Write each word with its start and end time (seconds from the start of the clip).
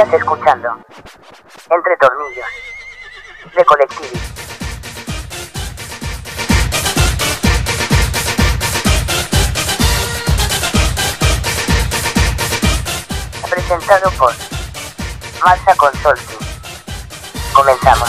Estás 0.00 0.18
escuchando 0.18 0.68
Entre 1.70 1.96
Tornillos 1.98 2.46
de 3.54 3.64
Colectivi. 3.66 4.18
Presentado 13.50 14.10
por 14.18 14.32
Marza 15.44 15.76
Consulting. 15.76 16.46
Comenzamos. 17.52 18.08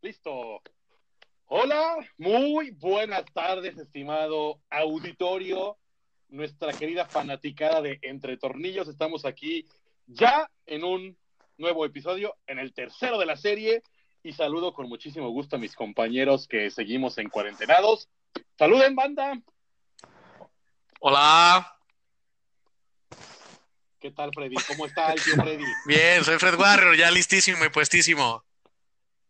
Listo. 0.00 0.62
Hola, 1.44 1.96
muy 2.16 2.70
buenas 2.70 3.26
tardes, 3.34 3.76
estimado 3.76 4.62
auditorio, 4.70 5.76
nuestra 6.30 6.72
querida 6.72 7.04
fanaticada 7.04 7.82
de 7.82 7.98
Entre 8.00 8.38
Tornillos. 8.38 8.88
Estamos 8.88 9.26
aquí 9.26 9.68
ya 10.06 10.48
en 10.66 10.84
un 10.84 11.16
nuevo 11.58 11.84
episodio, 11.84 12.34
en 12.46 12.58
el 12.58 12.72
tercero 12.74 13.18
de 13.18 13.26
la 13.26 13.36
serie, 13.36 13.82
y 14.22 14.32
saludo 14.32 14.72
con 14.72 14.88
muchísimo 14.88 15.28
gusto 15.30 15.56
a 15.56 15.58
mis 15.58 15.74
compañeros 15.74 16.48
que 16.48 16.70
seguimos 16.70 17.18
en 17.18 17.28
cuarentenados. 17.28 18.08
Saluden, 18.58 18.94
banda. 18.96 19.38
Hola. 21.00 21.70
¿Qué 24.00 24.10
tal, 24.10 24.30
Freddy? 24.34 24.56
¿Cómo 24.66 24.86
está 24.86 25.12
el 25.12 25.22
tío 25.22 25.34
Freddy? 25.36 25.64
Bien, 25.86 26.24
soy 26.24 26.38
Fred 26.38 26.58
Warrior, 26.58 26.96
ya 26.96 27.10
listísimo 27.10 27.64
y 27.64 27.68
puestísimo. 27.70 28.42
Qué 28.62 28.70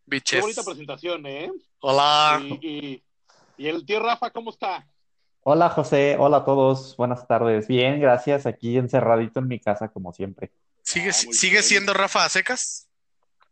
Biches. 0.05 0.41
bonita 0.41 0.63
presentación, 0.63 1.25
¿eh? 1.25 1.51
Hola. 1.79 2.39
Y, 2.41 2.67
y- 2.67 3.03
y 3.57 3.67
el 3.67 3.85
tío 3.85 4.01
Rafa, 4.01 4.31
¿cómo 4.31 4.49
está? 4.49 4.85
Hola 5.43 5.69
José, 5.69 6.17
hola 6.19 6.37
a 6.37 6.45
todos, 6.45 6.97
buenas 6.97 7.25
tardes. 7.27 7.67
Bien, 7.67 8.01
gracias, 8.01 8.45
aquí 8.45 8.77
encerradito 8.77 9.39
en 9.39 9.47
mi 9.47 9.59
casa 9.59 9.87
como 9.89 10.11
siempre. 10.11 10.51
¿Sigues, 10.95 11.27
Ah, 11.27 11.33
¿Sigue 11.33 11.61
siendo 11.61 11.93
Rafa 11.93 12.29
secas? 12.29 12.87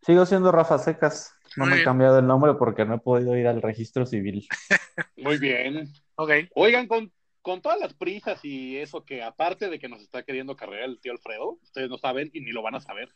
Sigo 0.06 0.26
siendo 0.26 0.50
Rafa 0.52 0.78
Secas, 0.80 1.34
no 1.58 1.66
Muy 1.66 1.76
me 1.76 1.82
he 1.82 1.84
cambiado 1.84 2.20
el 2.20 2.26
nombre 2.26 2.54
porque 2.54 2.86
no 2.86 2.96
he 2.96 3.00
podido 3.00 3.38
ir 3.38 3.48
al 3.48 3.62
registro 3.62 4.06
civil. 4.06 4.48
Muy 5.18 5.38
bien. 5.38 5.92
Ok. 6.16 6.32
Oigan, 6.56 6.88
con, 6.88 7.12
con 7.42 7.62
todas 7.62 7.80
las 7.80 7.94
prisas 7.94 8.40
y 8.44 8.78
eso 8.78 9.04
que 9.04 9.24
aparte 9.24 9.70
de 9.70 9.78
que 9.78 9.90
nos 9.90 10.02
está 10.02 10.24
queriendo 10.24 10.56
cargar 10.56 10.84
el 10.84 11.02
tío 11.02 11.12
Alfredo, 11.12 11.58
ustedes 11.64 11.90
no 11.90 11.98
saben 11.98 12.30
y 12.34 12.40
ni 12.40 12.52
lo 12.52 12.62
van 12.62 12.76
a 12.76 12.82
saber, 12.82 13.10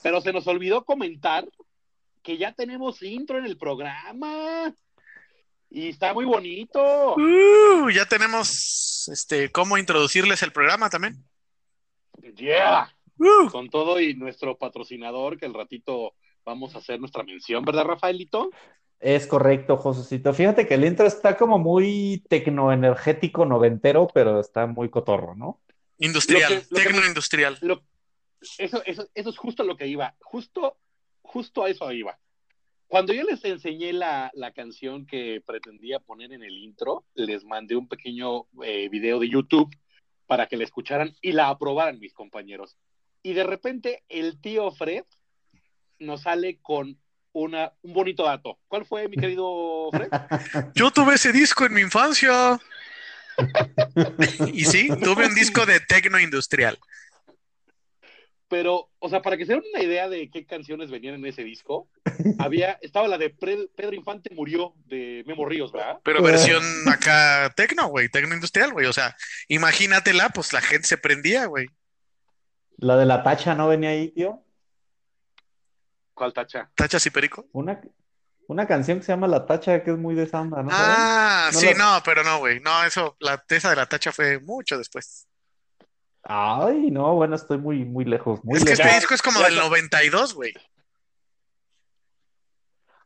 pero 0.00 0.20
se 0.20 0.32
nos 0.32 0.46
olvidó 0.46 0.84
comentar 0.84 1.44
que 2.22 2.38
ya 2.38 2.52
tenemos 2.52 3.02
intro 3.02 3.38
en 3.38 3.46
el 3.46 3.58
programa 3.58 4.72
y 5.70 5.88
está 5.88 6.14
muy 6.14 6.24
bonito. 6.24 7.16
Uh, 7.16 7.90
ya 7.90 8.06
tenemos 8.06 9.08
este 9.08 9.50
cómo 9.50 9.76
introducirles 9.76 10.42
el 10.42 10.52
programa 10.52 10.88
también. 10.88 11.24
Yeah. 12.36 12.88
Uh, 13.18 13.50
Con 13.50 13.68
todo 13.68 14.00
y 14.00 14.14
nuestro 14.14 14.56
patrocinador 14.58 15.38
que 15.38 15.46
el 15.46 15.54
ratito 15.54 16.14
vamos 16.44 16.74
a 16.74 16.78
hacer 16.78 16.98
nuestra 16.98 17.22
mención, 17.22 17.64
¿verdad, 17.64 17.84
Rafaelito? 17.84 18.50
Es 18.98 19.26
correcto, 19.26 19.76
Josecito. 19.76 20.32
Fíjate 20.32 20.66
que 20.66 20.74
el 20.74 20.84
intro 20.84 21.06
está 21.06 21.36
como 21.36 21.58
muy 21.58 22.24
tecnoenergético 22.28 23.44
noventero, 23.44 24.08
pero 24.12 24.40
está 24.40 24.66
muy 24.66 24.90
cotorro, 24.90 25.34
¿no? 25.34 25.60
industrial, 25.98 26.66
tecnoindustrial. 26.68 27.58
Eso, 28.58 28.82
eso, 28.84 29.08
eso 29.14 29.30
es 29.30 29.38
justo 29.38 29.62
lo 29.62 29.76
que 29.76 29.86
iba, 29.86 30.16
justo, 30.20 30.76
justo 31.22 31.64
a 31.64 31.70
eso 31.70 31.90
iba. 31.92 32.18
Cuando 32.88 33.12
yo 33.12 33.22
les 33.22 33.44
enseñé 33.44 33.92
la, 33.92 34.30
la 34.34 34.52
canción 34.52 35.06
que 35.06 35.40
pretendía 35.46 36.00
poner 36.00 36.32
en 36.32 36.42
el 36.42 36.58
intro, 36.58 37.04
les 37.14 37.44
mandé 37.44 37.76
un 37.76 37.88
pequeño 37.88 38.46
eh, 38.64 38.88
video 38.88 39.18
de 39.18 39.28
YouTube 39.28 39.74
para 40.26 40.46
que 40.46 40.56
la 40.56 40.64
escucharan 40.64 41.14
y 41.22 41.32
la 41.32 41.48
aprobaran 41.48 42.00
mis 42.00 42.12
compañeros. 42.12 42.76
Y 43.22 43.34
de 43.34 43.44
repente 43.44 44.04
el 44.08 44.40
tío 44.40 44.70
Fred 44.72 45.04
nos 45.98 46.22
sale 46.22 46.58
con 46.60 46.98
una, 47.32 47.72
un 47.82 47.92
bonito 47.92 48.24
dato. 48.24 48.58
¿Cuál 48.68 48.84
fue, 48.84 49.08
mi 49.08 49.16
querido 49.16 49.88
Fred? 49.92 50.08
Yo 50.74 50.90
tuve 50.90 51.14
ese 51.14 51.32
disco 51.32 51.64
en 51.64 51.74
mi 51.74 51.80
infancia. 51.80 52.58
y 54.52 54.64
sí, 54.64 54.88
tuve 55.02 55.26
un 55.26 55.34
disco 55.34 55.64
de 55.64 55.80
tecnoindustrial. 55.80 56.78
Pero, 58.48 58.90
o 58.98 59.08
sea, 59.08 59.22
para 59.22 59.38
que 59.38 59.46
se 59.46 59.54
den 59.54 59.62
una 59.72 59.82
idea 59.82 60.10
de 60.10 60.28
qué 60.30 60.44
canciones 60.44 60.90
venían 60.90 61.14
en 61.14 61.24
ese 61.24 61.42
disco, 61.42 61.88
había, 62.38 62.78
estaba 62.82 63.08
la 63.08 63.16
de 63.16 63.30
Pedro 63.30 63.94
Infante 63.94 64.28
murió 64.34 64.74
de 64.84 65.24
Memo 65.26 65.46
Ríos, 65.46 65.72
¿verdad? 65.72 66.00
Pero 66.04 66.22
versión 66.22 66.62
acá 66.86 67.50
tecno, 67.56 67.86
güey, 67.86 68.10
tecnoindustrial, 68.10 68.74
güey. 68.74 68.84
O 68.84 68.92
sea, 68.92 69.16
imagínatela, 69.48 70.28
pues 70.34 70.52
la 70.52 70.60
gente 70.60 70.86
se 70.86 70.98
prendía, 70.98 71.46
güey. 71.46 71.68
La 72.82 72.96
de 72.96 73.06
la 73.06 73.22
tacha 73.22 73.54
no 73.54 73.68
venía 73.68 73.90
ahí, 73.90 74.08
tío. 74.10 74.42
¿Cuál 76.14 76.32
tacha? 76.32 76.70
¿Tachas 76.74 77.06
y 77.06 77.10
perico? 77.10 77.46
Una, 77.52 77.80
una 78.48 78.66
canción 78.66 78.98
que 78.98 79.04
se 79.04 79.12
llama 79.12 79.28
La 79.28 79.46
Tacha, 79.46 79.82
que 79.82 79.92
es 79.92 79.98
muy 79.98 80.14
de 80.14 80.26
samba, 80.26 80.62
¿no? 80.62 80.70
Ah, 80.72 81.50
No 81.52 81.58
sí, 81.60 81.66
la- 81.66 81.74
no, 81.74 82.02
pero 82.04 82.22
no, 82.24 82.38
güey. 82.40 82.60
No, 82.60 82.84
eso, 82.84 83.16
la 83.20 83.42
esa 83.48 83.70
de 83.70 83.76
la 83.76 83.86
tacha 83.86 84.12
fue 84.12 84.40
mucho 84.40 84.76
después. 84.78 85.26
Ay, 86.24 86.90
no, 86.90 87.14
bueno, 87.14 87.36
estoy 87.36 87.58
muy, 87.58 87.84
muy 87.84 88.04
lejos, 88.04 88.44
muy 88.44 88.58
es 88.58 88.64
que 88.64 88.70
lejos. 88.70 88.84
este 88.86 88.96
disco 89.00 89.14
es 89.14 89.22
como 89.22 89.38
ya 89.40 89.44
del 89.46 89.54
está. 89.54 89.64
92, 89.68 90.34
güey. 90.34 90.52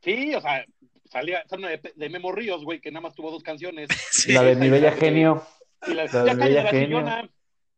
Sí, 0.03 0.34
o 0.34 0.41
sea, 0.41 0.65
salía 1.10 1.44
de, 1.48 1.92
de 1.94 2.09
Memo 2.10 2.32
Ríos, 2.32 2.65
güey, 2.65 2.81
que 2.81 2.91
nada 2.91 3.03
más 3.03 3.15
tuvo 3.15 3.31
dos 3.31 3.42
canciones. 3.42 3.88
Sí. 4.10 4.32
La 4.32 4.42
de 4.42 4.56
Mi 4.56 4.69
Bella 4.70 4.92
Genio. 4.92 5.47
Y 5.86 5.94
la, 5.94 6.04
La 6.04 6.10
ya 6.10 6.22
de 6.22 6.26
cállate 6.26 6.44
Bella 6.48 6.62
la 6.65 6.70
Genio. 6.70 6.86
chillona, 6.98 7.22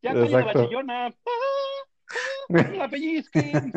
ya 0.03 0.13
cállate 0.13 0.31
la 0.31 0.39
Exacto. 0.41 0.65
chillona. 0.65 1.07
Ah, 1.07 1.13
la 2.49 2.89
pellizquen. 2.89 3.73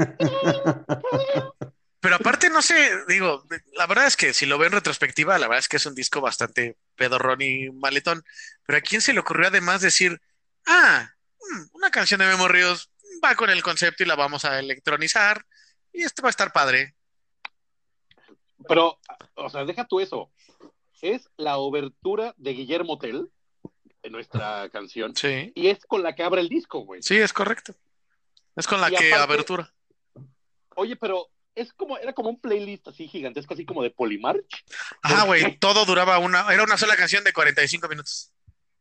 Pero 1.99 2.15
aparte, 2.15 2.49
no 2.49 2.63
sé, 2.63 2.75
digo, 3.07 3.43
la 3.73 3.85
verdad 3.85 4.07
es 4.07 4.17
que 4.17 4.33
si 4.33 4.47
lo 4.47 4.57
veo 4.57 4.67
en 4.67 4.73
retrospectiva, 4.73 5.37
la 5.37 5.47
verdad 5.47 5.59
es 5.59 5.67
que 5.67 5.77
es 5.77 5.85
un 5.85 5.93
disco 5.93 6.19
bastante 6.19 6.77
pedorrón 6.95 7.41
y 7.41 7.69
maletón. 7.69 8.23
Pero 8.65 8.77
¿a 8.77 8.81
quién 8.81 9.01
se 9.01 9.13
le 9.13 9.19
ocurrió 9.19 9.47
además 9.47 9.81
decir, 9.81 10.19
ah, 10.65 11.07
mm, 11.39 11.75
una 11.75 11.91
canción 11.91 12.19
de 12.19 12.25
Memo 12.25 12.47
Ríos 12.47 12.89
va 13.23 13.35
con 13.35 13.51
el 13.51 13.61
concepto 13.61 14.01
y 14.03 14.07
la 14.07 14.15
vamos 14.15 14.45
a 14.45 14.57
electronizar 14.57 15.45
y 15.93 16.01
esto 16.01 16.23
va 16.23 16.29
a 16.29 16.31
estar 16.31 16.51
padre? 16.51 16.95
Pero, 18.67 18.99
o 19.35 19.49
sea, 19.49 19.63
deja 19.65 19.85
tú 19.85 19.99
eso. 19.99 20.31
Es 21.03 21.29
la 21.37 21.57
obertura 21.57 22.33
de 22.37 22.53
Guillermo 22.53 22.97
Tell, 22.97 23.27
en 24.03 24.11
nuestra 24.11 24.69
canción, 24.69 25.15
Sí, 25.15 25.51
y 25.53 25.67
es 25.67 25.85
con 25.85 26.01
la 26.01 26.15
que 26.15 26.23
abre 26.23 26.41
el 26.41 26.49
disco, 26.49 26.79
güey. 26.79 27.03
sí, 27.03 27.17
es 27.17 27.31
correcto. 27.33 27.75
Es 28.55 28.67
con 28.67 28.81
la 28.81 28.89
Y 28.89 28.95
que 28.95 29.13
aparte- 29.13 29.33
abertura. 29.33 29.73
Oye, 30.75 30.95
pero 30.95 31.27
es 31.55 31.73
como, 31.73 31.97
era 31.97 32.13
como 32.13 32.29
un 32.29 32.39
playlist 32.39 32.87
así 32.87 33.07
gigantesco, 33.07 33.53
así 33.53 33.65
como 33.65 33.83
de 33.83 33.91
Polymarch. 33.91 34.63
Ajá, 35.01 35.25
güey, 35.25 35.57
todo 35.57 35.85
duraba 35.85 36.17
una, 36.19 36.51
era 36.53 36.63
una 36.63 36.77
sola 36.77 36.95
canción 36.95 37.23
de 37.23 37.33
45 37.33 37.87
minutos, 37.89 38.31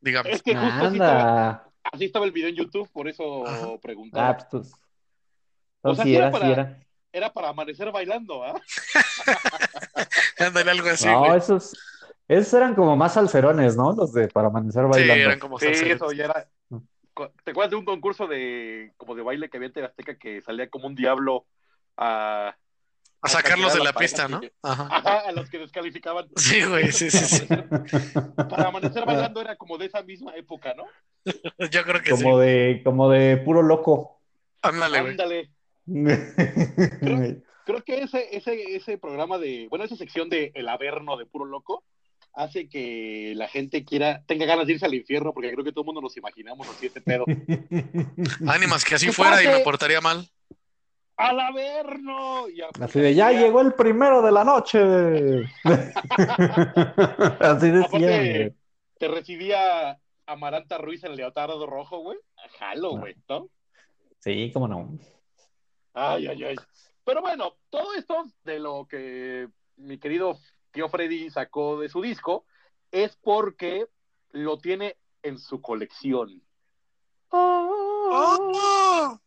digamos. 0.00 0.32
Es 0.32 0.42
que 0.42 0.54
justo 0.54 0.84
así 0.86 0.94
estaba, 0.96 1.20
Anda. 1.48 1.68
así 1.92 2.04
estaba 2.04 2.24
el 2.26 2.32
video 2.32 2.48
en 2.48 2.56
YouTube, 2.56 2.88
por 2.92 3.08
eso 3.08 3.46
Ajá. 3.46 3.78
preguntaba. 3.82 4.28
Ah, 4.30 4.36
pues, 4.36 4.48
pues. 4.50 4.72
O 5.82 5.88
No, 5.88 5.94
sea, 5.94 6.04
sí 6.04 6.10
sí 6.10 6.16
era 6.16 6.28
era, 6.28 6.36
sí 6.36 6.40
para- 6.40 6.52
era. 6.52 6.86
Era 7.12 7.32
para 7.32 7.48
amanecer 7.48 7.90
bailando, 7.90 8.44
¿ah? 8.44 8.54
Ándale, 10.38 10.70
algo 10.70 10.88
así, 10.88 11.06
No, 11.06 11.34
esos, 11.34 11.76
esos 12.28 12.54
eran 12.54 12.74
como 12.76 12.96
más 12.96 13.14
salserones, 13.14 13.76
¿no? 13.76 13.92
Los 13.92 14.12
de 14.12 14.28
para 14.28 14.46
amanecer 14.48 14.84
Sí, 14.84 14.88
bailando. 14.90 15.24
eran 15.24 15.38
como 15.40 15.58
Sí, 15.58 15.66
eso 15.66 16.12
ya 16.12 16.26
era. 16.26 16.48
¿Te 17.44 17.50
acuerdas 17.50 17.70
de 17.70 17.76
un 17.76 17.84
concurso 17.84 18.26
de 18.26 18.92
como 18.96 19.14
de 19.14 19.22
baile 19.22 19.48
que 19.48 19.56
había 19.56 19.68
en 19.68 19.72
TV 19.72 19.86
Azteca 19.86 20.16
que 20.16 20.40
salía 20.42 20.68
como 20.68 20.86
un 20.86 20.94
diablo 20.94 21.46
a, 21.96 22.56
A 23.20 23.28
sacarlos 23.28 23.72
sacar 23.72 23.86
de 23.86 23.92
la 23.92 23.98
pista, 23.98 24.28
¿no? 24.28 24.40
Ajá. 24.62 24.88
ajá, 24.90 25.18
a 25.28 25.32
los 25.32 25.50
que 25.50 25.58
descalificaban? 25.58 26.28
Sí, 26.36 26.64
güey, 26.64 26.92
sí, 26.92 27.10
sí, 27.10 27.24
sí. 27.24 27.46
Para 28.36 28.68
amanecer 28.68 29.04
bailando 29.04 29.40
era 29.40 29.56
como 29.56 29.76
de 29.76 29.86
esa 29.86 30.02
misma 30.02 30.34
época, 30.36 30.74
¿no? 30.74 30.84
Yo 31.70 31.82
creo 31.84 32.00
que 32.02 32.16
sí. 32.16 32.22
Como 32.22 32.38
de, 32.38 32.80
como 32.84 33.10
de 33.10 33.36
puro 33.38 33.62
loco. 33.62 34.20
Ándale, 34.62 35.00
güey. 35.00 35.10
Ándale. 35.12 35.50
Creo 37.66 37.84
que 37.84 38.02
ese, 38.02 38.36
ese, 38.36 38.74
ese 38.74 38.98
programa 38.98 39.38
de, 39.38 39.68
bueno, 39.68 39.84
esa 39.84 39.96
sección 39.96 40.28
de 40.28 40.50
El 40.54 40.68
Averno 40.68 41.16
de 41.16 41.26
Puro 41.26 41.44
Loco 41.44 41.84
hace 42.32 42.68
que 42.68 43.32
la 43.36 43.48
gente 43.48 43.84
quiera, 43.84 44.22
tenga 44.26 44.46
ganas 44.46 44.66
de 44.66 44.74
irse 44.74 44.86
al 44.86 44.94
infierno, 44.94 45.32
porque 45.32 45.50
creo 45.52 45.64
que 45.64 45.72
todo 45.72 45.82
el 45.82 45.86
mundo 45.86 46.00
nos 46.00 46.16
imaginamos 46.16 46.68
así 46.68 46.86
ese 46.86 47.00
pedo. 47.00 47.24
Ánimas, 48.48 48.84
que 48.84 48.94
así 48.94 49.06
¡Que 49.06 49.12
fuera 49.12 49.42
y 49.42 49.46
me 49.48 49.60
portaría 49.60 50.00
mal. 50.00 50.28
¡Al 51.16 51.38
Averno! 51.38 52.48
Y 52.48 52.62
a- 52.62 52.68
Así 52.80 52.98
de, 53.00 53.14
ya 53.14 53.30
llegó 53.32 53.60
el 53.60 53.74
primero 53.74 54.22
de 54.22 54.32
la 54.32 54.42
noche. 54.42 54.78
Así. 57.40 57.68
Aparte, 57.68 57.98
güey. 57.98 58.54
te 58.98 59.08
recibía 59.08 59.98
Amaranta 60.26 60.78
Ruiz 60.78 61.04
en 61.04 61.10
el 61.12 61.18
Leotardo 61.18 61.66
Rojo, 61.66 61.98
güey. 61.98 62.18
Jalo, 62.58 62.96
güey, 62.96 63.14
¿no? 63.28 63.48
Sí, 64.20 64.50
cómo 64.52 64.66
no. 64.68 64.98
Ay, 65.92 66.26
ay, 66.28 66.44
ay. 66.44 66.56
Pero 67.04 67.20
bueno, 67.20 67.54
todo 67.68 67.94
esto 67.94 68.24
de 68.44 68.58
lo 68.58 68.86
que 68.88 69.48
mi 69.76 69.98
querido 69.98 70.38
tío 70.72 70.88
Freddy 70.88 71.30
sacó 71.30 71.80
de 71.80 71.88
su 71.88 72.02
disco 72.02 72.44
es 72.90 73.16
porque 73.22 73.86
lo 74.30 74.58
tiene 74.58 74.96
en 75.22 75.38
su 75.38 75.60
colección. 75.60 76.42
¡Oh! 77.30 79.20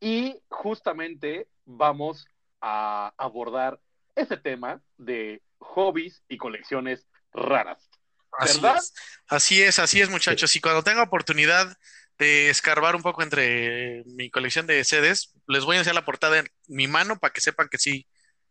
Y 0.00 0.40
justamente 0.48 1.48
vamos 1.64 2.26
a 2.60 3.12
abordar 3.16 3.80
ese 4.14 4.36
tema 4.36 4.82
de 4.96 5.42
hobbies 5.58 6.22
y 6.28 6.36
colecciones 6.38 7.06
raras. 7.32 7.88
Así 8.32 8.60
¿Verdad? 8.60 8.78
es. 8.78 8.94
Así 9.28 9.62
es, 9.62 9.78
así 9.78 10.00
es, 10.00 10.10
muchachos. 10.10 10.54
Y 10.56 10.60
cuando 10.60 10.82
tenga 10.82 11.02
oportunidad 11.02 11.76
de 12.18 12.50
escarbar 12.50 12.96
un 12.96 13.02
poco 13.02 13.22
entre 13.22 14.04
mi 14.06 14.30
colección 14.30 14.66
de 14.66 14.84
CDs, 14.84 15.32
les 15.46 15.64
voy 15.64 15.76
a 15.76 15.78
enseñar 15.80 15.94
la 15.94 16.04
portada 16.04 16.38
en 16.38 16.48
mi 16.68 16.86
mano 16.86 17.18
para 17.18 17.32
que 17.32 17.40
sepan 17.40 17.68
que 17.68 17.78
sí, 17.78 18.06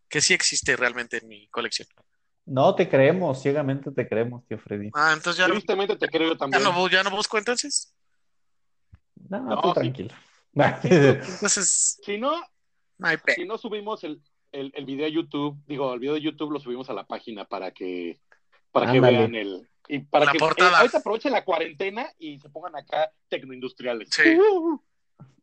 que 0.09 0.21
sí 0.21 0.33
existe 0.33 0.75
realmente 0.75 1.17
en 1.17 1.27
mi 1.27 1.47
colección. 1.50 1.88
No 2.45 2.73
te 2.75 2.89
creemos, 2.89 3.41
ciegamente 3.41 3.91
te 3.91 4.07
creemos, 4.07 4.45
tío 4.47 4.57
Freddy. 4.57 4.89
Ah, 4.95 5.11
entonces 5.13 5.38
ya 5.38 5.47
no, 5.47 5.53
Tristemente 5.53 5.95
te 5.95 6.07
creo 6.09 6.31
ya 6.31 6.38
también. 6.38 6.63
no, 6.63 6.71
bu- 6.73 6.89
ya 6.89 7.03
no 7.03 7.11
busco 7.11 7.38
entonces. 7.38 7.94
No, 9.29 9.39
No, 9.41 9.61
tú 9.61 9.67
sí. 9.69 9.73
tranquilo. 9.75 10.15
Entonces, 10.83 12.00
Si 12.03 12.17
no, 12.17 12.41
no 12.97 13.07
si 13.35 13.45
no 13.45 13.57
subimos 13.57 14.03
el, 14.03 14.21
el, 14.51 14.71
el 14.75 14.85
video 14.85 15.06
a 15.06 15.09
YouTube, 15.09 15.61
digo, 15.67 15.94
el 15.94 16.00
video 16.00 16.15
de 16.15 16.21
YouTube 16.21 16.51
lo 16.51 16.59
subimos 16.59 16.89
a 16.89 16.94
la 16.94 17.06
página 17.06 17.45
para 17.45 17.71
que 17.71 18.19
para 18.71 18.91
que 18.91 19.00
vean 19.00 19.35
el 19.35 19.67
y 19.88 20.00
para 20.00 20.25
La 20.25 20.31
que 20.31 20.39
portada. 20.39 20.71
eh, 20.71 20.75
ahorita 20.77 20.97
aprovechen 21.00 21.31
la 21.31 21.44
cuarentena 21.44 22.11
y 22.19 22.39
se 22.39 22.50
pongan 22.50 22.75
acá 22.75 23.11
tecnoindustriales. 23.27 24.09
Sí. 24.11 24.38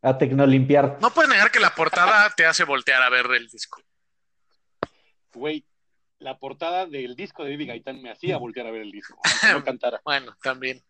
A 0.03 0.17
tecnolimpiar. 0.19 0.99
No 1.01 1.11
puedes 1.11 1.29
negar 1.31 1.51
que 1.51 1.59
la 1.61 1.75
portada 1.75 2.31
te 2.37 2.47
hace 2.47 2.65
voltear 2.65 3.03
a 3.03 3.09
ver 3.11 3.27
el 3.33 3.49
disco. 3.49 3.81
Güey, 5.37 5.65
la 6.19 6.39
portada 6.39 6.87
del 6.87 7.15
disco 7.15 7.45
de 7.45 7.51
Baby 7.51 7.67
Gaitán 7.67 8.01
me 8.03 8.11
hacía 8.11 8.39
voltear 8.39 8.67
a 8.67 8.71
ver 8.71 8.83
el 8.83 8.91
disco, 8.91 9.19
no 9.53 9.65
cantara. 9.65 10.01
Bueno, 10.05 10.37
también. 10.43 10.83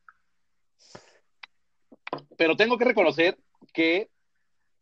Pero 2.38 2.56
tengo 2.56 2.78
que 2.78 2.84
reconocer 2.84 3.36
que 3.72 4.08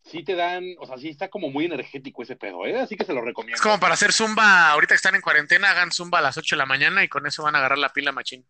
sí 0.04 0.22
te 0.22 0.34
dan, 0.34 0.64
o 0.78 0.86
sea, 0.86 0.98
sí 0.98 1.08
está 1.08 1.28
como 1.28 1.50
muy 1.50 1.64
energético 1.64 2.22
ese 2.22 2.36
pedo, 2.36 2.66
¿eh? 2.66 2.78
Así 2.78 2.94
que 2.94 3.04
se 3.04 3.14
lo 3.14 3.22
recomiendo. 3.22 3.56
Es 3.56 3.62
como 3.62 3.80
para 3.80 3.94
hacer 3.94 4.12
zumba, 4.12 4.70
ahorita 4.70 4.94
que 4.94 4.96
están 4.96 5.14
en 5.14 5.22
cuarentena, 5.22 5.70
hagan 5.70 5.90
zumba 5.90 6.18
a 6.18 6.22
las 6.22 6.36
8 6.36 6.56
de 6.56 6.58
la 6.58 6.66
mañana 6.66 7.02
y 7.02 7.08
con 7.08 7.26
eso 7.26 7.42
van 7.42 7.54
a 7.56 7.58
agarrar 7.58 7.78
la 7.78 7.88
pila 7.88 8.12
machín. 8.12 8.46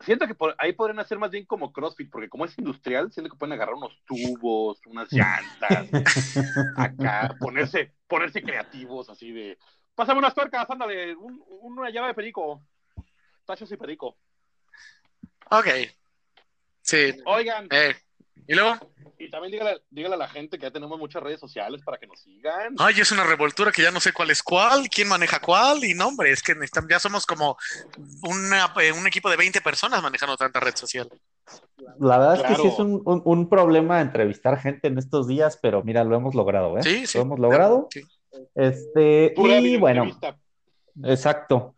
Siento 0.00 0.26
que 0.26 0.34
por 0.34 0.54
ahí 0.58 0.72
podrían 0.72 0.98
hacer 0.98 1.18
más 1.18 1.30
bien 1.30 1.46
como 1.46 1.72
CrossFit, 1.72 2.10
porque 2.10 2.28
como 2.28 2.44
es 2.44 2.58
industrial, 2.58 3.12
siento 3.12 3.30
que 3.30 3.38
pueden 3.38 3.52
agarrar 3.52 3.74
unos 3.76 3.96
tubos, 4.04 4.80
unas 4.86 5.10
llantas, 5.12 5.88
acá, 6.76 7.34
ponerse, 7.38 7.92
ponerse 8.06 8.42
creativos, 8.42 9.08
así 9.08 9.30
de, 9.32 9.58
pásame 9.94 10.18
unas 10.18 10.34
tuercas, 10.34 10.68
ándale, 10.68 11.14
un- 11.16 11.42
una 11.62 11.90
llave 11.90 12.08
de 12.08 12.14
perico, 12.14 12.60
tachos 13.46 13.70
y 13.72 13.76
perico. 13.76 14.16
Ok. 15.50 15.66
Sí. 16.82 17.14
Oigan, 17.24 17.68
Eh, 17.70 17.94
¿Y 18.46 18.54
luego? 18.54 18.74
y 19.16 19.30
también 19.30 19.52
dígale, 19.52 19.80
dígale 19.90 20.16
a 20.16 20.18
la 20.18 20.28
gente 20.28 20.58
que 20.58 20.64
ya 20.64 20.70
tenemos 20.70 20.98
muchas 20.98 21.22
redes 21.22 21.40
sociales 21.40 21.80
para 21.84 21.96
que 21.98 22.06
nos 22.06 22.20
sigan. 22.20 22.74
Ay, 22.78 22.96
es 23.00 23.10
una 23.12 23.24
revoltura 23.24 23.70
que 23.72 23.80
ya 23.80 23.90
no 23.90 24.00
sé 24.00 24.12
cuál 24.12 24.30
es 24.30 24.42
cuál, 24.42 24.88
quién 24.90 25.08
maneja 25.08 25.38
cuál, 25.40 25.82
y 25.84 25.94
no, 25.94 26.08
hombre, 26.08 26.30
es 26.30 26.42
que 26.42 26.54
necesitan- 26.54 26.86
ya 26.90 26.98
somos 26.98 27.24
como 27.24 27.56
una- 28.22 28.74
eh, 28.82 28.92
un 28.92 29.06
equipo 29.06 29.30
de 29.30 29.36
20 29.36 29.60
personas 29.62 30.02
manejando 30.02 30.36
tanta 30.36 30.60
red 30.60 30.74
social. 30.76 31.08
La 32.00 32.18
verdad 32.18 32.34
es 32.36 32.42
que 32.42 32.54
sí 32.62 32.68
es 32.68 32.78
un, 32.78 33.00
un- 33.06 33.22
un 33.24 33.48
problema 33.48 34.00
entrevistar 34.00 34.58
gente 34.60 34.88
en 34.88 34.98
estos 34.98 35.26
días, 35.28 35.58
pero 35.62 35.82
mira, 35.82 36.04
lo 36.04 36.16
hemos 36.16 36.34
logrado, 36.34 36.76
¿eh? 36.78 36.82
Sí, 36.82 37.06
sí. 37.06 37.16
Lo 37.16 37.22
hemos 37.24 37.38
logrado. 37.38 37.88
Sí. 37.92 38.02
Este, 38.54 39.32
Pura 39.36 39.58
y 39.58 39.76
bueno, 39.78 40.06
exacto. 41.04 41.76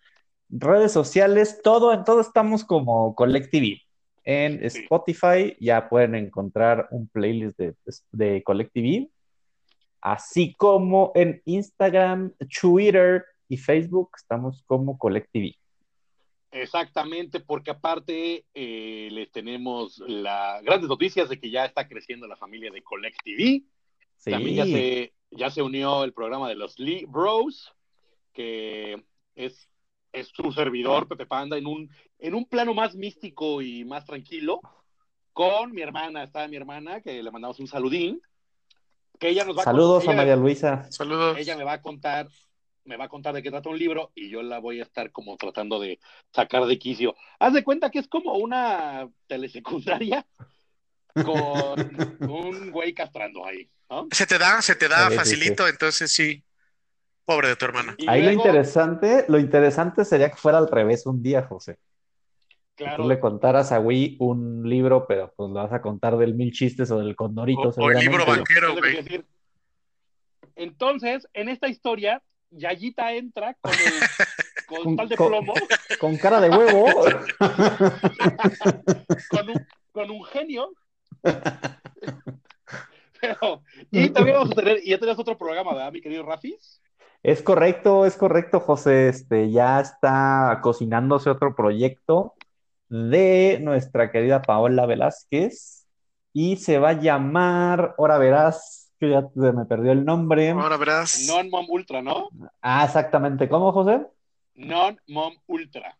Redes 0.49 0.93
sociales, 0.93 1.61
todo, 1.63 1.93
en 1.93 2.05
todo 2.05 2.21
estamos 2.21 2.65
como 2.65 3.15
Collective. 3.15 3.83
En 4.29 4.59
Sí. 4.69 4.81
Spotify 4.81 5.57
ya 5.61 5.89
pueden 5.89 6.17
encontrar 6.17 6.89
un 6.91 7.07
playlist 7.09 7.57
de, 7.59 7.75
de 8.11 8.43
Collective, 8.43 9.09
así 10.01 10.53
como 10.55 11.13
en 11.15 11.41
Instagram, 11.45 12.33
Twitter 12.61 13.25
y 13.49 13.57
Facebook 13.57 14.11
estamos 14.17 14.63
como 14.67 14.99
Collective. 14.99 15.55
Exactamente, 16.51 17.41
porque 17.41 17.71
aparte 17.71 18.45
eh, 18.55 19.09
les 19.13 19.31
tenemos 19.31 19.99
las 20.07 20.63
grandes 20.63 20.89
noticias 20.89 21.29
de 21.29 21.39
que 21.39 21.51
ya 21.51 21.65
está 21.65 21.87
creciendo 21.87 22.27
la 22.27 22.37
familia 22.37 22.71
de 22.71 22.83
Collective. 22.83 23.37
Sí. 23.39 23.69
También 24.25 24.57
ya 24.57 24.65
se, 24.65 25.13
ya 25.31 25.51
se 25.51 25.63
unió 25.63 26.03
el 26.03 26.13
programa 26.13 26.49
de 26.49 26.55
los 26.57 26.79
Lee 26.79 27.05
Bros, 27.07 27.73
que 28.33 29.05
es, 29.35 29.69
es 30.17 30.29
su 30.35 30.51
servidor, 30.53 31.07
Pepe 31.09 31.27
Panda, 31.27 31.57
en 31.59 31.67
un, 31.67 31.91
en 32.19 32.35
un 32.35 32.47
plano 32.47 32.75
más 32.75 32.95
místico 32.95 33.61
y 33.63 33.85
más 33.85 34.05
tranquilo, 34.05 34.61
con 35.33 35.73
mi 35.73 35.83
hermana, 35.83 36.23
está 36.25 36.49
mi 36.49 36.57
hermana, 36.57 37.01
que 37.03 37.23
le 37.23 37.31
mandamos 37.31 37.61
un 37.61 37.67
saludín, 37.69 38.21
que 39.19 39.29
ella 39.29 39.45
nos 39.45 39.57
va 39.59 39.65
Saludos 39.65 40.03
ella 40.05 40.13
a 40.13 40.15
me- 40.15 40.19
María 40.23 40.37
Luisa. 40.37 40.91
Saludos. 40.91 41.37
ella 41.39 41.57
me 41.57 41.65
va 41.65 41.75
a 41.75 41.83
contar, 41.83 42.29
me 42.85 42.97
va 42.97 43.05
a 43.05 43.09
contar 43.09 43.35
de 43.35 43.43
qué 43.43 43.51
trata 43.51 43.69
un 43.69 43.79
libro 43.79 44.13
y 44.15 44.31
yo 44.31 44.43
la 44.43 44.59
voy 44.59 44.81
a 44.81 44.85
estar 44.85 45.11
como 45.13 45.37
tratando 45.37 45.79
de 45.79 45.99
sacar 46.33 46.65
de 46.67 46.79
quicio. 46.79 47.15
Haz 47.39 47.53
de 47.53 47.65
cuenta 47.65 47.91
que 47.91 47.99
es 47.99 48.09
como 48.09 48.35
una 48.35 49.09
telesecundaria 49.27 50.27
con 51.15 51.77
un 52.31 52.71
güey 52.71 52.95
castrando 52.95 53.45
ahí, 53.45 53.69
¿no? 53.91 54.09
Se 54.13 54.27
te 54.27 54.39
da, 54.39 54.61
se 54.63 54.75
te 54.75 54.89
da 54.89 55.11
facilito, 55.11 55.67
entonces 55.69 56.11
sí. 56.13 56.43
Pobre 57.27 57.49
de 57.49 57.57
tu 57.57 57.65
hermana. 57.67 57.95
Y 57.99 58.09
Ahí 58.09 58.23
luego, 58.23 58.37
lo 58.45 58.49
interesante, 58.49 59.25
lo 59.29 59.39
interesante 59.39 60.05
sería 60.05 60.31
que 60.31 60.37
fuera 60.37 60.59
al 60.59 60.69
revés 60.71 61.05
un 61.07 61.23
día, 61.23 61.43
José. 61.43 61.77
claro, 62.77 63.03
Tú 63.03 63.09
le 63.09 63.19
contaras 63.21 63.73
a 63.73 63.81
Wii 63.81 64.17
un 64.21 64.63
libro, 64.69 65.07
pero 65.09 65.33
pues 65.37 65.49
lo 65.51 65.55
vas 65.57 65.73
a 65.73 65.83
contar 65.83 66.17
del 66.17 66.35
mil 66.35 66.53
chistes 66.53 66.89
o 66.93 66.99
del 67.01 67.17
condorito, 67.17 67.63
O, 67.63 67.75
o 67.85 67.91
el 67.91 67.99
libro 67.99 68.25
banquero, 68.25 68.75
que 68.77 68.81
güey. 68.81 69.25
Entonces, 70.55 71.29
en 71.35 71.49
esta 71.49 71.69
historia, 71.69 72.23
Yayita 72.51 73.13
entra 73.13 73.55
con 73.61 73.73
el 73.73 73.79
con 74.67 74.85
Con- 74.85 74.97
tal 74.97 75.09
de 75.09 75.17
con- 75.17 75.29
plomo, 75.29 75.55
Con 76.01 76.17
cara 76.17 76.41
de 76.41 76.51
huevo. 76.51 77.05
con 79.29 79.51
un, 79.51 79.67
con 79.93 80.11
un 80.11 80.25
genio. 80.25 80.73
Pero, 83.21 83.63
y 83.91 84.11
también 84.11 84.37
vamos 84.37 84.53
a 84.53 84.55
tener, 84.55 84.81
y 84.85 84.91
ya 84.91 84.99
tenés 84.99 85.19
otro 85.19 85.37
programa, 85.39 85.73
¿verdad, 85.73 85.91
mi 85.93 86.01
querido 86.01 86.23
Rafis? 86.23 86.81
Es 87.23 87.43
correcto, 87.43 88.07
es 88.07 88.17
correcto, 88.17 88.61
José. 88.61 89.09
Este, 89.09 89.51
ya 89.51 89.81
está 89.81 90.61
cocinándose 90.63 91.31
otro 91.31 91.55
proyecto 91.55 92.35
de 92.89 93.59
nuestra 93.63 94.11
querida 94.13 94.43
Paola 94.43 94.87
Velázquez 94.87 95.87
y 96.33 96.57
se 96.57 96.79
va 96.79 96.91
a 96.91 97.01
llamar, 97.01 97.95
ahora 97.99 98.19
verás, 98.19 98.93
que 99.01 99.11
ya 99.11 99.23
se 99.23 99.53
me 99.53 99.65
perdió 99.65 99.93
el 99.93 100.05
nombre. 100.05 100.51
Ahora 100.51 100.77
verás. 100.77 101.27
Non 101.27 101.51
Mom 101.51 101.67
Ultra, 101.69 102.03
¿no? 102.03 102.29
Ah, 102.61 102.85
exactamente. 102.85 103.49
¿Cómo, 103.49 103.73
José? 103.73 104.07
Non 104.55 104.99
Mom 105.09 105.35
Ultra. 105.47 105.97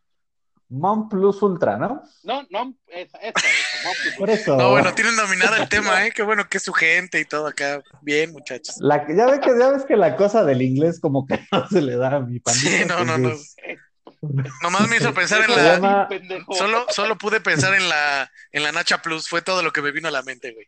Mom 0.69 1.09
Plus 1.09 1.41
Ultra, 1.43 1.77
¿no? 1.77 2.03
No, 2.25 2.45
no, 2.51 2.75
esa, 2.89 3.19
esa, 3.19 3.39
esa, 3.39 3.85
Mom 3.85 3.95
Plus 4.03 4.15
Por 4.17 4.31
eso. 4.31 4.57
No, 4.57 4.71
bueno, 4.71 4.93
tienen 4.95 5.15
dominada 5.15 5.59
el 5.59 5.69
tema, 5.69 6.07
¿eh? 6.07 6.13
Qué 6.13 6.23
bueno 6.23 6.49
que 6.49 6.59
es 6.59 6.65
su 6.65 6.73
gente 6.73 7.21
y 7.21 7.25
todo 7.25 7.47
acá. 7.47 7.83
Bien, 8.03 8.33
muchachos. 8.33 8.77
La, 8.81 9.07
ya, 9.09 9.27
ves 9.27 9.41
que, 9.41 9.59
ya 9.59 9.71
ves 9.71 9.85
que 9.85 9.97
la 9.97 10.17
cosa 10.17 10.45
del 10.45 10.63
inglés 10.63 10.99
como 11.01 11.27
que 11.27 11.39
no 11.53 11.69
se 11.69 11.81
le 11.81 11.97
da 11.97 12.17
a 12.17 12.21
mi 12.21 12.41
pandita. 12.41 12.69
Sí, 12.69 12.85
no, 12.87 13.05
no, 13.05 13.19
no. 13.19 13.31
Nomás 14.63 14.89
me 14.89 14.97
hizo 14.97 15.15
pensar 15.15 15.43
en 15.49 15.55
la. 15.55 15.75
llama-. 15.75 16.09
Solo, 16.51 16.87
solo 16.89 17.17
pude 17.17 17.41
pensar 17.41 17.75
en 17.75 17.89
la, 17.89 18.31
en 18.51 18.63
la 18.63 18.73
Nacha 18.73 19.03
Plus. 19.03 19.29
Fue 19.29 19.43
todo 19.43 19.63
lo 19.63 19.73
que 19.73 19.83
me 19.83 19.93
vino 19.93 20.09
a 20.09 20.11
la 20.13 20.23
mente, 20.23 20.53
güey. 20.53 20.67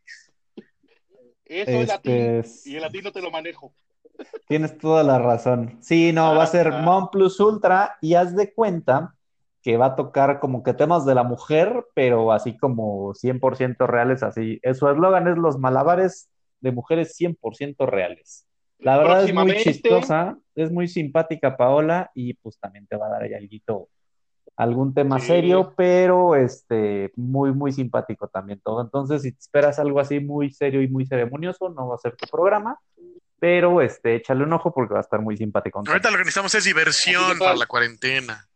Eso 1.44 1.70
es 1.70 1.88
latín, 1.88 2.14
Este, 2.14 2.70
y 2.70 2.76
el 2.76 2.82
latín 2.82 3.04
no 3.04 3.10
te 3.10 3.22
lo 3.22 3.30
manejo. 3.30 3.74
Tienes 4.48 4.76
toda 4.78 5.02
la 5.02 5.18
razón. 5.18 5.78
Sí, 5.80 6.12
no, 6.12 6.34
va 6.34 6.44
a 6.44 6.46
ser 6.46 6.68
Ajá. 6.68 6.82
Mom 6.82 7.10
Plus 7.10 7.40
Ultra 7.40 7.96
y 8.00 8.14
haz 8.14 8.36
de 8.36 8.52
cuenta 8.52 9.14
que 9.68 9.76
va 9.76 9.84
a 9.84 9.96
tocar 9.96 10.40
como 10.40 10.62
que 10.62 10.72
temas 10.72 11.04
de 11.04 11.14
la 11.14 11.24
mujer, 11.24 11.84
pero 11.92 12.32
así 12.32 12.56
como 12.56 13.12
100% 13.12 13.86
reales, 13.86 14.22
así. 14.22 14.58
Su 14.72 14.88
eslogan 14.88 15.28
es 15.28 15.36
los 15.36 15.58
malabares 15.58 16.30
de 16.60 16.72
mujeres 16.72 17.14
100% 17.20 17.86
reales. 17.86 18.46
La 18.78 18.96
verdad 18.96 19.24
es 19.24 19.34
muy 19.34 19.54
chistosa, 19.56 20.38
es 20.54 20.72
muy 20.72 20.88
simpática 20.88 21.58
Paola 21.58 22.10
y 22.14 22.32
pues 22.32 22.58
también 22.58 22.86
te 22.86 22.96
va 22.96 23.08
a 23.08 23.10
dar 23.10 23.24
ahí 23.24 23.34
alguito, 23.34 23.90
algún 24.56 24.94
tema 24.94 25.20
Sí. 25.20 25.26
serio, 25.26 25.74
pero 25.76 26.34
este, 26.34 27.12
muy, 27.16 27.52
muy 27.52 27.70
simpático 27.70 28.26
también 28.26 28.62
todo. 28.64 28.80
Entonces, 28.80 29.20
si 29.20 29.32
te 29.32 29.38
esperas 29.38 29.78
algo 29.78 30.00
así 30.00 30.18
muy 30.18 30.50
serio 30.50 30.80
y 30.80 30.88
muy 30.88 31.04
ceremonioso, 31.04 31.68
no 31.68 31.88
va 31.88 31.96
a 31.96 31.98
ser 31.98 32.16
tu 32.16 32.26
programa, 32.26 32.80
pero 33.38 33.82
este, 33.82 34.14
échale 34.14 34.44
un 34.44 34.52
ojo 34.54 34.72
porque 34.72 34.94
va 34.94 35.00
a 35.00 35.02
estar 35.02 35.20
muy 35.20 35.36
simpático. 35.36 35.82
Ahorita 35.86 36.10
lo 36.10 36.16
que 36.16 36.22
necesitamos 36.22 36.54
es 36.54 36.64
diversión 36.64 37.38
para 37.38 37.54
la 37.54 37.66
cuarentena. 37.66 38.48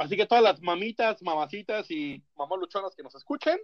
Así 0.00 0.16
que 0.16 0.24
todas 0.24 0.42
las 0.42 0.62
mamitas, 0.62 1.22
mamacitas 1.22 1.90
y 1.90 2.24
mamás 2.34 2.58
luchonas 2.58 2.96
que 2.96 3.02
nos 3.02 3.14
escuchen, 3.14 3.58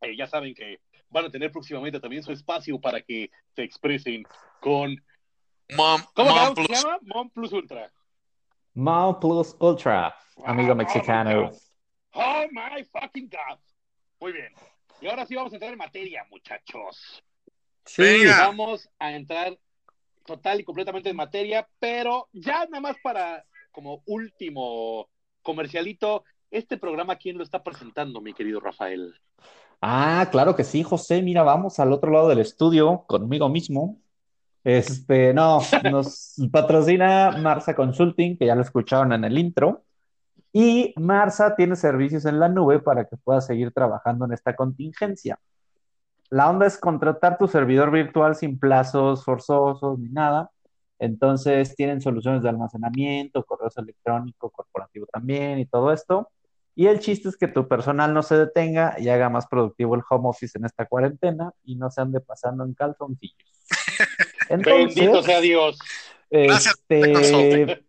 eh, 0.00 0.16
ya 0.16 0.26
saben 0.26 0.54
que 0.54 0.80
van 1.10 1.26
a 1.26 1.30
tener 1.30 1.52
próximamente 1.52 2.00
también 2.00 2.22
su 2.22 2.32
espacio 2.32 2.80
para 2.80 3.02
que 3.02 3.30
se 3.54 3.62
expresen 3.62 4.24
con... 4.60 4.96
Mom, 5.76 6.00
¿Cómo 6.14 6.30
Mom 6.34 6.54
Plus. 6.54 6.66
se 6.66 6.74
llama? 6.74 6.98
Mom 7.02 7.28
Plus 7.30 7.52
Ultra. 7.52 7.92
Mom 8.72 9.20
Plus 9.20 9.54
Ultra, 9.60 10.16
amigo 10.46 10.72
Ah, 10.72 10.76
mexicano. 10.76 11.50
Oh 12.14 12.44
my 12.50 12.82
fucking 12.84 13.28
God. 13.28 13.58
Muy 14.20 14.32
bien. 14.32 14.50
Y 15.02 15.08
ahora 15.08 15.26
sí 15.26 15.34
vamos 15.34 15.52
a 15.52 15.56
entrar 15.56 15.72
en 15.72 15.78
materia, 15.78 16.26
muchachos. 16.30 17.22
Sí, 17.84 18.00
Venga. 18.02 18.46
Vamos 18.46 18.88
a 18.98 19.12
entrar 19.12 19.58
total 20.24 20.60
y 20.60 20.64
completamente 20.64 21.10
en 21.10 21.16
materia, 21.16 21.68
pero 21.78 22.30
ya 22.32 22.64
nada 22.64 22.80
más 22.80 22.96
para 23.02 23.44
como 23.72 24.02
último 24.06 25.10
comercialito, 25.44 26.24
este 26.50 26.76
programa, 26.76 27.14
¿quién 27.16 27.38
lo 27.38 27.44
está 27.44 27.62
presentando, 27.62 28.20
mi 28.20 28.34
querido 28.34 28.58
Rafael? 28.58 29.14
Ah, 29.80 30.28
claro 30.32 30.56
que 30.56 30.64
sí, 30.64 30.82
José. 30.82 31.22
Mira, 31.22 31.42
vamos 31.42 31.78
al 31.78 31.92
otro 31.92 32.10
lado 32.10 32.28
del 32.28 32.40
estudio 32.40 33.04
conmigo 33.06 33.48
mismo. 33.48 34.00
Este, 34.64 35.34
no, 35.34 35.60
nos 35.90 36.36
patrocina 36.52 37.36
Marsa 37.38 37.76
Consulting, 37.76 38.38
que 38.38 38.46
ya 38.46 38.54
lo 38.54 38.62
escucharon 38.62 39.12
en 39.12 39.24
el 39.24 39.38
intro. 39.38 39.84
Y 40.52 40.94
Marsa 40.96 41.54
tiene 41.56 41.76
servicios 41.76 42.24
en 42.24 42.40
la 42.40 42.48
nube 42.48 42.78
para 42.78 43.04
que 43.04 43.16
puedas 43.16 43.46
seguir 43.46 43.72
trabajando 43.72 44.24
en 44.24 44.32
esta 44.32 44.56
contingencia. 44.56 45.38
La 46.30 46.48
onda 46.48 46.66
es 46.66 46.78
contratar 46.78 47.36
tu 47.38 47.46
servidor 47.48 47.90
virtual 47.90 48.34
sin 48.36 48.58
plazos 48.58 49.24
forzosos 49.24 49.98
ni 49.98 50.08
nada. 50.08 50.50
Entonces 50.98 51.74
tienen 51.74 52.00
soluciones 52.00 52.42
de 52.42 52.48
almacenamiento, 52.48 53.44
correos 53.44 53.76
electrónicos, 53.76 54.52
corporativo 54.52 55.06
también 55.06 55.58
y 55.58 55.66
todo 55.66 55.92
esto. 55.92 56.30
Y 56.76 56.86
el 56.86 56.98
chiste 56.98 57.28
es 57.28 57.36
que 57.36 57.46
tu 57.46 57.68
personal 57.68 58.12
no 58.12 58.22
se 58.22 58.36
detenga 58.36 58.96
y 58.98 59.08
haga 59.08 59.28
más 59.28 59.46
productivo 59.46 59.94
el 59.94 60.02
home 60.08 60.28
office 60.28 60.58
en 60.58 60.64
esta 60.64 60.86
cuarentena 60.86 61.52
y 61.64 61.76
no 61.76 61.88
se 61.90 62.00
ande 62.00 62.20
pasando 62.20 62.64
en 62.64 62.74
calzoncillos. 62.74 63.36
Bendito 64.50 65.22
sea 65.22 65.40
Dios. 65.40 65.78
Este, 66.30 67.84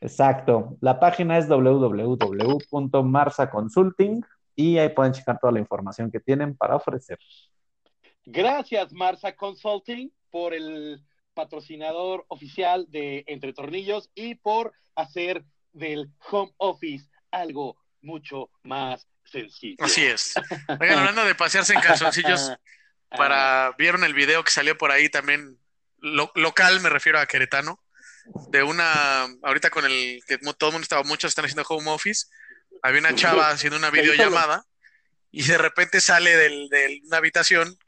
exacto. 0.00 0.76
La 0.80 0.98
página 0.98 1.38
es 1.38 1.48
www.marsaconsulting 1.48 4.24
y 4.56 4.78
ahí 4.78 4.88
pueden 4.88 5.12
checar 5.12 5.38
toda 5.38 5.52
la 5.52 5.60
información 5.60 6.10
que 6.10 6.18
tienen 6.18 6.56
para 6.56 6.74
ofrecer. 6.74 7.18
Gracias, 8.24 8.92
Marsa 8.92 9.36
Consulting, 9.36 10.10
por 10.30 10.54
el 10.54 11.00
patrocinador 11.48 12.24
oficial 12.26 12.86
de 12.88 13.22
Entre 13.28 13.52
Tornillos 13.52 14.10
y 14.16 14.34
por 14.34 14.72
hacer 14.96 15.44
del 15.72 16.08
home 16.30 16.52
office 16.56 17.06
algo 17.30 17.76
mucho 18.02 18.50
más 18.64 19.06
sencillo. 19.24 19.76
Así 19.78 20.04
es. 20.04 20.34
Oigan, 20.80 20.98
hablando 20.98 21.24
de 21.24 21.36
pasearse 21.36 21.74
en 21.74 21.80
calzoncillos, 21.80 22.50
para 23.10 23.72
vieron 23.78 24.02
el 24.02 24.14
video 24.14 24.42
que 24.42 24.50
salió 24.50 24.76
por 24.76 24.90
ahí 24.90 25.08
también 25.08 25.60
lo- 25.98 26.32
local, 26.34 26.80
me 26.80 26.88
refiero 26.88 27.20
a 27.20 27.26
Queretano, 27.26 27.80
de 28.48 28.64
una 28.64 29.22
ahorita 29.44 29.70
con 29.70 29.84
el 29.84 30.20
que 30.26 30.38
todo 30.38 30.70
el 30.70 30.72
mundo 30.72 30.82
estaba, 30.82 31.04
muchos 31.04 31.28
están 31.28 31.44
haciendo 31.44 31.62
home 31.68 31.88
office, 31.90 32.26
había 32.82 32.98
una 33.00 33.14
chava 33.14 33.50
haciendo 33.50 33.78
una 33.78 33.90
videollamada 33.92 34.64
y 35.30 35.44
de 35.44 35.56
repente 35.56 36.00
sale 36.00 36.36
del- 36.36 36.68
de 36.68 37.00
una 37.04 37.18
habitación 37.18 37.78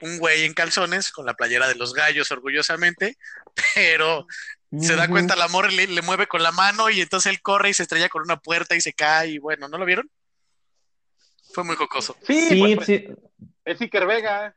un 0.00 0.18
güey 0.18 0.44
en 0.44 0.54
calzones 0.54 1.12
con 1.12 1.26
la 1.26 1.34
playera 1.34 1.68
de 1.68 1.74
los 1.76 1.94
gallos 1.94 2.30
orgullosamente, 2.30 3.16
pero 3.74 4.26
se 4.78 4.96
da 4.96 5.08
cuenta 5.08 5.36
la 5.36 5.48
morra, 5.48 5.70
le, 5.70 5.86
le 5.86 6.02
mueve 6.02 6.26
con 6.26 6.42
la 6.42 6.52
mano 6.52 6.90
y 6.90 7.00
entonces 7.00 7.32
él 7.32 7.40
corre 7.40 7.70
y 7.70 7.74
se 7.74 7.84
estrella 7.84 8.08
con 8.08 8.22
una 8.22 8.38
puerta 8.38 8.74
y 8.74 8.80
se 8.80 8.92
cae 8.92 9.30
y 9.30 9.38
bueno, 9.38 9.68
¿no 9.68 9.78
lo 9.78 9.84
vieron? 9.84 10.10
Fue 11.52 11.62
muy 11.64 11.76
jocoso. 11.76 12.16
Sí, 12.26 12.48
Sí, 12.48 12.74
pues, 12.74 12.86
sí. 12.86 13.06
es 13.64 13.80
Iker 13.80 14.06
Vega. 14.06 14.54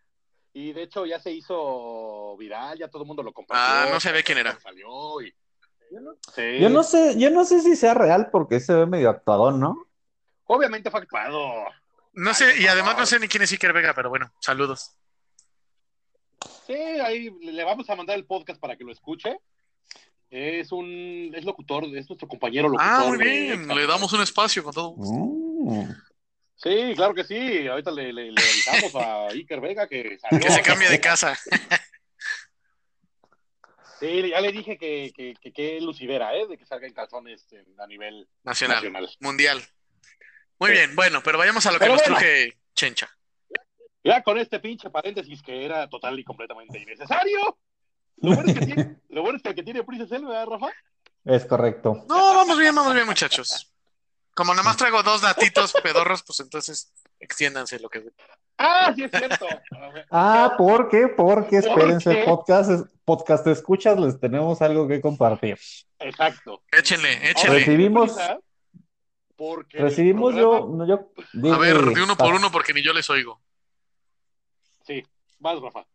Y 0.53 0.73
de 0.73 0.83
hecho 0.83 1.05
ya 1.05 1.19
se 1.19 1.31
hizo 1.31 2.35
viral, 2.37 2.79
ya 2.79 2.87
todo 2.87 3.03
el 3.03 3.07
mundo 3.07 3.21
lo 3.21 3.31
compartió. 3.31 3.63
Ah, 3.63 3.89
no 3.91 3.99
sabía 3.99 4.23
quién 4.23 4.39
era. 4.39 4.59
Salió 4.59 5.21
y... 5.21 5.31
Sí. 6.35 6.59
Yo 6.59 6.69
no 6.69 6.81
sé, 6.83 7.17
yo 7.19 7.29
no 7.29 7.45
sé 7.45 7.61
si 7.61 7.75
sea 7.75 7.93
real 7.93 8.29
porque 8.31 8.59
se 8.59 8.73
ve 8.73 8.87
medio 8.87 9.11
actuadón, 9.11 9.59
¿no? 9.59 9.87
Obviamente 10.45 10.89
fue 10.89 11.01
actuado. 11.01 11.63
No 12.13 12.33
sé, 12.33 12.59
y 12.59 12.65
además 12.65 12.97
no 12.97 13.05
sé 13.05 13.19
ni 13.19 13.27
quién 13.27 13.43
es 13.43 13.51
Iker 13.51 13.71
Vega, 13.71 13.93
pero 13.93 14.09
bueno, 14.09 14.33
saludos. 14.41 14.97
Sí, 16.65 16.73
ahí 16.73 17.29
le 17.41 17.63
vamos 17.63 17.89
a 17.89 17.95
mandar 17.95 18.17
el 18.17 18.25
podcast 18.25 18.59
para 18.59 18.75
que 18.75 18.83
lo 18.83 18.91
escuche. 18.91 19.37
Es 20.29 20.71
un 20.73 21.31
es 21.35 21.45
locutor, 21.45 21.85
es 21.85 22.07
nuestro 22.09 22.27
compañero 22.27 22.67
locutor. 22.67 22.87
Ah, 22.91 23.03
muy 23.07 23.17
de- 23.17 23.23
bien, 23.23 23.67
le 23.67 23.87
damos 23.87 24.11
un 24.13 24.21
espacio 24.21 24.63
con 24.63 24.73
todo. 24.73 24.89
gusto. 24.89 25.13
Mm. 25.13 25.93
Sí, 26.57 26.93
claro 26.95 27.13
que 27.13 27.23
sí. 27.23 27.67
Ahorita 27.67 27.91
le, 27.91 28.11
le, 28.11 28.31
le 28.31 28.41
avisamos 28.41 28.95
a 28.95 29.27
Iker 29.27 29.61
Vega 29.61 29.87
que 29.87 30.17
salió. 30.19 30.39
Que 30.45 30.51
se 30.51 30.61
cambie 30.61 30.89
de 30.89 30.99
casa. 30.99 31.37
Sí, 33.99 34.29
ya 34.29 34.39
le 34.41 34.51
dije 34.51 34.77
que 34.77 35.11
que, 35.15 35.33
que, 35.41 35.51
que 35.51 35.81
lucidera, 35.81 36.35
¿eh? 36.35 36.45
De 36.47 36.55
que 36.57 36.65
salga 36.67 36.85
en 36.85 36.93
calzones 36.93 37.47
a 37.79 37.87
nivel 37.87 38.27
Nacional, 38.43 38.75
nacional. 38.77 39.09
mundial. 39.21 39.63
Muy 40.59 40.69
Sí. 40.69 40.73
bien, 40.75 40.95
bueno, 40.95 41.21
pero 41.23 41.39
vayamos 41.39 41.65
a 41.65 41.71
lo 41.71 41.79
que 41.79 41.85
Pero 41.85 41.93
nos 41.93 42.03
bueno. 42.03 42.17
truje 42.17 42.57
Chencha. 42.75 43.09
Ya 44.07 44.23
con 44.23 44.37
este 44.37 44.59
pinche 44.59 44.89
paréntesis 44.89 45.41
que 45.41 45.65
era 45.65 45.87
total 45.89 46.17
y 46.17 46.23
completamente 46.23 46.79
innecesario. 46.79 47.57
Lo 48.17 48.35
bueno 48.35 48.49
es 48.51 48.59
que 48.59 48.65
tiene, 48.65 48.95
lo 49.09 49.21
bueno 49.21 49.37
es 49.37 49.43
que 49.43 49.49
el 49.49 49.55
que 49.55 49.63
tiene 49.63 49.83
prisa 49.83 50.03
es 50.05 50.11
él, 50.11 50.25
¿verdad, 50.25 50.47
Rafa? 50.47 50.67
Es 51.25 51.45
correcto. 51.45 52.05
No, 52.07 52.15
vamos 52.35 52.57
bien, 52.57 52.73
vamos 52.73 52.93
bien, 52.93 53.05
muchachos. 53.05 53.71
Como 54.33 54.53
nada 54.53 54.63
más 54.63 54.77
traigo 54.77 55.03
dos 55.03 55.21
datitos 55.21 55.73
pedorros, 55.83 56.23
pues 56.23 56.39
entonces 56.39 56.91
extiéndanse 57.19 57.79
lo 57.79 57.89
que. 57.89 58.03
Ah, 58.57 58.91
sí 58.95 59.03
es 59.03 59.11
cierto. 59.11 59.45
Ah, 60.09 60.53
¿por 60.57 60.89
qué? 60.89 61.07
Porque 61.09 61.57
espérense, 61.57 62.15
qué? 62.19 62.23
podcast, 62.23 62.87
podcast 63.03 63.45
escuchas, 63.47 63.99
les 63.99 64.19
tenemos 64.19 64.61
algo 64.61 64.87
que 64.87 65.01
compartir. 65.01 65.59
Exacto. 65.99 66.63
Échenle, 66.71 67.29
échenle. 67.29 67.59
Recibimos- 67.59 68.15
porque 69.35 69.77
Recibimos 69.77 70.33
programa- 70.33 70.59
yo, 70.59 70.75
no, 70.75 70.87
yo, 71.43 71.53
A 71.53 71.57
ver, 71.59 71.77
de 71.83 72.01
uno 72.03 72.15
por 72.17 72.33
uno 72.33 72.51
porque 72.51 72.73
ni 72.73 72.81
yo 72.81 72.93
les 72.93 73.09
oigo. 73.09 73.39
Sí, 74.87 75.03
vas, 75.39 75.59
Rafa. 75.61 75.85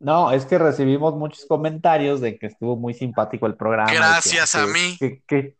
No, 0.00 0.32
es 0.32 0.44
que 0.46 0.58
recibimos 0.58 1.14
muchos 1.14 1.44
comentarios 1.46 2.20
de 2.20 2.38
que 2.38 2.46
estuvo 2.46 2.76
muy 2.76 2.94
simpático 2.94 3.46
el 3.46 3.54
programa. 3.54 3.90
que- 3.90 3.96
Gracias 3.96 4.54
a 4.54 4.64
que- 4.66 4.72
mí. 4.72 4.96
que- 4.98 5.22
que- 5.26 5.56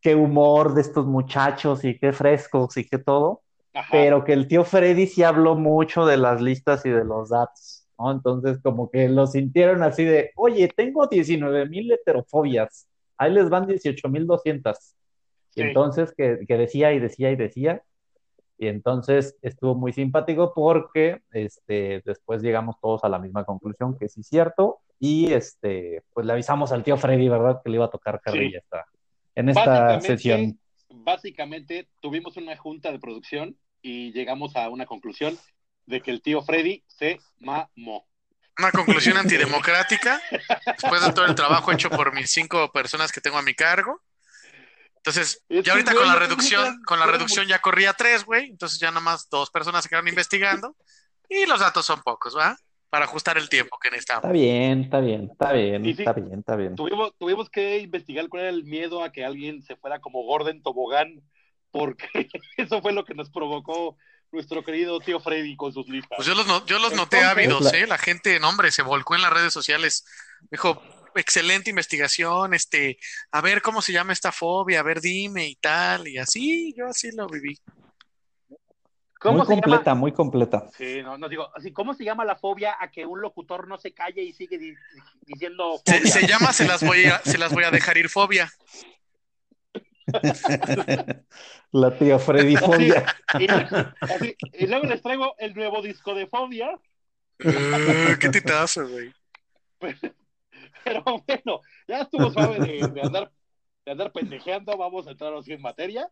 qué 0.00 0.14
humor 0.14 0.74
de 0.74 0.80
estos 0.80 1.06
muchachos 1.06 1.84
y 1.84 1.98
qué 1.98 2.12
frescos 2.12 2.76
y 2.76 2.84
qué 2.88 2.98
todo. 2.98 3.42
Ajá. 3.74 3.88
pero 3.90 4.22
que 4.22 4.34
el 4.34 4.48
tío 4.48 4.64
Freddy 4.66 5.06
sí 5.06 5.22
habló 5.22 5.54
mucho 5.54 6.04
de 6.04 6.18
las 6.18 6.42
listas 6.42 6.84
y 6.84 6.90
de 6.90 7.04
los 7.06 7.30
datos, 7.30 7.86
¿no? 7.98 8.12
Entonces, 8.12 8.58
como 8.62 8.90
que 8.90 9.08
lo 9.08 9.26
sintieron 9.26 9.82
así 9.82 10.04
de, 10.04 10.30
oye, 10.36 10.68
tengo 10.68 11.06
19 11.06 11.66
mil 11.70 11.90
heterofobias, 11.90 12.86
ahí 13.16 13.32
les 13.32 13.48
van 13.48 13.66
18 13.66 14.10
mil 14.10 14.26
200. 14.26 14.94
Y 15.54 15.62
Sí. 15.62 15.68
entonces, 15.68 16.12
que, 16.14 16.40
que 16.46 16.58
decía 16.58 16.92
y 16.92 16.98
decía 16.98 17.30
y 17.30 17.36
decía, 17.36 17.82
y 18.62 18.68
entonces 18.68 19.36
estuvo 19.42 19.74
muy 19.74 19.92
simpático 19.92 20.54
porque 20.54 21.20
este, 21.32 22.00
después 22.04 22.42
llegamos 22.42 22.76
todos 22.80 23.02
a 23.02 23.08
la 23.08 23.18
misma 23.18 23.44
conclusión, 23.44 23.98
que 23.98 24.08
sí 24.08 24.20
es 24.20 24.28
cierto, 24.28 24.78
y 25.00 25.32
este, 25.32 26.04
pues 26.14 26.24
le 26.24 26.32
avisamos 26.34 26.70
al 26.70 26.84
tío 26.84 26.96
Freddy, 26.96 27.28
¿verdad? 27.28 27.60
Que 27.60 27.70
le 27.70 27.76
iba 27.78 27.86
a 27.86 27.90
tocar 27.90 28.20
carrilla 28.20 28.60
esta- 28.60 28.86
en 29.34 29.48
esta 29.48 30.00
sesión. 30.00 30.60
Básicamente, 30.90 31.88
tuvimos 31.98 32.36
una 32.36 32.56
junta 32.56 32.92
de 32.92 33.00
producción 33.00 33.56
y 33.82 34.12
llegamos 34.12 34.54
a 34.54 34.68
una 34.68 34.86
conclusión 34.86 35.36
de 35.86 36.00
que 36.00 36.12
el 36.12 36.22
tío 36.22 36.40
Freddy 36.42 36.84
se 36.86 37.18
mamó. 37.40 38.06
Una 38.56 38.70
conclusión 38.70 39.16
antidemocrática, 39.16 40.20
después 40.66 41.04
de 41.04 41.12
todo 41.12 41.24
el 41.24 41.34
trabajo 41.34 41.72
hecho 41.72 41.90
por 41.90 42.14
mis 42.14 42.30
cinco 42.30 42.70
personas 42.70 43.10
que 43.10 43.20
tengo 43.20 43.38
a 43.38 43.42
mi 43.42 43.54
cargo. 43.54 44.00
Entonces, 45.04 45.42
Es 45.48 45.64
ya 45.64 45.72
ahorita 45.72 45.94
con 45.94 46.06
la 46.06 46.14
reducción, 46.14 46.80
con 46.84 47.00
la 47.00 47.06
reducción 47.06 47.46
ya 47.48 47.60
corría 47.60 47.92
tres, 47.92 48.24
güey. 48.24 48.50
Entonces 48.50 48.78
ya 48.78 48.88
nada 48.90 49.00
más 49.00 49.28
dos 49.28 49.50
personas 49.50 49.82
se 49.82 49.88
quedaron 49.88 50.06
investigando. 50.08 50.76
Y 51.28 51.44
los 51.46 51.58
datos 51.60 51.84
son 51.84 52.00
pocos, 52.02 52.36
¿va? 52.36 52.56
Para 52.88 53.06
ajustar 53.06 53.36
el 53.38 53.48
tiempo 53.48 53.78
que 53.82 53.90
necesitamos. 53.90 54.22
Está 54.24 54.32
bien, 54.32 54.82
está 54.82 55.00
bien, 55.00 55.28
está 55.32 55.52
bien, 55.52 55.84
Y 55.86 55.94
sí. 55.94 56.02
está 56.02 56.12
bien, 56.12 56.38
está 56.38 56.56
bien. 56.56 56.76
Tuvimos, 56.76 57.12
tuvimos 57.18 57.50
que 57.50 57.78
investigar 57.78 58.28
cuál 58.28 58.42
era 58.42 58.50
el 58.50 58.64
miedo 58.64 59.02
a 59.02 59.10
que 59.10 59.24
alguien 59.24 59.62
se 59.62 59.74
fuera 59.76 59.98
como 60.00 60.22
Gordon 60.24 60.62
Tobogán, 60.62 61.20
porque 61.72 62.06
eso 62.56 62.80
fue 62.80 62.92
lo 62.92 63.04
que 63.04 63.14
nos 63.14 63.30
provocó 63.30 63.96
nuestro 64.30 64.62
querido 64.62 65.00
tío 65.00 65.18
Freddy 65.20 65.56
con 65.56 65.72
sus 65.72 65.88
listas. 65.88 66.16
Pues 66.16 66.28
yo 66.28 66.34
los, 66.34 66.46
no- 66.46 66.64
yo 66.66 66.78
los 66.78 66.92
noté 66.92 67.24
ávidos, 67.24 67.72
¿eh? 67.72 67.86
La 67.88 67.98
gente, 67.98 68.38
no, 68.38 68.50
hombre, 68.50 68.70
se 68.70 68.82
volcó 68.82 69.14
en 69.16 69.22
las 69.22 69.32
redes 69.32 69.52
sociales. 69.52 70.04
Dijo, 70.50 70.80
excelente 71.14 71.70
investigación, 71.70 72.54
este, 72.54 72.98
a 73.30 73.40
ver 73.40 73.62
cómo 73.62 73.82
se 73.82 73.92
llama 73.92 74.12
esta 74.12 74.32
fobia, 74.32 74.80
a 74.80 74.82
ver, 74.82 75.00
dime 75.00 75.46
y 75.46 75.56
tal, 75.56 76.08
y 76.08 76.18
así, 76.18 76.74
yo 76.76 76.86
así 76.86 77.10
lo 77.12 77.26
viví. 77.26 77.58
¿Cómo 79.20 79.38
Muy 79.38 79.46
se 79.46 79.52
llama? 79.54 79.62
completa, 79.62 79.94
muy 79.94 80.12
completa. 80.12 80.68
Sí, 80.76 81.00
no, 81.02 81.16
no 81.16 81.28
digo, 81.28 81.48
así, 81.54 81.72
¿cómo 81.72 81.94
se 81.94 82.04
llama 82.04 82.24
la 82.24 82.36
fobia 82.36 82.76
a 82.80 82.90
que 82.90 83.06
un 83.06 83.20
locutor 83.20 83.68
no 83.68 83.78
se 83.78 83.94
calle 83.94 84.22
y 84.22 84.32
sigue 84.32 84.58
di- 84.58 84.74
diciendo 85.26 85.80
Se, 85.84 85.98
fobia? 85.98 86.12
se 86.12 86.26
llama 86.26 86.52
se 86.52 86.66
las 86.66 86.82
voy 86.82 87.04
a, 87.04 87.20
se 87.20 87.38
las 87.38 87.52
voy 87.52 87.64
a 87.64 87.70
dejar 87.70 87.96
ir 87.98 88.08
fobia. 88.08 88.50
La 91.72 91.96
tía 91.96 92.18
Freddy 92.18 92.56
Fobia. 92.56 93.04
Y, 93.38 94.66
luego 94.66 94.86
les 94.86 95.02
traigo 95.02 95.34
el 95.38 95.54
nuevo 95.54 95.80
disco 95.82 96.14
de 96.14 96.26
fobia, 96.26 96.78
Eh, 97.38 98.16
¿Qué 98.20 98.28
titazo, 98.28 98.88
güey? 98.88 99.12
pero 99.78 100.14
bueno, 101.26 101.60
ya 101.88 102.00
estuvo 102.02 102.30
suave 102.30 102.58
de, 102.58 102.88
de 102.88 103.00
andar, 103.02 103.30
de 103.84 103.92
andar 103.92 104.12
pendejeando, 104.12 104.76
vamos 104.76 105.06
a 105.06 105.10
entrar 105.12 105.32
así 105.34 105.52
en 105.52 105.62
materia. 105.62 106.08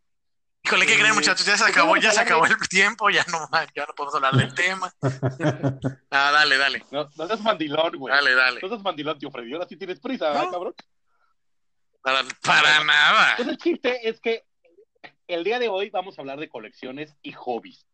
Híjole, 0.63 0.85
¿qué 0.87 0.99
creen, 0.99 1.15
muchachos? 1.15 1.47
Ya 1.47 1.57
se 1.57 1.65
Pues 1.65 1.73
acabó, 1.73 1.97
ya 1.97 2.13
se 2.13 2.21
acabó 2.21 2.45
el 2.45 2.57
tiempo, 2.69 3.09
ya 3.09 3.25
no, 3.33 3.49
ya 3.75 3.87
no 3.87 3.95
podemos 3.95 4.15
hablar 4.15 4.35
del 4.35 4.55
tema. 4.55 4.93
Ah, 6.13 6.31
dale, 6.33 6.59
dale, 6.59 6.85
No, 6.91 7.09
no 7.17 7.27
seas 7.27 7.41
mandilón, 7.41 7.97
güey. 7.97 8.15
dale, 8.15 8.35
dale. 8.35 8.61
No 8.63 8.69
seas 8.69 8.83
mandilón, 8.83 9.19
tío 9.19 9.31
Freddy. 9.31 9.55
Ahora 9.55 9.67
sí 9.67 9.77
tienes 9.77 10.01
prisa, 10.01 10.33
No. 10.35 10.41
¿ah, 10.41 10.49
cabrón? 10.51 10.75
Para, 12.03 12.23
para 12.43 12.85
nada. 12.85 13.35
Pues 13.37 13.49
el 13.49 13.57
chiste 13.59 14.09
es 14.09 14.21
que 14.21 14.45
el 15.29 15.45
día 15.45 15.59
de 15.59 15.69
hoy 15.69 15.89
vamos 15.91 16.19
a 16.19 16.23
hablar 16.23 16.39
de 16.41 16.49
colecciones 16.49 17.17
y 17.23 17.33
hobbies. 17.33 17.87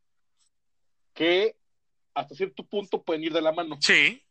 Que 1.15 1.57
hasta 2.15 2.35
cierto 2.35 2.65
punto 2.65 3.03
pueden 3.03 3.23
ir 3.25 3.33
de 3.33 3.43
la 3.43 3.53
mano, 3.53 3.77
Sí, 3.81 4.23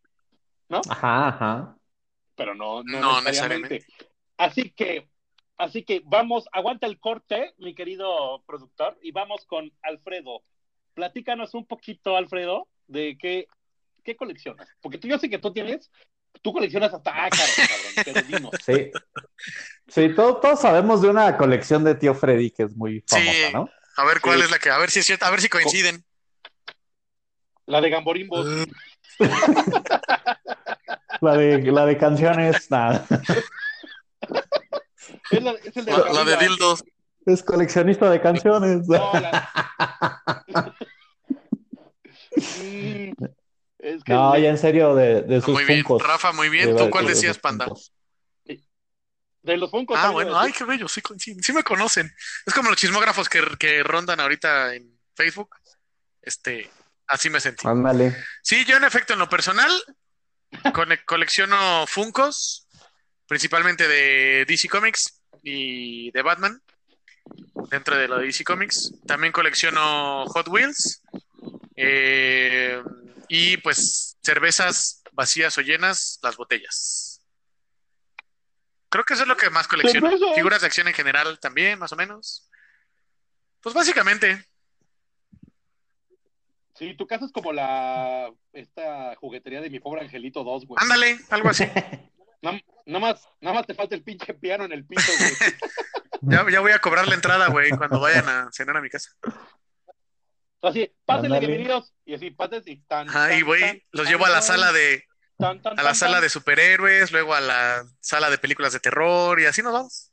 Ajá, 0.89 1.27
ajá. 1.27 1.77
Pero 2.35 2.53
no, 2.55 2.83
no, 2.83 2.99
No 2.99 3.21
necesariamente. 3.21 3.85
Así 4.37 4.69
que, 4.71 5.07
así 5.57 5.83
que 5.83 6.01
vamos, 6.05 6.45
aguanta 6.51 6.87
el 6.87 6.99
corte, 6.99 7.53
mi 7.57 7.73
querido 7.75 8.43
productor, 8.45 8.97
y 9.01 9.11
vamos 9.11 9.45
con 9.45 9.71
Alfredo. 9.81 10.43
Platícanos 10.93 11.53
un 11.53 11.65
poquito, 11.65 12.15
Alfredo, 12.17 12.67
de 12.87 13.17
qué, 13.19 13.47
qué 14.03 14.15
coleccionas. 14.15 14.67
Porque 14.81 14.97
tú, 14.97 15.07
yo 15.07 15.17
sé 15.17 15.29
que 15.29 15.39
tú 15.39 15.51
tienes, 15.53 15.89
tú 16.41 16.51
coleccionas 16.53 16.93
hasta 16.93 17.11
ácaros, 17.25 17.55
cabrón, 17.55 18.25
pero. 18.29 18.51
Sí. 18.65 18.91
Sí, 19.87 20.15
todo- 20.15 20.37
todos 20.39 20.59
sabemos 20.61 21.01
de 21.01 21.09
una 21.09 21.37
colección 21.37 21.83
de 21.83 21.95
tío 21.95 22.13
Freddy 22.15 22.51
que 22.51 22.63
es 22.63 22.75
muy 22.75 23.03
famosa, 23.07 23.31
Sí. 23.31 23.53
¿no? 23.53 23.69
a 23.97 24.03
ver 24.05 24.19
cuál 24.19 24.39
Sí. 24.39 24.45
es 24.45 24.51
la 24.51 24.59
que, 24.59 24.69
a 24.69 24.77
ver 24.77 24.89
si 24.91 24.99
es 24.99 25.05
cierto, 25.05 25.25
a 25.25 25.31
ver 25.31 25.39
si 25.41 25.47
coinciden. 25.47 26.03
La 27.65 27.79
de 27.81 27.89
Gamborimbos. 27.89 28.45
La 31.25 31.37
de, 31.37 31.61
la 31.71 31.85
de 31.85 31.97
canciones, 31.97 32.69
nada. 32.71 33.05
Es, 35.31 35.41
la, 35.43 35.51
es 35.51 35.75
el 35.77 35.85
de 35.85 35.91
La, 35.91 35.97
la 35.99 36.05
de 36.05 36.13
Camila. 36.33 36.37
dildos. 36.39 36.83
Es 37.25 37.41
coleccionista 37.43 38.09
de 38.09 38.21
canciones. 38.21 38.87
No, 38.87 39.11
la- 39.13 40.75
Mm, 42.37 43.11
es 43.79 44.03
que 44.03 44.13
No, 44.13 44.33
le- 44.35 44.41
ya 44.41 44.49
en 44.49 44.57
serio, 44.57 44.95
de, 44.95 45.21
de 45.21 45.41
sus 45.41 45.53
Muy 45.53 45.65
bien. 45.65 45.83
Rafa, 45.99 46.31
muy 46.33 46.49
bien. 46.49 46.75
¿Tú 46.75 46.89
cuál 46.89 47.05
de 47.05 47.13
decías, 47.13 47.37
Panda? 47.37 47.67
De 49.41 49.57
los 49.57 49.69
Funkos. 49.69 49.97
Ah, 50.01 50.09
bueno, 50.09 50.37
ay, 50.39 50.51
qué 50.51 50.63
bello, 50.63 50.87
sí 50.87 51.01
sí 51.19 51.53
me 51.53 51.61
conocen. 51.63 52.11
Es 52.47 52.53
como 52.53 52.69
los 52.69 52.77
chismógrafos 52.79 53.29
que, 53.29 53.41
que 53.59 53.83
rondan 53.83 54.19
ahorita 54.19 54.73
en 54.73 54.99
Facebook. 55.15 55.55
Este, 56.21 56.67
así 57.07 57.29
me 57.29 57.39
sentí. 57.39 57.67
Ándale. 57.67 58.15
Sí, 58.41 58.65
yo 58.65 58.75
en 58.77 58.83
efecto, 58.85 59.13
en 59.13 59.19
lo 59.19 59.29
personal, 59.29 59.71
cole- 60.73 61.03
colecciono 61.05 61.85
Funkos, 61.87 62.67
principalmente 63.27 63.87
de 63.87 64.45
DC 64.45 64.67
Comics 64.69 65.21
y 65.43 66.11
de 66.11 66.21
Batman, 66.21 66.61
dentro 67.69 67.97
de 67.97 68.07
lo 68.07 68.17
de 68.19 68.25
DC 68.27 68.43
Comics. 68.43 68.93
También 69.07 69.33
colecciono 69.33 70.25
Hot 70.27 70.47
Wheels 70.47 71.01
eh, 71.75 72.81
y 73.27 73.57
pues 73.57 74.17
cervezas 74.23 75.01
vacías 75.11 75.57
o 75.57 75.61
llenas, 75.61 76.19
las 76.21 76.35
botellas. 76.37 77.21
Creo 78.89 79.03
que 79.03 79.13
eso 79.15 79.23
es 79.23 79.29
lo 79.29 79.35
que 79.37 79.49
más 79.49 79.67
colecciono. 79.67 80.09
Figuras 80.35 80.61
de 80.61 80.67
acción 80.67 80.87
en 80.87 80.93
general 80.93 81.39
también, 81.39 81.79
más 81.79 81.91
o 81.91 81.95
menos. 81.95 82.49
Pues 83.61 83.73
básicamente, 83.75 84.45
Sí, 86.75 86.93
tu 86.95 87.07
casa 87.07 87.25
es 87.25 87.31
como 87.31 87.53
la 87.53 88.31
esta 88.51 89.15
juguetería 89.15 89.61
de 89.61 89.69
mi 89.69 89.79
pobre 89.79 90.01
angelito 90.01 90.43
2, 90.43 90.65
güey. 90.65 90.77
ándale, 90.81 91.17
algo 91.29 91.49
así. 91.49 91.63
Nada 92.41 92.59
nada 92.85 92.99
más, 92.99 93.27
nada 93.41 93.55
más 93.55 93.65
te 93.65 93.73
falta 93.73 93.95
el 93.95 94.03
pinche 94.03 94.33
piano 94.35 94.65
en 94.65 94.71
el 94.71 94.85
piso, 94.85 95.11
güey. 95.17 95.31
Ya, 96.21 96.49
ya 96.49 96.59
voy 96.59 96.71
a 96.71 96.79
cobrar 96.79 97.07
la 97.07 97.13
entrada, 97.13 97.49
güey, 97.49 97.69
cuando 97.71 97.99
vayan 97.99 98.27
a 98.27 98.49
cenar 98.51 98.77
a 98.77 98.81
mi 98.81 98.89
casa. 98.89 99.11
Así, 100.61 100.91
pásenle 101.05 101.39
bienvenidos. 101.39 101.93
Y 102.03 102.15
así, 102.15 102.31
pases 102.31 102.63
y 102.65 102.77
tan. 102.77 103.09
Ajá, 103.09 103.35
y 103.35 103.39
tan, 103.39 103.47
voy, 103.47 103.59
tan, 103.59 103.81
los 103.91 104.05
tan, 104.05 104.11
llevo 104.11 104.25
a 104.25 104.29
la 104.29 104.41
sala 104.41 104.71
de, 104.71 105.03
tan, 105.37 105.61
tan, 105.61 105.73
a 105.73 105.83
la 105.83 105.89
tan, 105.89 105.95
sala 105.95 106.13
tan. 106.13 106.21
de 106.21 106.29
superhéroes, 106.29 107.11
luego 107.11 107.35
a 107.35 107.41
la 107.41 107.85
sala 107.99 108.29
de 108.31 108.37
películas 108.39 108.73
de 108.73 108.79
terror 108.79 109.39
y 109.39 109.45
así 109.45 109.61
nos 109.61 109.73
vamos. 109.73 110.11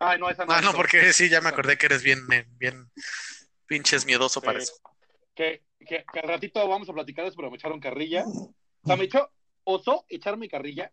Ay, 0.00 0.18
no, 0.18 0.30
esa 0.30 0.44
no. 0.44 0.52
Ah, 0.52 0.60
no, 0.62 0.72
porque 0.72 1.12
sí, 1.12 1.28
ya 1.28 1.40
me 1.40 1.50
acordé 1.50 1.78
que 1.78 1.86
eres 1.86 2.02
bien, 2.02 2.20
eh, 2.32 2.46
bien 2.58 2.90
pinches 3.66 4.04
miedoso 4.04 4.40
para 4.40 4.58
eso. 4.58 4.74
Que, 5.34 5.62
que, 5.78 6.04
que 6.12 6.20
al 6.20 6.28
ratito 6.28 6.66
vamos 6.68 6.88
a 6.88 6.92
platicar 6.92 7.24
eso, 7.26 7.36
pero 7.36 7.50
me 7.50 7.56
echaron 7.56 7.80
carrilla. 7.80 8.24
O 8.26 8.86
sea, 8.86 8.96
me 8.96 9.04
echó, 9.04 9.30
osó 9.64 10.04
echarme 10.08 10.48
carrilla 10.48 10.92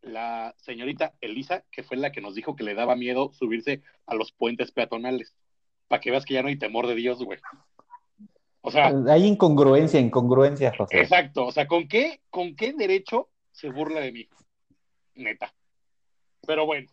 la 0.00 0.54
señorita 0.58 1.14
Elisa, 1.20 1.64
que 1.70 1.82
fue 1.82 1.96
la 1.96 2.12
que 2.12 2.20
nos 2.20 2.34
dijo 2.34 2.54
que 2.56 2.64
le 2.64 2.74
daba 2.74 2.94
miedo 2.96 3.32
subirse 3.32 3.82
a 4.06 4.14
los 4.14 4.32
puentes 4.32 4.70
peatonales. 4.72 5.34
Para 5.88 6.00
que 6.00 6.10
veas 6.10 6.24
que 6.24 6.34
ya 6.34 6.42
no 6.42 6.48
hay 6.48 6.58
temor 6.58 6.86
de 6.86 6.94
Dios, 6.94 7.22
güey. 7.22 7.38
O 8.60 8.70
sea, 8.70 8.92
Hay 9.08 9.24
incongruencia, 9.24 9.98
incongruencia, 9.98 10.72
José. 10.76 11.00
exacto. 11.00 11.46
O 11.46 11.52
sea, 11.52 11.66
¿con 11.66 11.88
qué, 11.88 12.20
¿con 12.30 12.54
qué 12.54 12.72
derecho 12.72 13.30
se 13.50 13.70
burla 13.70 14.00
de 14.00 14.12
mí? 14.12 14.28
Neta. 15.14 15.54
Pero 16.46 16.66
bueno, 16.66 16.88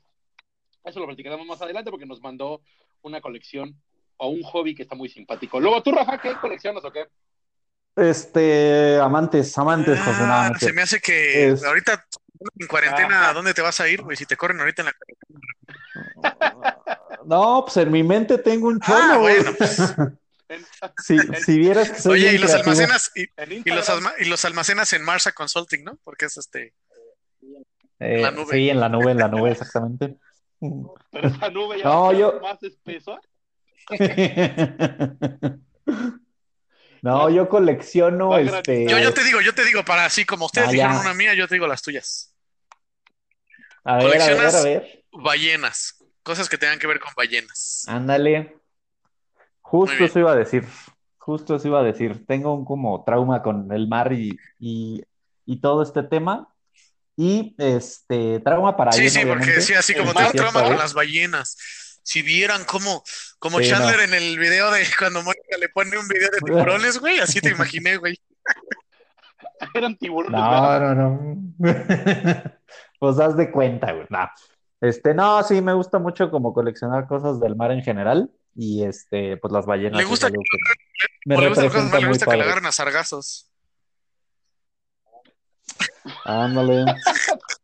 eso 0.83 0.99
lo 0.99 1.05
platicaremos 1.07 1.45
más 1.45 1.61
adelante 1.61 1.91
porque 1.91 2.05
nos 2.05 2.21
mandó 2.21 2.61
una 3.01 3.21
colección 3.21 3.79
o 4.17 4.29
un 4.29 4.43
hobby 4.43 4.73
que 4.75 4.83
está 4.83 4.95
muy 4.95 5.09
simpático. 5.09 5.59
Luego, 5.59 5.81
tú, 5.83 5.91
Rafa, 5.91 6.17
¿qué 6.19 6.33
coleccionas 6.35 6.83
o 6.85 6.91
qué? 6.91 7.05
Este, 7.95 8.99
amantes, 8.99 9.57
amantes, 9.57 9.99
José, 9.99 10.17
Ah, 10.21 10.51
se 10.59 10.73
me 10.73 10.81
hace 10.81 10.99
que 10.99 11.49
Es- 11.49 11.63
ahorita 11.63 12.05
en 12.59 12.67
cuarentena. 12.67 13.29
¿a 13.29 13.33
dónde 13.33 13.53
te 13.53 13.61
vas 13.61 13.79
a 13.79 13.87
ir, 13.87 14.01
güey? 14.01 14.17
Si 14.17 14.25
te 14.25 14.35
corren 14.35 14.59
ahorita 14.59 14.81
en 14.81 14.85
la 14.87 14.93
No, 17.25 17.63
pues 17.65 17.77
en 17.77 17.91
mi 17.91 18.03
mente 18.03 18.37
tengo 18.37 18.67
un 18.67 18.79
chorro, 18.79 18.97
Ah, 19.13 19.17
bueno, 19.17 19.51
pues. 19.57 19.77
Si, 21.03 21.17
si 21.43 21.57
vieras 21.57 21.89
que 21.89 21.99
soy 21.99 22.19
Oye, 22.21 22.33
y 22.35 22.37
los 22.37 22.51
creativo. 22.51 22.71
almacenas, 22.73 23.11
y, 23.15 23.69
los 23.71 23.89
alma- 23.89 24.13
y 24.19 24.25
los 24.25 24.45
almacenas 24.45 24.93
en 24.93 25.01
Marsa 25.03 25.31
Consulting, 25.31 25.83
¿no? 25.83 25.97
Porque 26.03 26.25
es 26.25 26.37
este. 26.37 26.71
Eh, 27.99 28.21
la 28.21 28.29
nube. 28.29 28.53
Sí, 28.53 28.69
en 28.69 28.79
la 28.79 28.87
nube, 28.87 29.09
en 29.11 29.17
la 29.17 29.27
nube, 29.27 29.49
exactamente. 29.51 30.17
Pero 30.59 31.27
esa 31.29 31.49
nube 31.49 31.79
ya 31.79 31.83
No, 31.85 32.13
yo- 32.13 32.39
más 32.41 32.61
espesa. 32.61 33.19
No, 37.01 37.29
yo 37.29 37.47
colecciono 37.47 38.35
este. 38.37 38.89
Yo, 38.89 38.97
yo 38.97 39.13
te 39.13 39.23
digo, 39.23 39.39
yo 39.39 39.53
te 39.53 39.63
digo, 39.63 39.85
para 39.85 40.05
así 40.05 40.25
como 40.25 40.47
ustedes 40.47 40.69
Ah, 40.69 40.71
dijeron 40.71 40.93
ya. 40.95 41.01
una 41.01 41.13
mía, 41.13 41.35
yo 41.35 41.47
te 41.47 41.53
digo 41.53 41.67
las 41.67 41.83
tuyas. 41.83 42.33
A 43.83 43.97
ver, 43.97 44.05
a 44.05 44.07
ver, 44.07 44.37
coleccionas- 44.37 44.55
a 44.55 44.63
ver. 44.63 45.03
Ballenas, 45.11 46.03
cosas 46.23 46.49
que 46.49 46.57
tengan 46.57 46.79
que 46.79 46.87
ver 46.87 46.99
con 46.99 47.13
ballenas. 47.15 47.83
Ándale. 47.87 48.57
Justo 49.61 50.03
eso 50.03 50.17
iba 50.19 50.31
a 50.31 50.35
decir. 50.35 50.65
Justo 51.19 51.55
eso 51.57 51.67
iba 51.67 51.79
a 51.79 51.83
decir. 51.83 52.25
Tengo 52.25 52.55
un 52.55 52.65
como 52.65 53.03
trauma 53.03 53.43
con 53.43 53.71
el 53.71 53.87
mar 53.87 54.11
y, 54.11 54.35
y, 54.59 55.03
y 55.45 55.61
todo 55.61 55.83
este 55.83 56.01
tema. 56.01 56.47
Y 57.15 57.53
este, 57.59 58.39
trauma 58.39 58.75
para 58.75 58.91
Sí, 58.93 59.01
bien, 59.01 59.11
sí, 59.11 59.25
porque 59.25 59.45
decía 59.51 59.77
así 59.79 59.93
como 59.93 60.09
El 60.09 60.17
tengo 60.17 60.31
trauma 60.31 60.63
con 60.63 60.77
las 60.79 60.93
ballenas. 60.95 61.55
Si 62.05 62.21
vieran 62.21 62.63
cómo, 62.65 63.03
como 63.39 63.57
Sí, 63.59 63.67
Chandler 63.67 63.97
no. 63.97 64.03
en 64.03 64.13
el 64.13 64.37
video 64.37 64.69
de 64.69 64.85
cuando 64.97 65.23
Mónica 65.23 65.57
le 65.59 65.69
pone 65.69 65.97
un 65.97 66.07
video 66.07 66.29
de 66.29 66.37
tiburones, 66.45 66.99
güey, 66.99 67.19
así 67.19 67.41
te 67.41 67.49
imaginé, 67.49 67.97
güey. 67.97 68.21
Eran 69.73 69.97
tiburones. 69.97 70.39
No, 70.39 70.79
no, 70.79 70.95
no. 70.95 71.53
Pues 72.99 73.19
haz 73.19 73.35
de 73.35 73.51
cuenta, 73.51 73.91
güey. 73.91 74.05
No. 74.09 74.29
Este, 74.81 75.13
no, 75.13 75.43
sí, 75.43 75.61
me 75.61 75.73
gusta 75.73 75.99
mucho 75.99 76.31
como 76.31 76.53
coleccionar 76.53 77.07
cosas 77.07 77.39
del 77.39 77.55
mar 77.55 77.71
en 77.71 77.83
general. 77.83 78.31
Y 78.55 78.83
este, 78.83 79.37
pues 79.37 79.51
las 79.51 79.65
ballenas. 79.65 79.97
Le 79.97 80.05
gusta 80.05 80.31
que 80.31 80.37
me 81.25 81.37
le 81.37 81.49
gusta, 81.49 81.63
le 81.63 81.69
que 81.69 82.37
le 82.37 82.43
agarren 82.43 82.65
a 82.67 82.71
sargazos. 82.71 83.51
Ándale. 86.23 86.85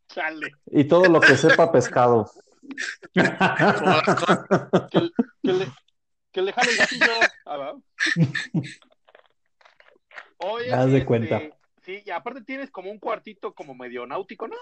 Chale. 0.08 0.52
Y 0.66 0.84
todo 0.84 1.04
lo 1.06 1.20
que 1.20 1.36
sepa 1.36 1.72
pescado. 1.72 2.30
Que, 3.14 5.10
que 5.42 5.52
le, 5.52 5.66
que 6.32 6.42
le 6.42 6.52
jale 6.52 6.70
el 6.72 6.76
gatillo. 6.78 7.12
Ah, 7.46 7.72
Haz 10.74 10.86
de 10.86 10.96
este, 10.98 11.04
cuenta. 11.04 11.40
Sí, 11.82 12.02
y 12.04 12.10
aparte 12.10 12.42
tienes 12.42 12.70
como 12.70 12.90
un 12.90 12.98
cuartito 12.98 13.54
como 13.54 13.74
medio 13.74 14.06
náutico, 14.06 14.48
¿no? 14.48 14.56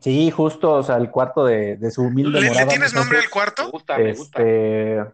Sí, 0.00 0.30
justo, 0.30 0.72
o 0.74 0.82
sea, 0.82 0.96
el 0.96 1.10
cuarto 1.10 1.44
de, 1.44 1.76
de 1.76 1.90
su 1.90 2.02
humilde 2.02 2.40
¿Le, 2.40 2.40
le 2.42 2.48
morada. 2.50 2.68
tienes 2.68 2.94
nombre 2.94 3.18
al 3.18 3.24
muchachos. 3.24 3.46
Me 3.46 3.52
cuarto? 3.54 3.70
gusta, 3.70 3.98
me 3.98 4.12
gusta. 4.14 4.42
Este, 4.42 5.04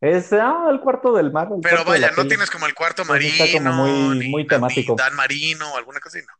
es 0.00 0.32
ah, 0.32 0.66
el 0.70 0.80
cuarto 0.80 1.12
del 1.12 1.30
mar. 1.30 1.48
el 1.54 1.60
Pero 1.60 1.76
cuarto 1.84 1.90
vaya, 1.92 2.10
no 2.16 2.26
tienes 2.26 2.50
como 2.50 2.66
el 2.66 2.74
cuarto 2.74 3.04
Pues 3.06 3.22
marino, 3.22 3.44
está 3.44 3.58
como 3.58 3.72
muy- 3.74 4.18
ni- 4.18 4.28
muy 4.28 4.42
ni 4.42 4.48
temático. 4.48 4.96
Dan 4.96 5.14
Marino 5.14 5.72
o 5.72 5.76
alguna 5.76 6.00
cosa 6.00 6.18
así, 6.18 6.26
¿no? 6.26 6.34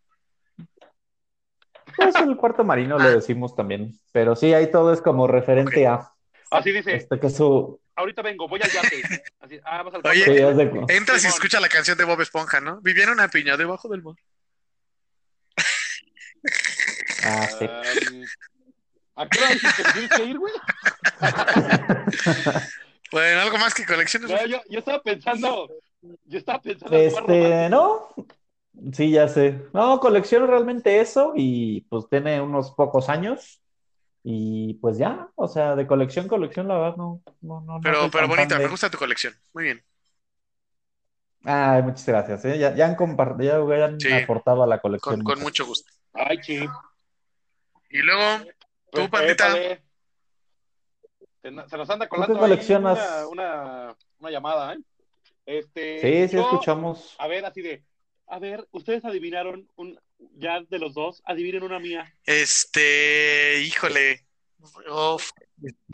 Pues 1.96 2.14
el 2.16 2.36
cuarto 2.36 2.64
marino 2.64 2.96
Ah. 2.98 3.04
le 3.04 3.10
decimos 3.12 3.54
también. 3.56 3.98
Pero 4.12 4.34
sí, 4.36 4.52
ahí 4.54 4.70
todo 4.70 4.92
es 4.92 5.00
como 5.00 5.26
referente 5.26 5.86
a 5.86 6.08
Así 6.50 6.70
dice, 6.72 6.94
este 6.96 7.18
que 7.18 7.30
su. 7.30 7.80
ahorita 7.96 8.20
vengo, 8.22 8.46
voy 8.48 8.60
al 8.62 8.70
yate. 8.70 9.02
Así, 9.40 9.58
ah, 9.64 9.82
vas 9.82 9.94
al 9.94 10.02
Oye. 10.06 10.24
Sí, 10.24 10.30
de 10.32 10.62
Entras 10.88 11.18
y 11.18 11.20
Simón. 11.20 11.34
escuchas 11.34 11.60
la 11.62 11.68
canción 11.68 11.96
de 11.96 12.04
Bob 12.04 12.20
Esponja, 12.20 12.60
¿no? 12.60 12.80
Vivía 12.82 13.04
en 13.04 13.10
una 13.10 13.28
piña 13.28 13.56
debajo 13.56 13.88
del 13.88 14.02
mar. 14.02 14.14
Ah, 17.24 17.46
sí. 17.56 17.64
Um, 17.64 18.24
¿A 19.14 19.28
qué 19.28 19.38
hora 19.38 19.48
que 19.50 19.92
tienes 19.92 20.10
que 20.10 20.24
ir, 20.24 20.38
güey? 20.38 20.52
Bueno, 23.12 23.40
algo 23.42 23.58
más 23.58 23.74
que 23.74 23.84
colecciones. 23.84 24.30
No, 24.30 24.46
yo, 24.46 24.58
yo 24.70 24.78
estaba 24.78 25.02
pensando, 25.02 25.68
yo 26.24 26.38
estaba 26.38 26.62
pensando 26.62 26.96
Este, 26.96 27.68
no, 27.68 28.08
sí, 28.92 29.10
ya 29.10 29.28
sé. 29.28 29.62
No, 29.72 30.00
colecciono 30.00 30.46
realmente 30.46 31.00
eso 31.00 31.32
y 31.36 31.82
pues 31.82 32.08
tiene 32.08 32.40
unos 32.40 32.72
pocos 32.72 33.08
años 33.08 33.60
y 34.24 34.74
pues 34.74 34.98
ya, 34.98 35.28
o 35.34 35.48
sea, 35.48 35.74
de 35.74 35.86
colección, 35.86 36.28
colección, 36.28 36.68
la 36.68 36.78
verdad, 36.78 36.96
no, 36.96 37.20
no, 37.40 37.60
no, 37.60 37.80
Pero, 37.82 38.08
pero 38.10 38.28
bonita, 38.28 38.50
fan 38.50 38.58
me 38.58 38.64
de- 38.64 38.70
gusta 38.70 38.88
tu 38.90 38.98
colección. 38.98 39.34
Muy 39.52 39.64
bien. 39.64 39.84
Ay, 41.44 41.82
muchas 41.82 42.06
gracias, 42.06 42.44
¿eh? 42.44 42.56
Ya, 42.58 42.72
ya 42.74 42.86
han 42.86 42.94
compartido, 42.94 43.68
ya 43.76 43.86
han 43.86 44.00
Sí. 44.00 44.12
aportado 44.12 44.62
a 44.62 44.66
la 44.66 44.78
colección. 44.80 45.16
Con, 45.22 45.34
con 45.34 45.42
mucho. 45.42 45.66
gusto. 45.66 45.90
Ay, 46.12 46.38
sí. 46.42 46.64
Y 47.90 47.98
luego, 47.98 48.44
Pues, 48.92 49.04
tú, 49.04 49.10
Pandita. 49.10 49.48
épale. 49.48 49.82
Se 51.42 51.50
no- 51.50 51.68
se 51.68 51.76
nos 51.76 51.90
anda 51.90 52.08
colando 52.08 52.38
coleccionas? 52.38 53.26
una, 53.28 53.28
una, 53.28 53.96
una 54.20 54.30
llamada, 54.30 54.74
¿eh? 54.74 54.78
Este, 55.44 55.98
Sí, 56.00 56.28
sí, 56.28 56.36
yo- 56.36 56.42
escuchamos. 56.42 57.16
A 57.18 57.26
ver, 57.26 57.44
así 57.44 57.60
de, 57.60 57.82
a 58.32 58.38
ver, 58.38 58.66
ustedes 58.72 59.04
adivinaron 59.04 59.68
un, 59.76 60.00
ya 60.38 60.62
de 60.62 60.78
los 60.78 60.94
dos, 60.94 61.22
adivinen 61.26 61.62
una 61.64 61.78
mía. 61.78 62.14
Este, 62.24 63.60
híjole. 63.60 64.24
Uf, 64.58 65.32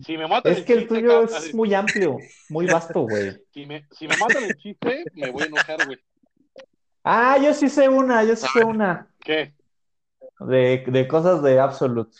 Si 0.06 0.16
me 0.16 0.28
matan 0.28 0.52
Es 0.52 0.62
que 0.62 0.74
el 0.74 0.80
chiste, 0.80 0.94
tuyo 1.00 1.24
es 1.24 1.52
muy 1.52 1.74
amplio, 1.74 2.16
muy 2.48 2.66
vasto, 2.66 3.00
güey. 3.00 3.36
si 3.52 3.66
me, 3.66 3.88
si 3.90 4.06
me 4.06 4.16
matan 4.18 4.44
el 4.44 4.56
chiste, 4.56 5.04
me 5.14 5.32
voy 5.32 5.42
a 5.42 5.46
enojar, 5.46 5.84
güey. 5.84 5.98
Ah, 7.02 7.38
yo 7.42 7.52
sí 7.54 7.68
sé 7.68 7.88
una, 7.88 8.22
yo 8.22 8.36
sí 8.36 8.46
sé 8.52 8.62
una 8.62 9.12
¿Qué? 9.18 9.54
de, 10.38 10.84
de 10.86 11.08
cosas 11.08 11.42
de 11.42 11.58
Absolute. 11.58 12.16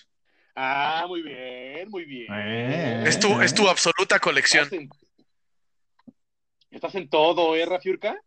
Ah, 0.56 1.04
muy 1.06 1.22
bien, 1.22 1.88
muy 1.90 2.04
bien. 2.04 2.26
Eh. 2.34 3.04
es 3.06 3.20
tu, 3.20 3.40
es 3.40 3.54
tu 3.54 3.68
absoluta 3.68 4.18
colección. 4.18 4.64
Estás 4.64 4.80
en, 4.80 4.90
estás 6.72 6.94
en 6.96 7.08
todo, 7.08 7.54
¿eh, 7.54 7.64
Rafiurka? 7.64 8.20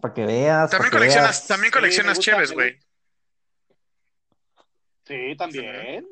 Para 0.00 0.14
que 0.14 0.26
veas, 0.26 0.70
También 0.70 0.90
que 0.90 0.96
coleccionas, 0.98 1.30
veas. 1.30 1.46
también 1.46 1.72
Sí, 1.72 1.78
coleccionas 1.78 2.18
cheves, 2.18 2.50
me 2.50 2.54
güey. 2.54 2.80
Sí, 5.06 5.36
también. 5.36 6.06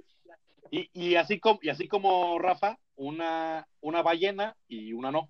Y, 0.70 0.88
y 0.92 1.16
así 1.16 1.38
como, 1.38 1.58
y 1.62 1.68
así 1.68 1.88
como 1.88 2.38
Rafa, 2.38 2.78
una, 2.96 3.66
una 3.80 4.02
ballena 4.02 4.56
y 4.68 4.92
una 4.92 5.10
no. 5.10 5.28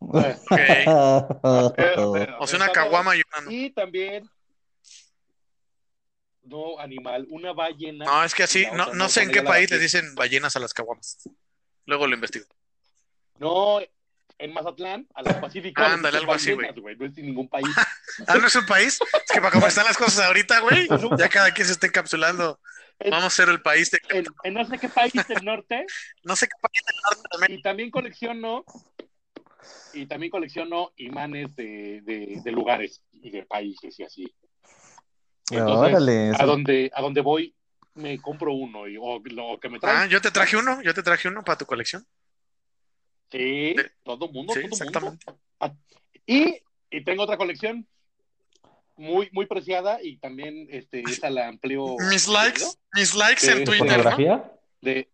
O 0.00 0.12
sea, 2.46 2.56
una 2.56 2.72
caguama 2.72 3.16
y 3.16 3.22
una 3.32 3.40
no. 3.44 3.50
Y 3.50 3.70
también, 3.70 4.28
no, 6.42 6.78
animal, 6.78 7.26
una 7.30 7.52
ballena. 7.52 8.04
No, 8.04 8.24
es 8.24 8.34
que 8.34 8.44
así, 8.44 8.66
no, 8.72 8.92
no 8.94 9.08
sé 9.08 9.22
en 9.22 9.30
qué 9.30 9.42
país 9.42 9.70
les 9.70 9.78
batí. 9.78 9.82
dicen 9.84 10.14
ballenas 10.14 10.56
a 10.56 10.60
las 10.60 10.74
caguamas. 10.74 11.28
Luego 11.86 12.06
lo 12.06 12.14
investigo. 12.14 12.46
No, 13.38 13.80
en 14.40 14.52
Mazatlán, 14.52 15.06
a 15.14 15.22
las 15.22 15.36
Pacíficas. 15.36 15.92
Ándale, 15.92 16.18
algo 16.18 16.32
así, 16.32 16.56
No 16.56 17.06
es 17.06 17.18
en 17.18 17.26
ningún 17.26 17.48
país. 17.48 17.66
Ah, 18.26 18.36
¿no 18.38 18.46
es 18.48 18.56
un 18.56 18.66
país? 18.66 18.98
Es 19.00 19.32
que 19.32 19.40
para 19.40 19.52
cómo 19.52 19.66
están 19.66 19.84
las 19.84 19.96
cosas 19.96 20.26
ahorita, 20.26 20.60
güey, 20.60 20.88
ya 21.16 21.28
cada 21.28 21.52
quien 21.52 21.66
se 21.66 21.72
está 21.72 21.86
encapsulando. 21.86 22.58
Vamos 23.08 23.24
a 23.24 23.30
ser 23.30 23.48
el 23.48 23.62
país 23.62 23.90
de... 23.90 24.00
En, 24.10 24.26
en 24.42 24.54
no 24.54 24.64
sé 24.66 24.78
qué 24.78 24.88
país 24.88 25.12
del 25.12 25.44
norte. 25.44 25.86
No 26.24 26.34
sé 26.36 26.48
qué 26.48 26.54
país 26.60 26.82
del 26.86 26.96
norte 27.04 27.38
México. 27.40 27.58
Y 27.58 27.62
también 27.62 27.90
colecciono. 27.90 28.64
Y 29.94 30.06
también 30.06 30.30
colecciono 30.30 30.92
imanes 30.96 31.54
de, 31.54 32.00
de, 32.02 32.40
de 32.42 32.52
lugares 32.52 33.02
y 33.12 33.30
de 33.30 33.44
países 33.44 33.98
y 33.98 34.02
así. 34.02 34.34
Entonces, 35.50 35.94
Órale, 35.94 36.32
a 36.36 36.44
donde, 36.44 36.90
a 36.94 37.00
donde 37.00 37.20
voy, 37.20 37.54
me 37.94 38.20
compro 38.20 38.52
uno 38.52 38.86
y, 38.88 38.96
o 38.96 39.20
lo 39.24 39.58
que 39.60 39.68
me 39.68 39.78
traen. 39.78 39.96
Ah, 39.98 40.06
yo 40.06 40.20
te 40.20 40.30
traje 40.30 40.56
uno, 40.56 40.82
yo 40.82 40.94
te 40.94 41.02
traje 41.02 41.28
uno 41.28 41.42
para 41.42 41.58
tu 41.58 41.66
colección. 41.66 42.06
Sí, 43.30 43.74
de- 43.74 43.90
todo 44.02 44.28
mundo, 44.28 44.54
Sí, 44.54 44.60
todo 44.62 44.68
exactamente. 44.70 45.26
mundo. 45.30 45.78
Y, 46.26 46.62
y 46.90 47.04
tengo 47.04 47.22
otra 47.24 47.36
colección 47.36 47.86
muy, 48.96 49.28
muy 49.32 49.46
preciada 49.46 50.02
y 50.02 50.16
también 50.18 50.66
este, 50.70 51.00
esa 51.02 51.30
la 51.30 51.48
amplío. 51.48 51.96
Mis 52.10 52.28
likes, 52.28 52.64
mis 52.92 53.14
likes 53.14 53.46
en 53.50 53.64
Twitter, 53.64 53.86
¿no? 53.86 53.94
¿Fotografía? 53.94 54.52
De, 54.80 55.08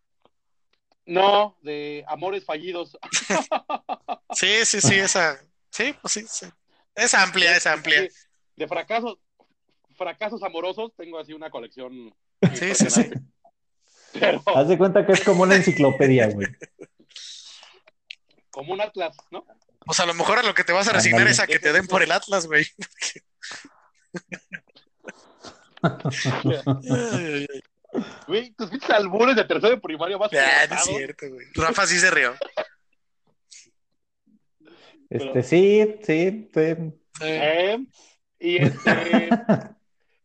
no, 1.05 1.57
de 1.63 2.05
amores 2.09 2.45
fallidos. 2.45 2.99
Sí, 4.33 4.67
sí, 4.67 4.81
sí, 4.83 4.95
esa. 4.97 5.41
Sí, 5.71 5.95
pues 6.03 6.13
sí, 6.13 6.25
sí. 6.29 6.47
Es 6.95 7.15
amplia, 7.15 7.57
es 7.57 7.67
amplia. 7.67 8.03
De, 8.03 8.13
de 8.57 8.69
fracasos, 8.69 9.17
fracasos 9.97 10.43
amorosos, 10.43 10.93
tengo 10.95 11.19
así 11.19 11.33
una 11.33 11.49
colección. 11.49 12.15
Sí, 12.53 12.75
sí, 12.75 12.91
sí. 12.91 13.11
Pero 14.13 14.43
Haz 14.55 14.69
de 14.69 14.77
cuenta 14.77 15.07
que 15.07 15.13
es 15.13 15.25
como 15.25 15.45
una 15.45 15.57
enciclopedia, 15.57 16.29
güey. 16.29 16.49
como 18.57 18.73
un 18.73 18.81
atlas, 18.81 19.14
¿no? 19.31 19.45
Pues 19.85 20.01
a 20.01 20.07
lo 20.07 20.14
mejor 20.14 20.38
a 20.38 20.42
lo 20.42 20.55
que 20.55 20.64
te 20.64 20.73
vas 20.73 20.88
a 20.88 20.95
resignar 20.95 21.29
es 21.29 21.40
a 21.40 21.47
que 21.47 21.59
te 21.59 21.75
den 21.75 21.87
por 21.87 22.03
el 22.03 22.11
Atlas, 22.11 22.47
güey. 22.47 22.62
Güey, 28.27 28.51
tus 28.53 28.69
pinches 28.69 28.90
albures 28.90 29.37
de 29.37 29.45
tercero 29.45 29.75
de 29.75 29.81
primaria 29.81 30.19
más 30.19 30.31
Ah, 30.35 30.66
no 30.69 30.77
es 30.77 30.83
cierto, 30.83 31.31
güey. 31.31 31.47
Rafa 31.55 31.87
sí 31.87 31.99
se 31.99 32.11
rió. 32.11 32.35
Este, 35.09 35.42
sí, 35.42 35.97
sí, 36.03 36.51
sí. 36.53 36.75
Sí. 37.19 37.25
Eh, 37.25 37.79
y 38.38 38.57
este, 38.57 39.31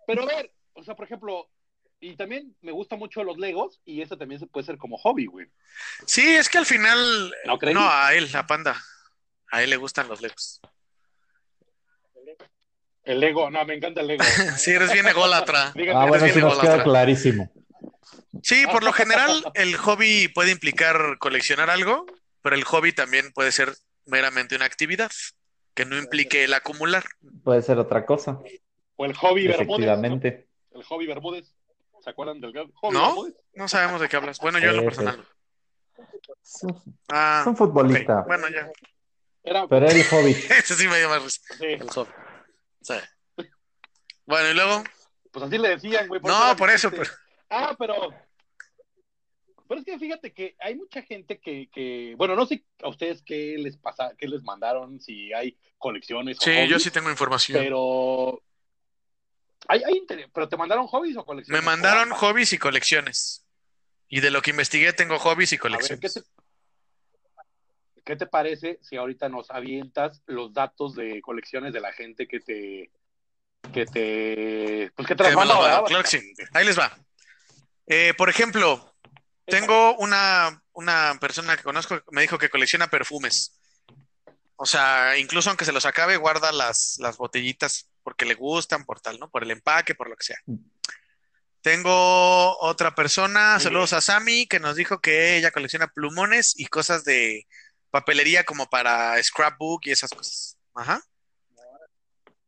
pero 0.07 0.23
a 0.23 0.25
ver, 0.25 0.53
o 0.73 0.83
sea, 0.83 0.95
por 0.95 1.05
ejemplo, 1.05 1.49
y 2.01 2.15
también 2.15 2.55
me 2.61 2.71
gustan 2.71 2.99
mucho 2.99 3.23
los 3.23 3.37
Legos 3.37 3.79
y 3.85 4.01
eso 4.01 4.17
también 4.17 4.39
se 4.39 4.47
puede 4.47 4.65
ser 4.65 4.77
como 4.77 4.97
hobby, 4.97 5.27
güey. 5.27 5.47
Sí, 6.05 6.35
es 6.35 6.49
que 6.49 6.57
al 6.57 6.65
final. 6.65 7.33
¿No 7.45 7.57
crees? 7.57 7.75
No, 7.75 7.87
a 7.89 8.13
él, 8.13 8.27
a 8.35 8.45
Panda. 8.47 8.75
A 9.51 9.61
él 9.63 9.69
le 9.69 9.77
gustan 9.77 10.07
los 10.07 10.19
Legos. 10.21 10.59
El 13.03 13.19
Lego, 13.19 13.49
no, 13.49 13.63
me 13.65 13.75
encanta 13.75 14.01
el 14.01 14.07
Lego. 14.07 14.23
Sí, 14.57 14.71
eres 14.71 14.91
bien 14.91 15.07
ególatra. 15.07 15.71
Díganme, 15.75 16.01
Ah, 16.01 16.05
bueno, 16.07 16.27
sí 16.27 16.39
nos 16.39 16.59
queda 16.59 16.83
clarísimo. 16.83 17.51
Sí, 18.43 18.65
por 18.71 18.83
lo 18.83 18.93
general, 18.93 19.43
el 19.53 19.75
hobby 19.77 20.27
puede 20.27 20.51
implicar 20.51 21.17
coleccionar 21.19 21.69
algo, 21.69 22.05
pero 22.41 22.55
el 22.55 22.63
hobby 22.63 22.93
también 22.93 23.31
puede 23.33 23.51
ser 23.51 23.73
meramente 24.05 24.55
una 24.55 24.65
actividad 24.65 25.11
que 25.75 25.85
no 25.85 25.97
implique 25.97 26.43
el 26.45 26.53
acumular. 26.53 27.03
Puede 27.43 27.61
ser 27.61 27.77
otra 27.77 28.05
cosa, 28.05 28.39
o 28.95 29.05
el 29.05 29.13
hobby 29.15 29.47
Bermúdez. 29.47 29.67
efectivamente. 29.67 30.47
¿no? 30.71 30.79
El 30.79 30.85
hobby 30.85 31.07
Bermúdez. 31.07 31.53
¿Se 32.03 32.09
acuerdan 32.09 32.39
del 32.41 32.53
¿No? 32.91 33.15
No 33.53 33.67
sabemos 33.67 34.01
de 34.01 34.09
qué 34.09 34.15
hablas. 34.17 34.39
Bueno, 34.39 34.59
yo 34.59 34.69
en 34.71 34.77
lo 34.77 34.83
personal. 34.83 35.23
Es 36.43 36.63
un, 36.63 36.81
Ah, 37.11 37.39
es 37.41 37.47
un 37.47 37.55
futbolista. 37.57 38.23
Bueno, 38.27 38.47
ya. 38.49 38.69
Era, 39.43 39.67
pero 39.67 39.87
el 39.87 40.01
hobbit. 40.11 40.37
Ese 40.51 40.75
sí 40.75 40.87
me 40.87 40.97
dio 40.99 41.09
más 41.09 41.23
risa. 41.23 41.41
sí, 41.59 41.65
El. 41.65 42.07
Sí. 42.81 42.93
Bueno, 44.25 44.49
y 44.49 44.53
luego. 44.53 44.83
pues 45.31 45.45
así 45.45 45.57
le 45.57 45.69
decían, 45.69 46.07
güey. 46.07 46.21
No, 46.23 46.29
era 46.45 46.55
por 46.55 46.69
eso. 46.69 46.89
pero- 46.91 47.09
Ah, 47.49 47.75
pero. 47.77 47.95
Pero 49.67 49.79
es 49.79 49.85
que 49.85 49.99
fíjate 49.99 50.33
que 50.33 50.55
hay 50.59 50.75
mucha 50.75 51.01
gente 51.01 51.39
que, 51.39 51.69
que, 51.71 52.13
bueno, 52.17 52.35
no 52.35 52.45
sé 52.45 52.65
a 52.83 52.89
ustedes 52.89 53.21
qué 53.23 53.55
les 53.57 53.77
pasa, 53.77 54.13
qué 54.17 54.27
les 54.27 54.43
mandaron, 54.43 54.99
si 54.99 55.31
hay 55.31 55.57
colecciones 55.77 56.37
o 56.37 56.41
Sí, 56.41 56.51
yo 56.51 56.61
hobbies, 56.65 56.83
sí 56.83 56.91
tengo 56.91 57.09
información. 57.09 57.57
pero 57.63 58.41
hay, 59.67 59.83
hay 59.83 59.97
inter- 59.97 60.29
pero 60.33 60.49
te 60.49 60.57
mandaron 60.57 60.87
hobbies 60.87 61.17
o 61.17 61.25
colecciones. 61.25 61.61
Me 61.61 61.65
mandaron 61.65 62.09
hobbies 62.11 62.53
y 62.53 62.57
colecciones. 62.57 63.45
Y 64.07 64.19
de 64.19 64.31
lo 64.31 64.41
que 64.41 64.51
investigué 64.51 64.93
tengo 64.93 65.17
hobbies 65.19 65.53
y 65.53 65.55
A 65.55 65.57
ver, 65.57 65.61
¿qué 65.61 65.69
colecciones. 65.77 66.13
te, 66.13 66.21
¿qué 68.03 68.15
te 68.15 68.25
parece 68.25 68.79
si 68.81 68.97
ahorita 68.97 69.29
nos 69.29 69.49
avientas 69.51 70.21
los 70.25 70.53
datos 70.53 70.95
de 70.95 71.21
colecciones 71.21 71.71
de 71.73 71.79
la 71.79 71.93
gente 71.93 72.27
que 72.27 72.39
te 72.39 72.91
que 73.71 73.85
te 73.85 74.91
pues 74.95 75.07
que 75.07 75.15
te 75.15 75.23
las 75.23 75.35
manda, 75.35 75.83
claro 75.85 76.03
que 76.03 76.09
sí. 76.09 76.33
Ahí 76.53 76.65
les 76.65 76.77
va. 76.77 76.91
Eh, 77.85 78.13
por 78.17 78.29
ejemplo, 78.29 78.95
tengo 79.45 79.95
una, 79.97 80.63
una 80.73 81.17
persona 81.21 81.55
que 81.55 81.63
conozco 81.63 81.99
que 81.99 82.05
me 82.11 82.21
dijo 82.21 82.37
que 82.37 82.49
colecciona 82.49 82.89
perfumes. 82.89 83.59
O 84.55 84.65
sea, 84.65 85.17
incluso 85.17 85.49
aunque 85.49 85.65
se 85.65 85.71
los 85.71 85.85
acabe, 85.85 86.17
guarda 86.17 86.51
las, 86.51 86.97
las 86.99 87.17
botellitas 87.17 87.90
porque 88.03 88.25
le 88.25 88.33
gustan, 88.35 88.85
por 88.85 88.99
tal, 89.01 89.19
¿no? 89.19 89.29
Por 89.29 89.43
el 89.43 89.51
empaque, 89.51 89.95
por 89.95 90.09
lo 90.09 90.15
que 90.15 90.23
sea. 90.25 90.37
Tengo 91.61 92.57
otra 92.59 92.95
persona, 92.95 93.53
Muy 93.53 93.63
saludos 93.63 93.93
a 93.93 94.01
Sammy, 94.01 94.47
que 94.47 94.59
nos 94.59 94.75
dijo 94.75 94.99
que 94.99 95.37
ella 95.37 95.51
colecciona 95.51 95.87
plumones 95.87 96.53
y 96.57 96.65
cosas 96.65 97.03
de 97.03 97.45
papelería 97.91 98.43
como 98.43 98.67
para 98.67 99.21
scrapbook 99.21 99.81
y 99.85 99.91
esas 99.91 100.09
cosas. 100.09 100.57
Ajá. 100.73 101.01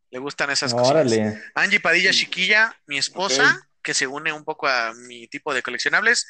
Le 0.09 0.19
gustan 0.19 0.49
esas 0.49 0.73
cosas. 0.73 0.89
Órale. 0.89 1.41
Angie 1.53 1.79
Padilla 1.79 2.11
Chiquilla, 2.11 2.75
mi 2.87 2.97
esposa, 2.97 3.57
Ok. 3.59 3.67
que 3.83 3.93
se 3.93 4.07
une 4.07 4.31
un 4.31 4.43
poco 4.43 4.67
a 4.67 4.93
mi 4.93 5.27
tipo 5.27 5.53
de 5.53 5.61
coleccionables. 5.61 6.27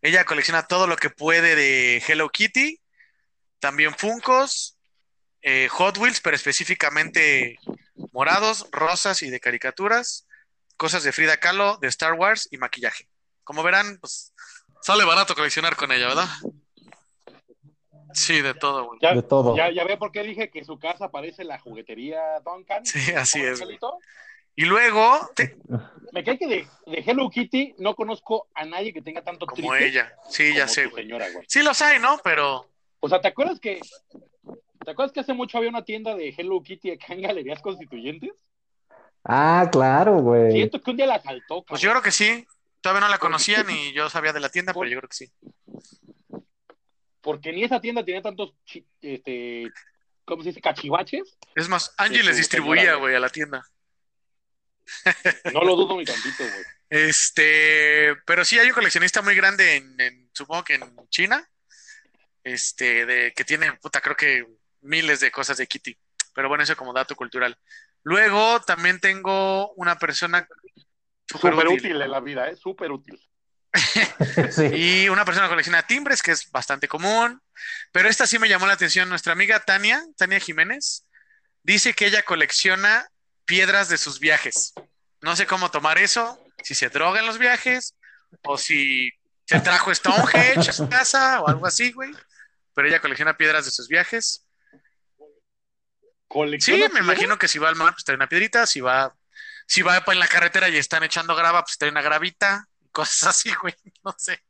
Ella 0.00 0.24
colecciona 0.24 0.66
todo 0.66 0.86
lo 0.86 0.96
que 0.96 1.10
puede 1.10 1.54
de 1.54 2.02
Hello 2.06 2.28
Kitty, 2.30 2.80
también 3.58 3.94
Funkos, 3.96 4.76
eh, 5.42 5.68
Hot 5.68 5.98
Wheels, 5.98 6.20
pero 6.20 6.36
específicamente 6.36 7.58
morados, 8.12 8.66
rosas 8.72 9.22
y 9.22 9.30
de 9.30 9.40
caricaturas, 9.40 10.26
cosas 10.76 11.02
de 11.04 11.12
Frida 11.12 11.36
Kahlo, 11.38 11.76
de 11.78 11.88
Star 11.88 12.14
Wars 12.14 12.48
y 12.50 12.58
maquillaje. 12.58 13.08
Como 13.44 13.62
verán, 13.62 13.98
pues 14.00 14.32
sale 14.82 15.04
barato 15.04 15.34
coleccionar 15.34 15.76
con 15.76 15.90
ella, 15.92 16.08
¿verdad? 16.08 16.28
Sí, 18.14 18.42
de 18.42 18.52
todo, 18.54 18.84
güey. 18.86 18.98
Ya, 19.02 19.14
De 19.14 19.22
todo. 19.22 19.56
ya, 19.56 19.70
ya 19.72 19.84
ve 19.84 19.96
por 19.96 20.12
qué 20.12 20.22
dije 20.22 20.50
que 20.50 20.64
su 20.64 20.78
casa 20.78 21.10
parece 21.10 21.44
la 21.44 21.58
juguetería 21.58 22.20
Duncan. 22.44 22.84
Sí, 22.84 23.12
así 23.12 23.40
¿Con 23.40 23.48
es. 23.48 23.60
Angelito? 23.60 23.98
Y 24.54 24.66
luego, 24.66 25.30
te- 25.34 25.56
Me 26.12 26.22
cae 26.22 26.38
que 26.38 26.46
de, 26.46 26.68
de 26.86 26.98
Hello 27.06 27.30
Kitty 27.30 27.74
no 27.78 27.94
conozco 27.94 28.48
a 28.54 28.66
nadie 28.66 28.92
que 28.92 29.00
tenga 29.00 29.22
tanto 29.22 29.46
como 29.46 29.74
ella. 29.74 30.12
Sí, 30.28 30.54
ya 30.54 30.68
sé, 30.68 30.84
tu 30.84 30.90
güey. 30.90 31.04
señora, 31.04 31.30
güey. 31.30 31.46
Sí 31.48 31.62
los 31.62 31.80
hay, 31.80 31.98
¿no? 31.98 32.20
Pero 32.22 32.68
O 33.00 33.08
sea, 33.08 33.18
¿te 33.18 33.28
acuerdas 33.28 33.58
que 33.58 33.80
¿te 34.84 34.90
acuerdas 34.90 35.12
que 35.12 35.20
hace 35.20 35.32
mucho 35.34 35.58
había 35.58 35.70
una 35.70 35.84
tienda 35.84 36.14
de 36.14 36.34
Hello 36.36 36.62
Kitty 36.62 36.90
acá 36.92 37.14
en 37.14 37.22
Galerías 37.22 37.60
Constituyentes? 37.60 38.32
Ah, 39.24 39.68
claro, 39.70 40.18
güey. 40.20 40.52
Siento 40.52 40.80
que 40.80 40.90
un 40.90 40.96
día 40.96 41.06
la 41.06 41.20
saltó, 41.20 41.64
pues 41.64 41.80
yo 41.80 41.90
creo 41.90 42.02
que 42.02 42.10
sí. 42.10 42.46
Todavía 42.80 43.02
no 43.02 43.08
la 43.08 43.18
conocía 43.18 43.62
ni 43.62 43.92
yo 43.92 44.10
sabía 44.10 44.32
de 44.32 44.40
la 44.40 44.48
tienda, 44.48 44.72
pero 44.74 44.86
yo 44.86 44.98
creo 44.98 45.08
que 45.08 45.16
sí. 45.16 45.32
Porque 47.20 47.52
ni 47.52 47.62
esa 47.62 47.80
tienda 47.80 48.04
tenía 48.04 48.20
tantos 48.22 48.54
este 49.00 49.70
¿cómo 50.24 50.42
se 50.42 50.48
dice? 50.48 50.60
cachivaches. 50.60 51.38
Es 51.54 51.68
más, 51.68 51.94
Angie 51.96 52.18
Sí, 52.20 52.26
les 52.26 52.36
distribuía, 52.36 52.94
güey, 52.96 53.14
a 53.14 53.20
la 53.20 53.28
tienda. 53.28 53.64
No 55.52 55.60
lo 55.62 55.76
dudo 55.76 55.96
ni 55.96 56.04
tantito, 56.04 56.42
güey. 56.42 56.64
Este, 56.90 58.16
pero 58.26 58.44
sí 58.44 58.58
hay 58.58 58.68
un 58.68 58.74
coleccionista 58.74 59.22
muy 59.22 59.34
grande 59.34 59.76
en, 59.76 60.00
en- 60.00 60.30
supongo 60.32 60.64
que 60.64 60.74
en 60.74 61.08
China, 61.08 61.48
este, 62.42 63.06
de 63.06 63.32
que 63.32 63.44
tiene, 63.44 63.72
puta, 63.74 64.00
creo 64.00 64.16
que 64.16 64.44
miles 64.82 65.20
de 65.20 65.30
cosas 65.30 65.56
de 65.56 65.66
Kitty. 65.66 65.96
Pero 66.34 66.48
bueno, 66.48 66.64
eso 66.64 66.76
como 66.76 66.92
dato 66.92 67.14
cultural. 67.16 67.56
Luego 68.02 68.60
también 68.62 69.00
tengo 69.00 69.72
una 69.74 69.98
persona 69.98 70.46
súper 71.26 71.54
útil. 71.54 71.68
útil 71.68 72.02
en 72.02 72.10
la 72.10 72.20
vida, 72.20 72.48
¿eh? 72.48 72.56
Súper 72.56 72.90
útil. 72.90 73.20
Sí. 74.50 74.66
Y 74.66 75.08
una 75.08 75.24
persona 75.24 75.46
que 75.46 75.52
colecciona 75.52 75.86
timbres, 75.86 76.22
que 76.22 76.30
es 76.30 76.50
bastante 76.50 76.88
común. 76.88 77.40
Pero 77.90 78.08
esta 78.08 78.26
sí 78.26 78.38
me 78.38 78.48
llamó 78.48 78.66
la 78.66 78.74
atención. 78.74 79.08
Nuestra 79.08 79.32
amiga 79.32 79.60
Tania, 79.60 80.02
Tania 80.16 80.40
Jiménez, 80.40 81.06
dice 81.62 81.94
que 81.94 82.06
ella 82.06 82.22
colecciona 82.22 83.08
piedras 83.44 83.88
de 83.88 83.98
sus 83.98 84.20
viajes. 84.20 84.74
No 85.20 85.36
sé 85.36 85.46
cómo 85.46 85.70
tomar 85.70 85.98
eso, 85.98 86.38
si 86.62 86.74
se 86.74 86.88
droga 86.88 87.20
en 87.20 87.26
los 87.26 87.38
viajes 87.38 87.94
o 88.42 88.58
si 88.58 89.10
se 89.44 89.60
trajo 89.60 89.94
Stonehenge 89.94 90.70
a 90.70 90.72
su 90.72 90.88
casa 90.88 91.40
o 91.40 91.48
algo 91.48 91.66
así, 91.66 91.92
güey. 91.92 92.10
Pero 92.74 92.88
ella 92.88 93.00
colecciona 93.00 93.36
piedras 93.36 93.64
de 93.64 93.70
sus 93.70 93.88
viajes. 93.88 94.46
Sí, 96.32 96.38
¿Colecciona 96.38 96.78
me 96.84 96.88
piedras? 96.90 97.04
imagino 97.04 97.38
que 97.38 97.48
si 97.48 97.58
va 97.58 97.68
al 97.68 97.76
mar, 97.76 97.92
pues 97.92 98.04
trae 98.04 98.16
una 98.16 98.28
piedrita. 98.28 98.66
Si 98.66 98.80
va, 98.80 99.14
si 99.66 99.82
va 99.82 100.02
en 100.06 100.18
la 100.18 100.28
carretera 100.28 100.68
y 100.68 100.76
están 100.76 101.02
echando 101.02 101.34
grava, 101.34 101.62
pues 101.62 101.76
trae 101.78 101.90
una 101.90 102.02
gravita. 102.02 102.66
Cosas 102.90 103.28
así, 103.28 103.50
güey. 103.62 103.74
No 104.04 104.14
sé. 104.18 104.40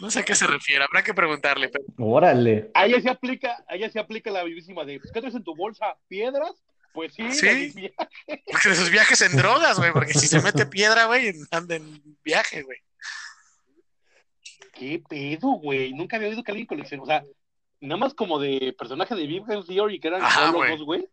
No 0.00 0.10
sé 0.10 0.20
a 0.20 0.24
qué 0.24 0.34
se 0.34 0.46
refiere. 0.46 0.84
Habrá 0.84 1.02
que 1.02 1.12
preguntarle. 1.14 1.68
Pero... 1.68 1.84
Órale. 1.98 2.70
A 2.74 2.86
ella 2.86 3.00
se 3.00 3.10
aplica, 3.10 3.64
a 3.68 3.74
ella 3.74 3.90
se 3.90 3.98
aplica 3.98 4.30
la 4.30 4.44
vivísima 4.44 4.84
de 4.84 5.00
¿qué 5.12 5.20
traes 5.20 5.34
en 5.34 5.44
tu 5.44 5.54
bolsa? 5.54 5.96
¿Piedras? 6.08 6.52
Pues 6.92 7.14
sí, 7.14 7.30
Sí. 7.32 7.46
de. 7.70 7.94
Porque 8.50 8.68
de 8.70 8.74
sus 8.74 8.90
viajes 8.90 9.20
en 9.20 9.36
drogas, 9.36 9.78
güey. 9.78 9.92
Porque 9.92 10.14
si 10.14 10.26
se 10.26 10.40
mete 10.42 10.66
piedra, 10.66 11.04
güey, 11.04 11.32
anda 11.50 11.76
en 11.76 12.02
viaje, 12.24 12.62
güey. 12.62 12.78
¿Qué 14.72 15.02
pedo, 15.08 15.48
güey? 15.52 15.92
Nunca 15.92 16.16
había 16.16 16.28
oído 16.28 16.42
que 16.42 16.50
alguien 16.52 16.66
coleccione. 16.66 17.02
O 17.02 17.06
sea, 17.06 17.22
nada 17.80 17.96
más 17.98 18.14
como 18.14 18.38
de 18.38 18.74
personaje 18.78 19.14
de 19.14 19.26
Big 19.26 19.42
Bang 19.44 19.64
Theory, 19.66 20.00
que 20.00 20.08
eran 20.08 20.22
Ajá, 20.22 20.50
güey. 20.50 20.70
dos, 20.72 20.82
güey. 20.84 21.08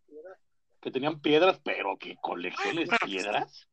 Que 0.82 0.92
tenían 0.92 1.20
piedras, 1.22 1.60
pero 1.64 1.98
que 1.98 2.16
colecciones 2.22 2.88
Bueno. 2.88 2.98
piedras. 3.06 3.68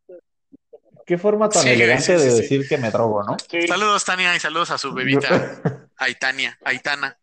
Qué 1.07 1.19
forma 1.19 1.49
tan 1.51 1.63
Sí, 1.63 1.69
elegante 1.71 2.03
sí, 2.03 2.13
de 2.13 2.31
sí, 2.31 2.37
decir 2.41 2.69
que 2.69 2.79
me 2.79 2.91
drogo, 2.91 3.23
¿no? 3.23 3.37
Sí. 3.51 3.67
Saludos, 3.67 4.05
Tania, 4.05 4.35
y 4.35 4.41
saludos 4.41 4.71
a 4.71 4.79
su 4.79 4.93
bebita, 4.95 5.29
Aitania, 5.99 6.59
Aitana. 6.65 7.19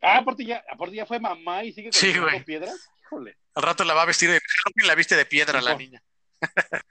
Ah, 0.00 0.18
aparte 0.18 0.44
ya, 0.44 0.62
aparte 0.70 0.94
ya 0.94 1.06
fue 1.06 1.18
mamá 1.18 1.64
y 1.64 1.72
sigue 1.72 1.90
güey. 2.20 2.44
piedras. 2.44 2.88
Híjole. 3.02 3.36
Al 3.54 3.62
rato 3.62 3.82
la 3.84 3.94
va 3.94 4.02
a 4.02 4.06
vestir 4.06 4.30
de 4.30 4.40
la 4.86 4.94
viste 4.94 5.16
de 5.16 5.26
piedra 5.26 5.60
la 5.60 5.74
niña. 5.74 6.00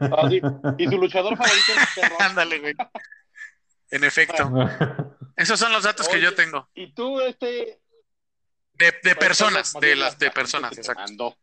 Ah, 0.00 0.28
sí. 0.28 0.40
Y 0.78 0.86
su 0.86 0.98
luchador 0.98 1.36
favorito 1.36 1.72
es. 1.72 2.10
Ándale, 2.20 2.58
güey. 2.58 2.74
En 3.90 4.04
efecto. 4.04 4.50
Esos 5.36 5.58
son 5.58 5.72
los 5.72 5.84
datos 5.84 6.08
que 6.08 6.20
yo 6.20 6.34
tengo. 6.34 6.68
Y 6.74 6.92
tú, 6.92 7.20
este. 7.20 7.80
De, 8.74 8.94
de 9.02 9.14
personas, 9.16 9.74
de 9.74 9.96
las 9.96 10.18
de 10.18 10.30
personas, 10.30 10.76
exacto. 10.76 11.36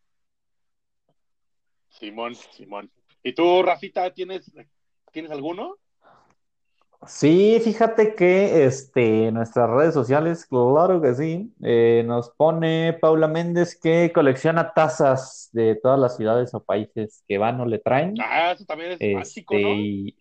Simón, 1.90 2.36
Simón. 2.36 2.92
¿Y 3.24 3.34
tú, 3.34 3.62
Rafita, 3.62 4.12
tienes, 4.14 4.52
tienes 5.12 5.32
alguno? 5.32 5.78
Sí, 7.08 7.60
fíjate 7.64 8.14
que 8.14 8.66
este, 8.66 9.28
en 9.28 9.36
nuestras 9.36 9.70
redes 9.70 9.94
sociales, 9.94 10.46
claro 10.46 11.02
que 11.02 11.16
sí, 11.16 11.54
eh, 11.64 12.04
nos 12.06 12.30
pone 12.32 12.94
Paula 13.00 13.28
Méndez 13.30 13.80
que 13.82 14.12
colecciona 14.14 14.74
tazas 14.74 15.50
de 15.54 15.76
todas 15.82 15.98
las 15.98 16.18
ciudades 16.18 16.54
o 16.54 16.62
países 16.64 17.24
que 17.28 17.38
van 17.38 17.62
o 17.62 17.66
le 17.66 17.80
traen. 17.80 18.16
Ah, 18.20 18.52
eso 18.52 18.66
también 18.66 18.92
es 18.92 19.00
Este, 19.00 19.14
básico, 19.14 19.54
¿no? 19.54 19.60
y- 19.60 20.18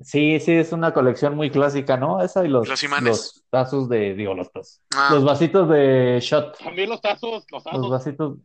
sí, 0.00 0.40
sí, 0.40 0.52
es 0.52 0.72
una 0.72 0.92
colección 0.92 1.36
muy 1.36 1.50
clásica, 1.50 1.96
¿no? 1.96 2.20
Esa 2.22 2.44
y 2.44 2.48
los, 2.48 2.68
Los 2.68 2.82
imanes. 2.82 3.04
los 3.04 3.44
tazos 3.50 3.88
de, 3.88 4.14
digo, 4.14 4.34
los 4.34 4.50
tazos, 4.52 4.82
Ah, 4.96 5.10
los 5.12 5.24
vasitos 5.24 5.68
de 5.68 6.18
shot, 6.20 6.58
También 6.58 6.88
los 6.90 7.00
tazos, 7.00 7.44
los 7.50 7.62
los 7.62 7.64
tazos. 7.64 7.90
vasitos, 7.90 8.38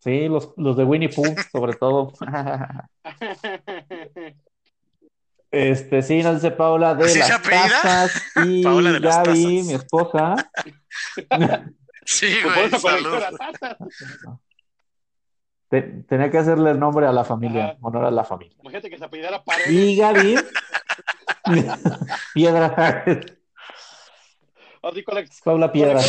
sí, 0.00 0.28
los, 0.28 0.52
los 0.56 0.76
de 0.76 0.84
Winnie 0.84 1.08
Pooh, 1.08 1.34
sobre 1.52 1.74
todo. 1.74 2.12
Este, 5.50 6.02
sí, 6.02 6.22
nos 6.22 6.36
dice 6.36 6.52
Paula 6.52 6.94
de 6.94 7.04
¿Así 7.06 7.14
se 7.14 7.18
las 7.20 7.42
tazas 7.42 8.22
y 8.46 8.62
Paula 8.62 8.92
de 8.92 9.00
las 9.00 9.16
Gaby, 9.16 9.26
tazas. 9.58 9.66
mi 9.66 9.72
esposa, 9.74 10.50
sí, 12.04 12.36
güey, 12.44 12.64
eso 12.66 12.78
salud. 12.78 13.10
colecciona 13.10 13.52
tazas. 13.58 13.76
te- 15.68 15.82
tenía 16.08 16.30
que 16.30 16.38
hacerle 16.38 16.70
el 16.70 16.78
nombre 16.78 17.06
a 17.06 17.12
la 17.12 17.24
familia, 17.24 17.76
honor 17.80 18.04
a 18.04 18.10
la 18.12 18.22
familia. 18.24 18.56
Imagínate 18.60 18.90
que 18.90 18.98
se 18.98 19.04
apellidara 19.04 19.42
Paredes. 19.42 19.70
Y 19.72 19.96
Gaby, 19.96 20.36
Piedra, 22.34 23.04
Paula 25.44 25.72
Piedra. 25.72 26.00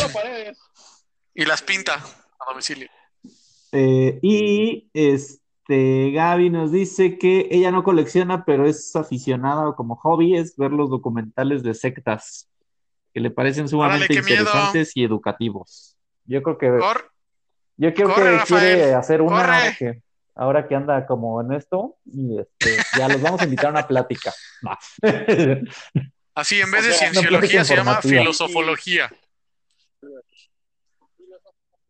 Y 1.34 1.44
las 1.44 1.62
pinta 1.62 1.94
a 1.94 2.44
domicilio. 2.50 2.88
Eh, 3.72 4.18
y 4.22 4.88
este 5.62 6.10
Gaby 6.10 6.50
nos 6.50 6.72
dice 6.72 7.18
que 7.18 7.46
ella 7.50 7.70
no 7.70 7.84
colecciona, 7.84 8.44
pero 8.44 8.66
es 8.66 8.96
aficionada 8.96 9.68
o 9.68 9.76
como 9.76 9.94
hobby 9.96 10.36
es 10.36 10.56
ver 10.56 10.72
los 10.72 10.90
documentales 10.90 11.62
de 11.62 11.72
sectas, 11.74 12.50
que 13.14 13.20
le 13.20 13.30
parecen 13.30 13.68
sumamente 13.68 14.08
miedo. 14.08 14.40
interesantes 14.40 14.96
y 14.96 15.04
educativos. 15.04 15.96
Yo 16.24 16.42
creo 16.42 16.58
que 16.58 16.68
Cor, 16.78 17.12
Yo 17.76 17.94
creo 17.94 18.08
Corre, 18.08 18.22
que 18.24 18.36
Rafael, 18.38 18.76
quiere 18.76 18.94
hacer 18.94 19.22
una 19.22 19.36
ahora 19.36 19.76
que, 19.78 20.02
ahora 20.34 20.66
que 20.66 20.74
anda 20.74 21.06
como 21.06 21.40
en 21.40 21.52
esto, 21.52 21.96
y 22.06 22.40
este, 22.40 22.76
ya 22.98 23.08
los 23.08 23.22
vamos 23.22 23.40
a 23.40 23.44
invitar 23.44 23.66
a 23.66 23.70
una 23.70 23.86
plática. 23.86 24.32
Así 26.34 26.60
en 26.60 26.70
vez 26.70 26.84
O 26.84 26.86
de 26.88 26.92
sea, 26.94 27.12
cienciología 27.12 27.64
se 27.64 27.76
llama 27.76 28.00
filosofología. 28.00 29.12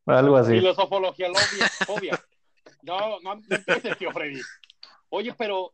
Algo 0.04 0.37
así. 0.37 0.54
Filosofología, 0.54 1.28
fobia. 1.87 2.20
No, 2.83 3.21
no, 3.21 3.21
no 3.21 3.33
empieces, 3.57 3.97
tío 3.99 4.11
Freddy. 4.12 4.40
Oye, 5.09 5.35
pero, 5.38 5.73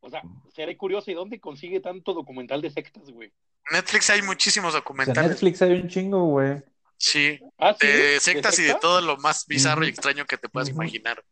o 0.00 0.10
sea, 0.10 0.22
seré 0.54 0.76
curioso, 0.76 1.10
¿y 1.10 1.14
dónde 1.14 1.38
consigue 1.40 1.80
tanto 1.80 2.12
documental 2.14 2.60
de 2.62 2.70
sectas, 2.70 3.10
güey? 3.10 3.32
Netflix 3.70 4.10
hay 4.10 4.22
muchísimos 4.22 4.72
Pues 4.72 4.76
en 4.76 4.80
documentales. 4.80 5.30
Netflix 5.30 5.62
hay 5.62 5.72
un 5.72 5.88
chingo, 5.88 6.24
güey. 6.24 6.62
Sí, 6.96 7.38
Ah, 7.58 7.74
sí. 7.78 7.86
de 7.86 8.20
sectas 8.20 8.58
y 8.58 8.64
de 8.64 8.74
todo 8.74 9.00
lo 9.00 9.16
más 9.18 9.46
bizarro 9.46 9.84
y 9.84 9.88
extraño 9.88 10.26
que 10.26 10.36
te 10.36 10.48
puedas 10.48 10.68
imaginar. 10.68 11.22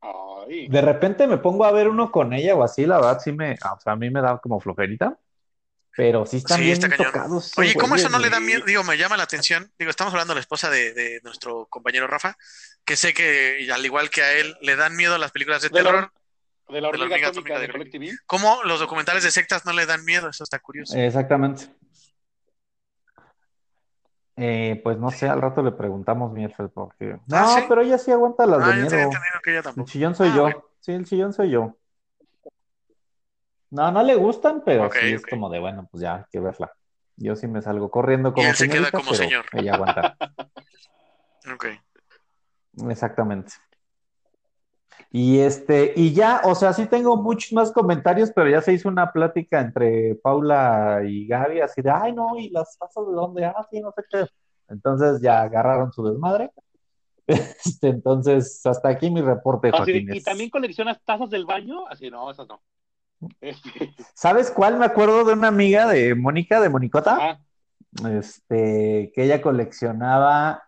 Ay, 0.00 0.68
De 0.68 0.80
repente 0.80 1.26
me 1.26 1.38
pongo 1.38 1.64
a 1.64 1.72
ver 1.72 1.88
uno 1.88 2.10
con 2.12 2.32
ella 2.32 2.54
o 2.54 2.62
así, 2.62 2.86
la 2.86 2.96
verdad 2.96 3.20
sí 3.22 3.32
me, 3.32 3.52
o 3.54 3.80
sea, 3.80 3.92
a 3.94 3.96
mí 3.96 4.10
me 4.10 4.20
da 4.20 4.38
como 4.38 4.60
flojerita, 4.60 5.18
pero 5.96 6.26
sí 6.26 6.36
están 6.38 6.58
Sí, 6.58 6.64
bien 6.64 6.72
está 6.74 6.88
cañón. 6.90 7.06
tocados. 7.12 7.52
Oye, 7.56 7.74
¿cómo 7.74 7.94
eso 7.96 8.08
no 8.08 8.18
le 8.18 8.28
da 8.30 8.38
miedo? 8.40 8.62
Digo, 8.66 8.84
me 8.84 8.98
llama 8.98 9.16
la 9.16 9.22
atención. 9.24 9.72
Digo, 9.78 9.90
estamos 9.90 10.12
hablando 10.12 10.32
de 10.34 10.36
la 10.36 10.40
esposa 10.42 10.68
de, 10.70 10.92
de 10.92 11.20
nuestro 11.24 11.66
compañero 11.66 12.06
Rafa, 12.06 12.36
que 12.84 12.96
sé 12.96 13.14
que, 13.14 13.66
al 13.72 13.84
igual 13.84 14.10
que 14.10 14.22
a 14.22 14.32
él, 14.34 14.56
le 14.60 14.76
dan 14.76 14.94
miedo 14.94 15.16
las 15.18 15.32
películas 15.32 15.62
de 15.62 15.70
De 15.70 15.82
la- 15.82 15.90
terror. 15.90 16.12
de 16.68 16.74
la 16.74 16.74
de 16.74 16.80
la 16.80 16.88
hormiga 16.88 17.04
hormiga 17.04 17.28
atómica 17.28 17.28
atómica 17.28 17.54
de 17.60 17.66
de 17.66 17.72
Collect 17.72 17.92
TV. 17.92 18.10
¿Cómo 18.26 18.62
los 18.64 18.80
documentales 18.80 19.22
de 19.24 19.30
sectas 19.30 19.64
no 19.64 19.72
le 19.72 19.86
dan 19.86 20.04
miedo? 20.04 20.28
Eso 20.28 20.44
está 20.44 20.58
curioso. 20.58 20.96
Exactamente. 20.98 21.68
Eh, 24.38 24.80
pues 24.84 24.98
no 24.98 25.10
sé, 25.10 25.28
al 25.28 25.40
rato 25.40 25.62
le 25.62 25.72
preguntamos, 25.72 26.30
Mierfeld, 26.32 26.70
porque... 26.70 27.16
No, 27.26 27.36
Ah, 27.38 27.56
¿sí? 27.60 27.64
pero 27.68 27.80
ella 27.80 27.96
sí 27.96 28.10
aguanta 28.12 28.44
las 28.46 28.60
Ah, 28.62 28.68
de 28.72 28.82
miedo. 28.82 29.10
que 29.42 29.50
ella 29.58 29.62
El 29.74 29.84
chillón 29.86 30.14
soy 30.14 30.28
Ah, 30.28 30.34
yo. 30.36 30.42
bueno. 30.42 30.64
Sí, 30.80 30.92
el 30.92 31.06
chillón 31.06 31.32
soy 31.32 31.50
yo. 31.50 31.74
No, 33.70 33.90
no 33.90 34.02
le 34.02 34.14
gustan, 34.14 34.62
pero 34.64 34.90
sí 34.92 35.12
es 35.12 35.26
como 35.26 35.50
de, 35.50 35.58
bueno, 35.58 35.88
pues 35.90 36.02
ya 36.02 36.16
hay 36.16 36.24
que 36.30 36.40
verla. 36.40 36.72
Yo 37.16 37.34
sí 37.34 37.46
me 37.48 37.62
salgo 37.62 37.90
corriendo 37.90 38.32
como 38.32 38.46
él 38.46 38.54
se 38.54 38.68
queda 38.68 38.90
como 38.90 39.04
pero 39.04 39.16
señor. 39.16 39.44
ella 39.52 39.74
aguanta. 39.74 40.16
Ok. 41.54 41.66
Exactamente. 42.90 43.52
Y 45.10 45.38
este, 45.38 45.92
y 45.94 46.12
ya, 46.12 46.40
o 46.44 46.54
sea, 46.54 46.72
sí 46.72 46.86
tengo 46.86 47.16
muchos 47.16 47.52
más 47.52 47.70
comentarios, 47.70 48.32
pero 48.34 48.50
ya 48.50 48.60
se 48.60 48.72
hizo 48.72 48.88
una 48.88 49.12
plática 49.12 49.60
entre 49.60 50.16
Paula 50.16 51.02
y 51.06 51.26
Gaby, 51.26 51.60
así 51.60 51.82
de, 51.82 51.90
ay, 51.90 52.12
no, 52.12 52.36
y 52.36 52.50
las 52.50 52.76
tazas 52.76 53.06
de 53.06 53.12
dónde, 53.12 53.44
ah, 53.44 53.66
sí, 53.70 53.80
no 53.80 53.92
sé 53.92 54.02
qué. 54.10 54.26
Entonces 54.68 55.20
ya 55.20 55.42
agarraron 55.42 55.92
su 55.92 56.04
desmadre. 56.04 56.50
Este, 57.28 57.88
entonces, 57.88 58.64
hasta 58.66 58.88
aquí 58.88 59.10
mi 59.10 59.20
reporte, 59.20 59.72
Joaquín. 59.72 60.14
y 60.14 60.22
también 60.22 60.48
coleccionas 60.48 61.00
tazas 61.04 61.28
del 61.28 61.44
baño, 61.44 61.86
así 61.88 62.08
no, 62.08 62.30
esas 62.30 62.46
no. 62.46 62.62
¿Sabes 64.14 64.50
cuál? 64.50 64.78
Me 64.78 64.86
acuerdo 64.86 65.24
de 65.24 65.32
una 65.32 65.48
amiga 65.48 65.86
de 65.86 66.14
Mónica, 66.14 66.60
de 66.60 66.68
Monicota, 66.68 67.16
ah, 67.20 67.38
este, 68.18 69.12
que 69.14 69.24
ella 69.24 69.40
coleccionaba 69.40 70.64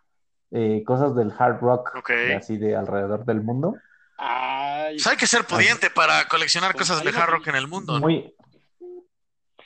eh, 0.51 0.83
cosas 0.87 1.15
del 1.15 1.33
hard 1.37 1.61
rock, 1.61 1.95
Ok. 1.97 2.11
de 2.11 2.35
así 2.35 2.57
de 2.57 2.75
alrededor 2.77 3.25
del 3.25 3.43
mundo. 3.43 3.77
ay, 4.17 4.97
Pues 4.97 5.07
hay 5.07 5.17
que 5.17 5.27
ser 5.27 5.45
pudiente 5.45 5.91
para 5.91 6.27
coleccionar 6.29 6.73
Pues 6.73 6.89
cosas 6.89 7.05
de 7.05 7.11
hard 7.11 7.31
rock 7.31 7.49
en 7.49 7.57
el 7.57 7.69
mundo, 7.69 7.95
¿no? 7.95 8.01
Muy, 8.01 8.35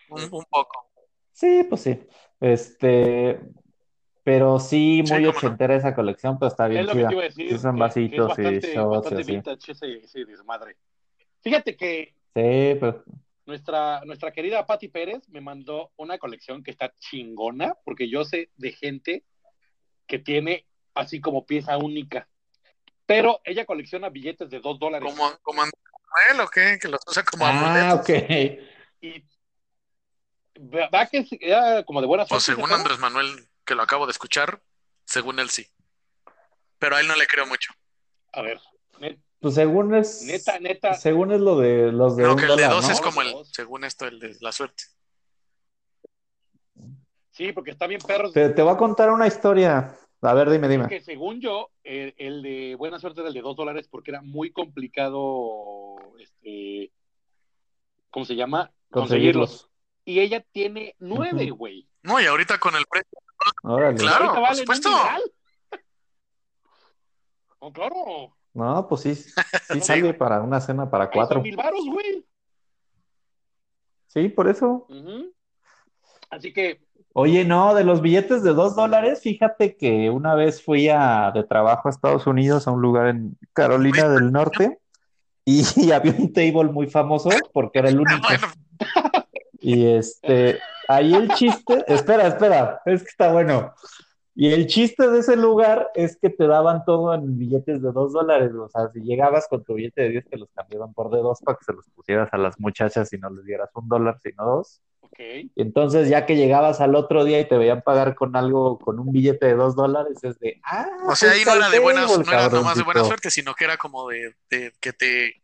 Un, 0.09 0.23
un 0.25 0.45
poco. 0.51 0.89
sí, 1.33 1.65
pues 1.69 1.83
sí. 1.83 2.07
Este, 2.41 3.41
pero 4.25 4.59
sí, 4.59 5.03
Sí, 5.05 5.13
muy 5.13 5.23
no. 5.23 5.31
ochentera 5.31 5.75
esa 5.77 5.95
colección, 5.95 6.39
pero 6.39 6.49
está 6.49 6.67
bien 6.67 6.81
es 6.83 6.87
lo 6.87 6.93
que 6.93 6.99
chida. 6.99 7.09
te 7.09 7.15
iba 7.15 7.23
a 7.23 7.27
decir. 7.27 7.49
Sí, 7.51 7.59
son 7.59 7.75
que- 7.75 7.81
vasitos 7.81 8.37
que 8.37 8.43
es 8.49 8.55
bastante, 8.55 8.69
y 8.73 8.75
shots 8.75 8.85
y 8.85 8.89
bastante 8.91 9.23
así. 9.23 9.33
vintage 9.33 9.73
ese, 9.73 9.97
ese 10.05 10.25
desmadre. 10.25 10.77
Fíjate 11.43 11.77
que 11.77 12.15
Sí, 12.35 12.77
pero 12.81 13.05
nuestra, 13.45 14.03
nuestra 14.05 14.33
querida 14.33 14.65
Patti 14.67 14.89
Pérez 14.89 15.29
me 15.29 15.41
mandó 15.41 15.93
una 15.97 16.19
colección 16.19 16.63
que 16.63 16.71
está 16.71 16.95
chingona, 16.99 17.75
porque 17.85 18.09
yo 18.09 18.25
sé 18.25 18.51
de 18.57 18.73
gente 18.73 19.25
que 20.07 20.19
tiene 20.19 20.67
así 20.95 21.21
como 21.21 21.45
pieza 21.45 21.77
única. 21.77 22.29
Pero 23.05 23.41
ella 23.45 23.67
colecciona 23.67 24.09
billetes 24.09 24.49
de 24.49 24.61
dos 24.61 24.79
dólares. 24.79 25.09
¿Como, 25.13 25.37
como 25.43 25.63
Andrés 25.63 25.83
Manuel 26.29 26.47
o 26.47 26.51
qué? 26.51 26.79
Que 26.81 26.89
los 26.89 27.01
usa 27.07 27.25
como 27.25 27.47
Ah, 27.47 27.51
amuletos. 27.51 28.01
ok. 28.01 28.63
Y 29.01 29.25
va 30.95 31.07
que 31.07 31.19
es- 31.19 31.29
era 31.41 31.83
como 31.85 32.01
de 32.01 32.07
buena 32.07 32.25
Pues 32.27 32.45
suerte. 32.45 32.61
según 32.63 32.71
¿no? 32.71 32.77
Andrés 32.77 32.99
Manuel, 32.99 33.49
que 33.65 33.75
lo 33.75 33.83
acabo 33.83 34.07
de 34.07 34.13
escuchar, 34.13 34.63
según 35.05 35.39
él 35.41 35.51
sí. 35.51 35.67
Pero 36.79 36.97
a 36.97 37.01
él 37.01 37.09
no 37.09 37.17
le 37.17 37.27
creo 37.27 37.47
mucho. 37.47 37.73
A 38.33 38.43
ver, 38.43 38.61
Pues 39.43 39.57
según 39.57 39.93
es, 39.97 40.23
neta, 40.23 40.61
neta. 40.61 40.95
según 40.95 41.33
es 41.33 41.41
lo 41.41 41.59
de 41.59 41.91
los 41.91 42.17
de 42.17 42.23
Creo 42.23 42.37
que 42.37 42.45
el 42.45 42.57
de 42.57 42.69
dos 42.69 42.87
¿no? 42.87 42.93
es 42.93 43.01
como 43.01 43.23
el, 43.23 43.35
según 43.47 43.83
esto, 43.83 44.07
el 44.07 44.21
de 44.21 44.37
la 44.41 44.53
suerte. 44.53 44.85
Sí, 47.33 47.53
porque 47.53 47.73
está 47.73 47.89
bien 47.89 48.01
perros. 48.01 48.33
Te, 48.33 48.51
te 48.51 48.63
voy 48.63 48.73
a 48.73 48.77
contar 48.77 49.11
una 49.11 49.27
historia. 49.27 49.99
A 50.21 50.35
ver, 50.35 50.49
dime, 50.49 50.69
dime. 50.69 50.87
Que 50.87 51.01
según 51.01 51.41
yo, 51.41 51.71
el, 51.83 52.15
el 52.19 52.43
de 52.43 52.77
buena 52.77 53.01
suerte 53.01 53.21
era 53.21 53.29
el 53.29 53.35
de 53.35 53.41
dos 53.41 53.57
dólares 53.57 53.89
porque 53.91 54.13
era 54.13 54.23
muy 54.23 54.53
complicado, 54.53 55.97
este, 56.21 56.93
¿cómo 58.11 58.25
se 58.25 58.37
llama? 58.37 58.71
Conseguirlos. 58.93 59.69
Y 60.05 60.21
ella 60.21 60.45
tiene 60.53 60.95
nueve, 61.01 61.51
güey. 61.51 61.89
No, 62.03 62.21
y 62.21 62.27
ahorita 62.27 62.59
con 62.61 62.77
el 62.77 62.85
precio. 62.89 63.19
Órale. 63.65 63.97
Claro, 63.99 64.27
Ahorita 64.27 64.47
por 64.47 64.57
supuesto. 64.57 64.89
dineral. 64.89 65.23
Oh, 67.65 67.73
claro. 67.73 68.35
No, 68.55 68.87
pues 68.89 69.01
sí, 69.03 69.15
sí 69.73 69.81
sale 69.81 70.15
para 70.15 70.43
una 70.43 70.61
cena 70.61 70.91
para 70.91 71.11
cuatro. 71.11 71.37
son 71.37 71.43
mil 71.43 71.57
varos, 71.57 71.85
güey. 71.87 72.25
Sí, 74.09 74.29
por 74.29 74.49
eso. 74.49 74.87
Así 76.31 76.53
que, 76.53 76.81
Oye, 77.15 77.45
no, 77.45 77.75
de 77.75 77.85
los 77.85 78.01
billetes 78.01 78.43
de 78.43 78.55
dos 78.55 78.75
dólares, 78.75 79.21
fíjate 79.21 79.77
que 79.77 80.09
una 80.09 80.35
vez 80.35 80.63
fui 80.63 80.89
a, 80.89 81.31
de 81.35 81.45
trabajo 81.45 81.89
a 81.89 81.91
Estados 81.91 82.27
Unidos, 82.27 82.67
a 82.67 82.71
un 82.71 82.81
lugar 82.81 83.09
en 83.09 83.37
Carolina 83.53 84.09
del 84.09 84.33
Norte, 84.33 84.79
y, 85.45 85.63
había 85.93 86.13
un 86.13 86.33
table 86.33 86.73
muy 86.73 86.87
famoso 86.87 87.29
porque 87.53 87.81
era 87.81 87.91
el 87.91 88.01
único. 88.01 88.27
Bueno, 88.27 88.47
Y 89.61 89.87
este, 89.87 90.59
ahí 90.89 91.15
el 91.15 91.29
chiste, 91.35 91.85
espera, 91.87 92.29
espera, 92.29 92.81
es 92.87 93.03
que 93.03 93.09
está 93.09 93.31
bueno. 93.31 93.75
Y 94.35 94.51
el 94.53 94.67
chiste 94.67 95.09
de 95.09 95.19
ese 95.19 95.37
lugar 95.37 95.91
es 95.95 96.17
que 96.17 96.31
te 96.31 96.47
daban 96.47 96.85
todo 96.87 97.13
en 97.15 97.39
billetes 97.39 97.83
de 97.83 97.93
dos 97.93 98.13
dólares. 98.15 98.51
O 98.55 98.69
sea, 98.69 98.89
si 98.91 99.01
llegabas 99.01 99.47
con 99.49 99.63
tu 99.63 99.75
billete 99.75 100.03
de 100.03 100.09
10, 100.09 100.29
te 100.29 100.39
los 100.39 100.49
cambiaban 100.55 100.95
por 100.95 101.11
de 101.11 101.19
dos 101.19 101.41
para 101.43 101.59
que 101.59 101.65
se 101.65 101.73
los 101.75 101.85
pusieras 101.91 102.31
a 102.33 102.39
las 102.39 102.59
muchachas 102.59 103.13
y 103.13 103.19
no 103.19 103.29
les 103.29 103.45
dieras 103.45 103.69
un 103.75 103.89
dólar, 103.89 104.19
sino 104.23 104.45
dos. 104.45 104.81
ok. 105.01 105.19
Y 105.19 105.53
entonces, 105.57 106.09
ya 106.09 106.25
que 106.25 106.37
llegabas 106.37 106.81
al 106.81 106.95
otro 106.95 107.25
día 107.25 107.41
y 107.41 107.45
te 107.47 107.59
veían 107.59 107.83
pagar 107.83 108.15
con 108.15 108.35
algo, 108.35 108.79
con 108.79 108.99
un 108.99 109.13
billete 109.13 109.47
de 109.47 109.55
dos 109.55 109.77
dólares, 109.77 110.25
es 110.25 110.39
de, 110.39 110.63
ah, 110.65 110.89
o 111.09 111.15
sea, 111.15 111.33
ahí 111.33 111.45
no 111.45 111.55
era 111.55 111.69
de 111.69 111.79
buena, 111.79 112.07
table, 112.07 112.25
no 112.25 112.33
era 112.33 112.49
nomás 112.49 112.77
de 112.79 112.85
buena 112.85 113.01
cabroncito". 113.01 113.05
suerte, 113.05 113.31
sino 113.31 113.55
que 113.55 113.65
era 113.65 113.77
como 113.77 114.09
de, 114.09 114.35
de 114.49 114.73
que 114.81 114.95
te, 114.95 115.43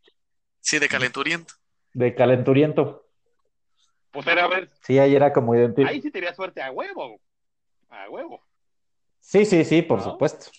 sí, 0.60 0.78
de 0.78 0.88
calenturiento. 0.88 1.52
De 1.92 2.14
calenturiento. 2.14 3.04
Pues 4.12 4.26
era, 4.26 4.44
a 4.44 4.48
ver, 4.48 4.70
Sí, 4.80 4.98
ahí 4.98 5.14
era 5.14 5.30
como 5.34 5.54
identi- 5.54 5.86
ahí 5.86 6.00
sí 6.00 6.10
tenía 6.10 6.34
suerte 6.34 6.62
a 6.62 6.70
huevo. 6.70 7.20
A 7.90 8.08
huevo. 8.08 8.40
Sí, 9.28 9.44
sí, 9.44 9.62
sí, 9.62 9.82
por 9.82 9.98
¿No? 9.98 10.04
supuesto. 10.04 10.50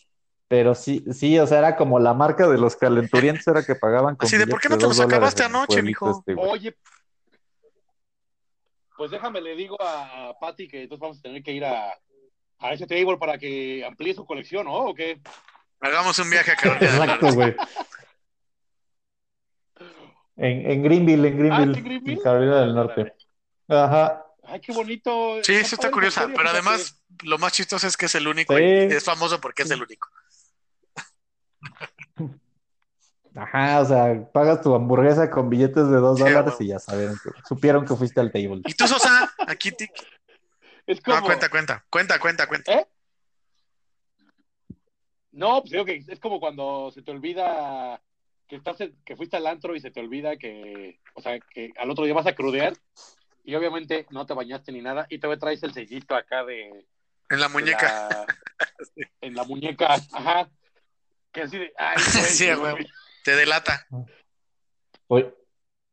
Pero 0.48 0.76
sí, 0.76 1.04
sí, 1.12 1.40
o 1.40 1.48
sea, 1.48 1.58
era 1.58 1.76
como 1.76 1.98
la 1.98 2.14
marca 2.14 2.48
de 2.48 2.60
los 2.60 2.76
calenturientos, 2.76 3.48
era 3.48 3.66
que 3.66 3.74
pagaban 3.74 4.16
con 4.16 4.28
Así 4.28 4.38
de, 4.38 4.46
¿por 4.46 4.62
qué 4.62 4.70
no 4.70 4.78
te 4.78 4.86
los 4.86 5.00
acabaste 5.00 5.44
anoche, 5.44 5.82
mijo? 5.82 6.12
este. 6.12 6.36
Oye, 6.40 6.78
pues 8.96 9.10
déjame, 9.10 9.42
le 9.42 9.56
digo 9.56 9.76
a, 9.80 10.36
Patty 10.40 10.68
que 10.68 10.84
entonces 10.84 11.02
vamos 11.02 11.18
a 11.18 11.22
tener 11.24 11.42
que 11.42 11.52
ir 11.52 11.66
a, 11.66 11.98
a 12.60 12.74
ese 12.74 12.86
table 12.86 13.18
para 13.18 13.40
que 13.40 13.84
amplíe 13.84 14.14
su 14.14 14.24
colección, 14.24 14.66
¿no? 14.66 14.76
¿O 14.76 14.94
qué? 14.94 15.20
Hagamos 15.80 16.20
un 16.20 16.30
viaje 16.30 16.52
a 16.52 16.56
Carolina 16.56 16.92
del 16.92 17.02
Exacto, 17.02 17.26
Norte. 17.26 17.36
güey. 17.36 17.56
En, 20.38 20.72
en 20.72 20.84
Greenville, 20.84 21.28
en 21.28 21.40
Greenville, 21.40 21.72
Ah, 21.72 21.76
¿sí, 21.76 21.82
Greenville? 21.82 22.18
en 22.18 22.22
Carolina 22.22 22.60
del 22.62 22.76
Norte. 22.76 23.14
Ajá. 23.68 24.28
Ay, 24.44 24.62
qué 24.62 24.72
bonito. 24.74 25.38
Sí, 25.44 25.56
sí 25.56 25.74
está 25.74 25.90
esa 25.90 26.06
historia, 26.08 26.36
pero 26.36 26.50
además 26.50 26.99
lo 27.24 27.38
más 27.38 27.54
chistoso 27.54 27.88
es 27.88 27.98
que 27.98 28.06
es 28.08 28.16
el 28.16 28.28
único 28.28 28.56
Sí. 28.56 28.64
y 28.64 28.94
es 28.94 29.04
famoso 29.04 29.40
porque 29.40 29.64
es 29.64 29.72
el 29.72 29.82
único. 29.82 30.10
Ajá, 33.36 33.82
o 33.82 33.86
sea, 33.86 34.32
pagas 34.34 34.62
tu 34.62 34.74
hamburguesa 34.74 35.30
con 35.30 35.50
billetes 35.50 35.88
de 35.90 35.98
dos 35.98 36.18
Sí, 36.18 36.24
dólares 36.24 36.56
y 36.60 36.68
ya 36.68 36.80
sabieron 36.80 37.18
que, 37.24 37.30
supieron 37.48 37.86
que 37.86 37.96
fuiste 37.96 38.20
al 38.20 38.32
table. 38.32 38.62
¿Y 38.66 38.74
tú, 38.74 38.88
Sosa? 38.88 39.32
Aquí 39.48 39.72
te... 39.72 39.92
Es 40.88 41.00
como... 41.02 41.18
No, 41.18 41.24
cuenta, 41.24 41.50
cuenta, 41.50 41.86
cuenta, 41.90 42.20
cuenta, 42.20 42.48
cuenta. 42.48 42.74
¿Eh? 42.74 42.88
No, 45.32 45.62
pues 45.62 45.72
digo 45.72 45.86
que 45.86 46.04
es 46.08 46.20
como 46.20 46.40
cuando 46.40 46.92
se 46.92 47.02
te 47.02 47.12
olvida 47.12 48.02
que 48.48 48.56
estás 48.56 48.78
que 49.06 49.16
fuiste 49.16 49.38
al 49.38 49.46
antro 49.46 49.76
y 49.76 49.80
se 49.80 49.92
te 49.92 50.00
olvida 50.00 50.36
que, 50.38 51.00
o 51.14 51.22
sea, 51.22 51.40
que 51.40 51.72
al 51.78 51.92
otro 51.92 52.06
día 52.06 52.16
vas 52.16 52.26
a 52.26 52.34
crudear 52.36 52.74
y 53.44 53.54
obviamente 53.54 54.08
no 54.10 54.26
te 54.26 54.34
bañaste 54.34 54.72
ni 54.72 54.82
nada 54.82 55.06
y 55.08 55.20
te 55.20 55.38
traes 55.38 55.62
el 55.62 55.72
sellito 55.72 56.16
acá 56.16 56.44
de, 56.44 56.88
En 57.30 57.40
la 57.40 57.50
muñeca. 57.50 58.10
la- 58.10 58.26
en 59.22 59.36
la 59.36 59.44
muñeca, 59.44 59.94
ajá, 60.12 60.50
que 61.32 61.42
así 61.42 61.58
de, 61.58 61.74
ay, 61.78 61.96
güey, 62.14 62.26
Sí, 62.26 62.54
güey. 62.54 62.88
Te 63.24 63.36
delata. 63.36 63.86
O, 65.08 65.22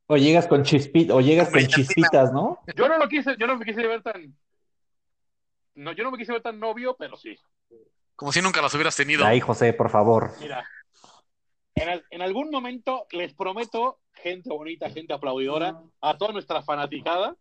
o 0.07 0.17
llegas 0.17 0.47
con 0.47 0.63
chispitas, 0.63 1.17
o 1.17 1.21
llegas 1.21 1.49
Con 1.51 1.67
chispitas, 1.67 2.33
¿no? 2.33 2.61
Yo 2.75 2.89
no 2.89 2.99
lo 2.99 3.09
quise, 3.09 3.37
yo 3.39 3.47
no 3.47 3.57
me 3.57 3.65
quise 3.65 3.87
ver 3.87 4.03
tan, 4.03 4.37
no, 5.75 5.93
yo 5.93 6.05
no 6.05 6.11
me 6.11 6.19
quise 6.19 6.33
ver 6.33 6.43
tan 6.43 6.59
novio, 6.59 6.97
pero 6.99 7.17
sí. 7.17 7.37
Como 8.15 8.33
si 8.33 8.41
nunca 8.41 8.63
los 8.63 8.73
hubieras 8.75 8.97
tenido. 8.97 9.27
Ay, 9.27 9.41
José, 9.41 9.73
por 9.75 9.91
favor. 9.91 10.33
Mira, 10.41 10.67
en, 11.75 12.03
en 12.11 12.23
algún 12.23 12.51
momento 12.51 13.07
les 13.11 13.35
prometo, 13.35 14.01
gente 14.15 14.49
bonita, 14.49 14.89
gente 14.89 15.13
aplaudidora, 15.13 15.83
a 16.01 16.17
toda 16.17 16.33
nuestra 16.33 16.63
fanaticada, 16.63 17.37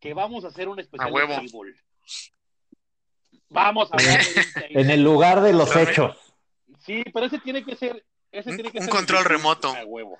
que 0.00 0.12
vamos 0.12 0.44
a 0.44 0.48
hacer 0.48 0.68
un 0.68 0.78
especial 0.80 1.08
A 1.08 1.12
huevo. 1.12 1.32
de. 1.40 1.74
Vamos 3.50 3.90
a 3.92 3.96
hablar 3.96 4.20
de. 4.24 4.66
En 4.80 4.90
el 4.90 5.02
lugar 5.02 5.40
de 5.40 5.52
los 5.52 5.74
hechos. 5.76 6.16
Sí, 6.84 7.02
pero 7.12 7.26
ese 7.26 7.38
tiene 7.38 7.64
que 7.64 7.76
ser. 7.76 8.04
Ese 8.30 8.50
Un- 8.50 8.56
tiene 8.56 8.70
que 8.70 8.78
un 8.78 8.84
ser 8.84 8.92
control 8.94 9.24
remoto. 9.24 9.68
A 9.74 9.84
huevo. 9.84 10.18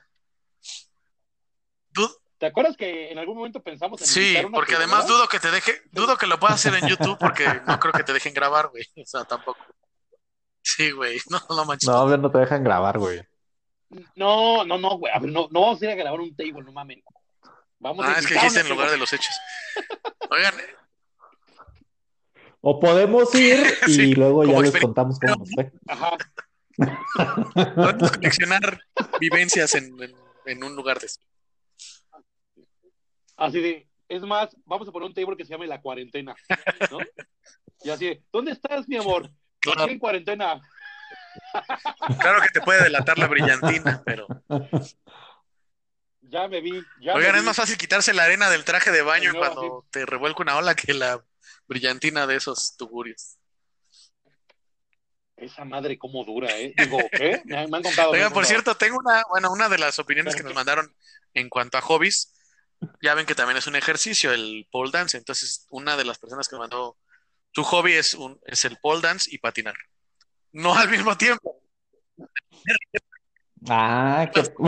¿Te 2.39 2.47
acuerdas 2.47 2.77
que 2.77 3.11
en 3.11 3.19
algún 3.19 3.37
momento 3.37 3.61
pensamos 3.61 4.01
en 4.01 4.07
Sí, 4.07 4.37
porque 4.55 4.77
además 4.77 5.09
dudo 5.09 5.27
que 5.27 5.41
te 5.41 5.51
deje, 5.51 5.83
dudo 5.91 6.17
que 6.17 6.29
lo 6.29 6.39
puedas 6.39 6.55
hacer 6.55 6.73
en 6.81 6.89
YouTube 6.89 7.19
porque 7.19 7.45
no 7.67 7.81
creo 7.81 7.93
que 7.93 8.05
te 8.05 8.13
dejen 8.13 8.33
grabar, 8.33 8.69
güey. 8.69 8.85
O 8.97 9.05
sea, 9.05 9.25
tampoco. 9.25 9.59
Sí, 10.63 10.93
güey. 10.93 11.19
No, 11.31 11.41
no 11.51 11.65
manches. 11.65 11.89
No, 11.89 12.17
no 12.17 12.31
te 12.31 12.39
dejan 12.39 12.63
grabar, 12.63 12.99
güey. 12.99 13.21
No, 14.15 14.65
no, 14.65 14.79
no, 14.79 14.99
güey. 14.99 15.13
A 15.13 15.19
ver, 15.19 15.33
no, 15.33 15.49
no 15.51 15.63
vamos 15.63 15.83
a 15.83 15.85
ir 15.87 15.91
a 15.91 15.95
grabar 15.97 16.21
un 16.21 16.37
table, 16.37 16.63
no 16.63 16.71
mamen. 16.73 17.03
Vamos 17.81 18.07
a 18.07 18.11
Ah, 18.13 18.19
es 18.19 18.27
que 18.27 18.35
dijiste 18.35 18.61
en 18.61 18.69
lugar 18.69 18.91
de 18.91 18.99
los 18.99 19.13
hechos. 19.13 19.35
Oigan, 20.31 20.55
O 22.71 22.79
podemos 22.79 23.35
ir 23.35 23.59
y 23.87 23.93
Sí, 23.93 24.15
luego 24.15 24.45
ya 24.45 24.61
les 24.61 24.77
contamos 24.79 25.19
cómo 25.19 25.37
nos 25.37 25.51
fue. 25.55 25.73
Ajá. 25.89 26.17
podemos 27.75 28.13
coleccionar 28.13 28.83
vivencias 29.19 29.75
en, 29.75 29.85
en, 30.03 30.15
en 30.45 30.63
un 30.65 30.77
lugar 30.77 30.99
de 31.01 31.07
eso. 31.07 31.19
Así 33.39 33.61
de, 33.63 33.89
es 34.09 34.21
más, 34.23 34.55
vamos 34.67 34.87
a 34.87 34.93
poner 34.93 35.09
un 35.09 35.15
table 35.15 35.35
que 35.37 35.47
se 35.47 35.53
llame 35.53 35.67
La 35.67 35.81
Cuarentena, 35.81 36.35
¿no? 36.91 36.99
Y 37.85 37.89
así 37.89 38.05
de, 38.07 38.23
¿dónde 38.31 38.53
estás, 38.53 38.87
mi 38.87 38.99
amor? 38.99 39.31
Claro. 39.61 39.85
Aquí 39.85 39.93
en 39.93 39.99
cuarentena. 39.99 40.61
Claro 42.21 42.43
que 42.43 42.49
te 42.51 42.61
puede 42.61 42.83
delatar 42.83 43.19
la 43.19 43.29
brillantina, 43.29 44.03
pero. 44.05 44.27
Ya 46.21 46.49
me 46.49 46.61
vi. 46.61 46.83
Ya 47.01 47.15
Oigan, 47.15 47.33
me 47.33 47.39
es 47.39 47.43
vi. 47.45 47.47
más 47.47 47.57
fácil 47.57 47.79
quitarse 47.79 48.13
la 48.13 48.25
arena 48.25 48.51
del 48.51 48.65
traje 48.65 48.91
de 48.91 49.01
baño 49.03 49.33
No, 49.33 49.39
cuando 49.39 49.87
te 49.91 50.05
revuelca 50.05 50.43
una 50.43 50.59
ola 50.59 50.75
que 50.75 50.93
la 50.93 51.25
brillantina 51.67 52.27
de 52.27 52.37
esos 52.37 52.77
tuburios. 52.77 53.37
Esa 55.37 55.65
madre 55.65 55.97
cómo 55.99 56.25
dura, 56.25 56.57
¿eh? 56.59 56.75
Digo, 56.77 56.99
¿qué? 57.13 57.41
Me 57.45 57.57
han, 57.57 57.71
me 57.71 57.77
han 57.77 57.83
contado. 57.85 58.11
me 58.13 58.19
Oigan, 58.19 58.27
han 58.29 58.33
por 58.33 58.43
contado. 58.43 58.45
cierto, 58.45 58.77
tengo 58.77 58.99
una, 58.99 59.23
bueno, 59.29 59.53
una 59.53 59.69
de 59.69 59.79
las 59.79 59.99
opiniones 59.99 60.35
que 60.35 60.43
¿Pero 60.43 60.49
nos 60.51 60.55
mandaron 60.57 60.95
en 61.35 61.49
cuanto 61.49 61.79
a 61.79 61.81
hobbies. 61.81 62.35
Ya 63.03 63.15
ven 63.15 63.27
que 63.27 63.35
también 63.35 63.57
es 63.57 63.67
un 63.67 63.77
ejercicio 63.77 64.33
el 64.33 64.67
pole 64.71 64.91
dance. 64.93 65.17
Entonces, 65.17 65.67
una 65.71 65.97
de 65.97 66.05
las 66.05 66.19
personas 66.19 66.49
que 66.49 66.57
me 66.57 66.61
mandó, 66.61 66.97
tu 67.53 67.63
hobby 67.65 67.93
es 67.93 68.15
un, 68.15 68.41
es 68.47 68.65
el 68.65 68.79
pole 68.79 69.01
dance 69.01 69.29
y 69.33 69.39
patinar. 69.39 69.75
No 70.53 70.75
al 70.77 70.89
mismo 70.89 71.17
tiempo. 71.17 71.63
Ah, 73.69 74.31
que 74.33 74.43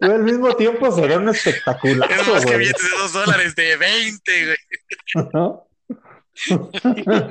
Yo 0.00 0.14
al 0.14 0.22
mismo 0.22 0.54
tiempo 0.56 0.90
sería 0.92 1.18
un 1.18 1.28
espectacular. 1.28 2.10
Es 2.10 2.28
más 2.28 2.46
que 2.46 2.56
billetes 2.56 2.82
de 2.82 2.98
dos 2.98 3.12
dólares 3.12 3.54
de 3.54 3.76
20, 3.76 4.44
güey. 4.46 4.56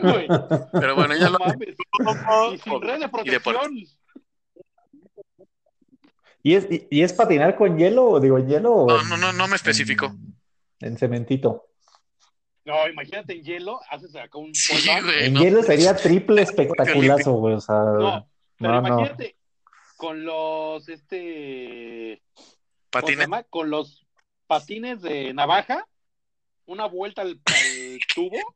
güey, 0.02 0.28
Pero 0.74 0.96
bueno, 0.96 1.16
ya 1.16 1.30
no 1.30 1.32
lo 1.32 1.40
mames. 1.40 1.70
Y 2.54 2.58
sin 2.60 2.82
red 2.82 3.00
de 3.00 3.10
protección. 3.10 3.72
¿Y 6.42 6.56
es, 6.56 6.68
y, 6.70 6.88
y 6.90 7.02
es 7.04 7.12
patinar 7.14 7.56
con 7.56 7.78
hielo? 7.78 8.06
o 8.06 8.20
Digo, 8.20 8.38
¿en 8.38 8.48
hielo? 8.48 8.86
No, 8.88 9.04
no, 9.04 9.18
no, 9.18 9.34
no 9.34 9.48
me 9.48 9.56
especificó. 9.56 10.06
En, 10.06 10.36
en 10.80 10.98
cementito. 10.98 11.66
No, 12.66 12.88
imagínate 12.88 13.34
en 13.34 13.44
hielo, 13.44 13.80
haces 13.90 14.16
acá 14.16 14.38
un 14.38 14.54
Sí, 14.54 14.88
güey. 15.04 15.26
En 15.26 15.34
no. 15.34 15.42
hielo 15.42 15.64
sería 15.64 15.96
triple 15.96 16.44
espectaculazo, 16.44 17.34
güey. 17.34 17.56
O 17.56 17.62
sea, 17.62 17.76
No, 17.76 18.30
pero 18.58 18.74
no, 18.74 18.82
no. 18.82 18.88
imagínate 19.00 19.36
con 20.00 20.24
los 20.24 20.88
este 20.88 22.24
¿cómo 22.34 22.48
se 22.48 23.18
Patines. 23.18 23.28
Con 23.50 23.70
los 23.70 24.08
patines 24.48 25.02
de 25.02 25.34
navaja, 25.34 25.86
una 26.66 26.86
vuelta 26.86 27.22
al, 27.22 27.42
al 27.46 28.00
tubo 28.16 28.56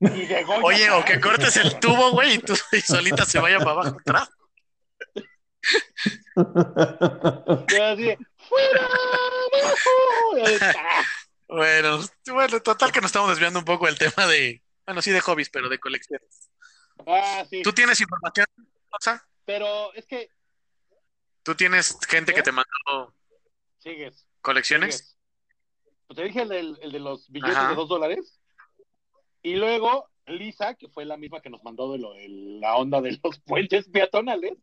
y 0.00 0.26
de. 0.26 0.44
Oye, 0.62 0.88
o 0.90 1.04
que 1.04 1.20
cortes 1.20 1.56
el 1.56 1.78
tubo, 1.80 2.12
güey, 2.12 2.34
y 2.34 2.38
tú 2.38 2.54
y 2.72 2.80
solita 2.80 3.24
se 3.24 3.40
vaya 3.40 3.58
para 3.58 3.72
abajo 3.72 3.96
atrás. 4.00 4.30
Así 6.36 8.16
¡Fuera! 8.48 8.88
está. 10.46 11.04
Bueno, 11.48 12.00
bueno, 12.28 12.60
total 12.62 12.92
que 12.92 13.00
nos 13.00 13.08
estamos 13.08 13.30
desviando 13.30 13.58
un 13.58 13.64
poco 13.64 13.86
del 13.86 13.98
tema 13.98 14.24
de, 14.28 14.62
bueno, 14.86 15.02
sí 15.02 15.10
de 15.10 15.20
hobbies, 15.20 15.50
pero 15.50 15.68
de 15.68 15.80
colecciones. 15.80 16.48
Ah, 17.04 17.44
sí. 17.50 17.60
¿Tú 17.62 17.72
tienes 17.72 18.00
información, 18.00 18.46
Rosa? 18.88 19.26
Pero 19.44 19.92
es 19.94 20.06
que 20.06 20.30
¿Tú 21.42 21.54
tienes 21.54 21.96
gente 22.08 22.32
que 22.34 22.42
te 22.42 22.52
mandó 22.52 23.14
sigues. 23.78 24.26
colecciones? 24.42 24.96
sigues. 24.96 25.16
Pues 26.06 26.16
te 26.18 26.24
dije 26.24 26.42
el, 26.42 26.48
del- 26.48 26.78
el 26.82 26.92
de 26.92 26.98
los 27.00 27.28
billetes 27.30 27.56
Ajá. 27.56 27.68
de 27.70 27.74
dos 27.76 27.88
dólares. 27.88 28.40
Y 29.42 29.54
luego 29.56 30.08
Lisa, 30.26 30.74
que 30.74 30.88
fue 30.88 31.04
la 31.04 31.16
misma 31.16 31.40
que 31.40 31.50
nos 31.50 31.62
mandó 31.62 31.92
de 31.92 31.98
lo 31.98 32.12
de 32.12 32.28
la 32.28 32.76
onda 32.76 33.00
de 33.00 33.18
los 33.22 33.40
puentes 33.46 33.88
peatonales, 33.88 34.58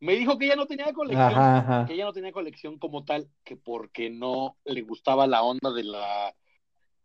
me 0.00 0.14
dijo 0.14 0.38
que 0.38 0.46
ella 0.46 0.56
no 0.56 0.66
tenía 0.66 0.92
colección. 0.92 1.32
Ajá, 1.32 1.58
ajá. 1.58 1.86
que 1.86 1.94
ella 1.94 2.04
no 2.04 2.12
tenía 2.12 2.32
colección 2.32 2.78
como 2.78 3.04
tal, 3.04 3.30
que 3.44 3.56
porque 3.56 4.10
no 4.10 4.58
le 4.64 4.82
gustaba 4.82 5.26
la 5.26 5.42
onda 5.42 5.72
de 5.72 5.84
la 5.84 6.34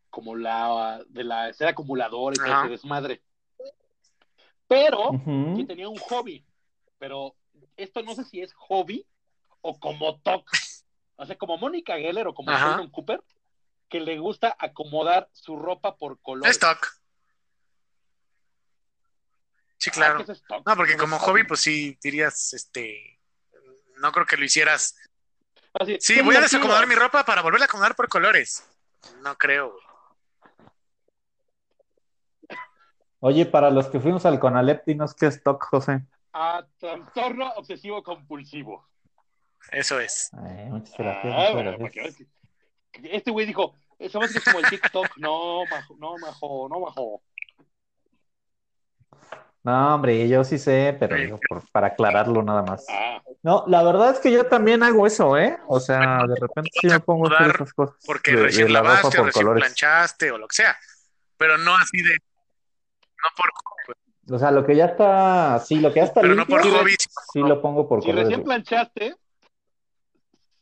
como 0.10 0.36
la 0.36 1.02
de 1.08 1.24
la 1.24 1.54
ser 1.54 1.70
acumulador 1.70 2.34
y 2.34 2.38
todo 2.38 2.62
ese 2.64 2.70
desmadre. 2.72 3.22
Pero 4.68 5.12
sí 5.56 5.66
tenía 5.66 5.88
un 5.90 5.98
hobby, 5.98 6.46
pero 6.98 7.36
esto 7.78 8.04
no 8.04 8.16
sé 8.16 8.24
si 8.26 8.42
es 8.42 8.54
hobby 8.54 9.06
o 9.62 9.80
como 9.80 10.20
TOC. 10.20 10.50
O 11.16 11.26
sea, 11.26 11.38
como 11.38 11.58
Mónica 11.58 11.98
Geller 11.98 12.28
o 12.28 12.34
como. 12.34 12.52
Sheldon 12.52 12.90
Cooper, 12.90 13.24
que 13.90 14.00
le 14.00 14.18
gusta 14.18 14.56
acomodar 14.58 15.30
su 15.34 15.56
ropa 15.56 15.96
por 15.98 16.20
color. 16.20 16.48
Stock. 16.50 17.02
Sí, 19.78 19.92
claro. 19.92 20.20
Ah, 20.20 20.26
¿qué 20.26 20.32
es 20.32 20.38
stock? 20.40 20.66
No, 20.66 20.76
porque 20.76 20.92
¿Qué 20.92 20.96
es 20.96 21.02
como 21.02 21.20
hobby, 21.20 21.44
pues 21.44 21.62
sí 21.62 21.98
dirías, 22.02 22.54
este, 22.54 23.20
no 23.98 24.12
creo 24.12 24.26
que 24.26 24.38
lo 24.38 24.46
hicieras. 24.46 24.96
Así, 25.74 25.98
Sí, 26.00 26.22
voy 26.22 26.36
a 26.36 26.42
desacomodar 26.42 26.86
mi 26.88 26.96
ropa 26.96 27.24
para 27.24 27.42
volverla 27.42 27.66
a 27.66 27.68
acomodar 27.68 27.96
por 27.96 28.10
colores. 28.10 28.68
No 29.22 29.38
creo, 29.38 29.72
güey. 29.72 29.84
Oye, 33.20 33.46
para 33.46 33.70
los 33.70 33.88
que 33.88 34.00
fuimos 34.00 34.26
al 34.26 34.40
Conalep, 34.40 34.84
dinos 34.86 35.14
qué 35.14 35.28
stock, 35.28 35.64
José. 35.64 36.02
Ah, 36.34 36.66
trastorno 36.80 37.52
obsesivo 37.56 38.02
compulsivo. 38.04 38.88
Eso 39.72 40.00
es. 40.00 40.30
Ay, 40.34 40.70
muchas 40.70 40.98
gracias. 40.98 41.34
Ah, 41.36 41.52
muchas 41.54 41.94
gracias. 41.96 42.16
que- 42.92 43.16
Este 43.16 43.32
güey 43.32 43.46
dijo, 43.46 43.76
eso 44.00 44.20
va 44.20 44.26
a 44.26 44.28
ser 44.30 44.44
como 44.44 44.60
el 44.60 44.66
TikTok. 44.70 45.08
No, 45.18 45.66
majo, 45.70 45.96
no, 46.00 46.18
majo, 46.18 46.68
no, 46.70 46.80
majo. 46.80 47.22
No, 49.64 49.94
hombre, 49.96 50.28
yo 50.28 50.44
sí 50.44 50.58
sé, 50.58 50.96
pero 51.00 51.16
Sí. 51.16 51.24
digo, 51.24 51.40
por- 51.48 51.62
para 51.72 51.88
aclararlo 51.88 52.42
nada 52.42 52.64
más. 52.64 52.86
Ah, 52.90 53.22
No, 53.44 53.64
la 53.68 53.82
verdad 53.84 54.12
es 54.12 54.20
que 54.20 54.32
yo 54.32 54.46
también 54.48 54.84
hago 54.84 55.06
eso, 55.08 55.38
¿eh? 55.38 55.58
O 55.68 55.80
sea, 55.80 56.26
de 56.28 56.36
repente 56.40 56.70
sí 56.80 56.88
me 56.88 57.00
pongo 57.00 57.32
a 57.32 57.36
hacer 57.40 57.56
esas 57.56 57.74
cosas. 57.74 57.96
Porque 58.06 58.32
de- 58.32 58.38
de 58.38 58.44
recién 58.44 58.72
la 58.74 58.80
ropa 58.82 58.94
lavaste, 58.96 59.18
por 59.18 59.26
recién 59.28 59.44
colores. 59.46 59.64
planchaste 59.64 60.32
o 60.32 60.38
lo 60.38 60.48
que 60.48 60.56
sea. 60.56 60.78
Pero 61.38 61.58
no 61.58 61.76
así 61.76 62.02
de. 62.02 62.14
No 62.14 63.30
por. 63.36 63.52
O 64.32 64.40
sea, 64.40 64.52
lo 64.52 64.66
que 64.66 64.76
ya 64.76 64.86
está, 64.86 65.60
sí, 65.60 65.80
lo 65.80 65.92
que 65.92 66.00
ya 66.00 66.06
está 66.06 66.22
Pero 66.22 66.36
no 66.36 66.46
por 66.46 66.62
hobby. 66.62 66.96
sí 67.34 67.40
lo 67.40 67.62
pongo 67.62 67.88
por 67.88 68.02
si 68.02 68.12
recién 68.12 68.44
planchaste, 68.44 69.16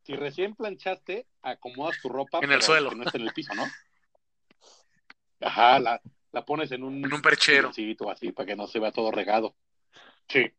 si 0.04 0.16
recién 0.16 0.56
planchaste, 0.56 1.28
acomodas 1.44 2.02
tu 2.02 2.10
ropa 2.10 2.40
En 2.42 2.52
el 2.52 2.62
suelo. 2.62 2.90
que 2.90 2.96
no 2.96 3.04
esté 3.04 3.18
en 3.20 3.24
el 3.26 3.34
piso, 3.34 3.54
¿no? 3.54 3.66
Ajá, 5.42 5.80
la, 5.80 6.02
la 6.32 6.46
pones 6.46 6.72
en 6.72 6.84
un, 6.84 7.06
En 7.06 7.14
un 7.14 7.22
perchero. 7.22 7.70
así 7.70 8.32
para 8.32 8.46
que 8.48 8.56
no 8.56 8.66
se 8.68 8.80
vea 8.80 8.92
todo 8.92 9.12
regado. 9.12 9.56
Sí, 10.28 10.52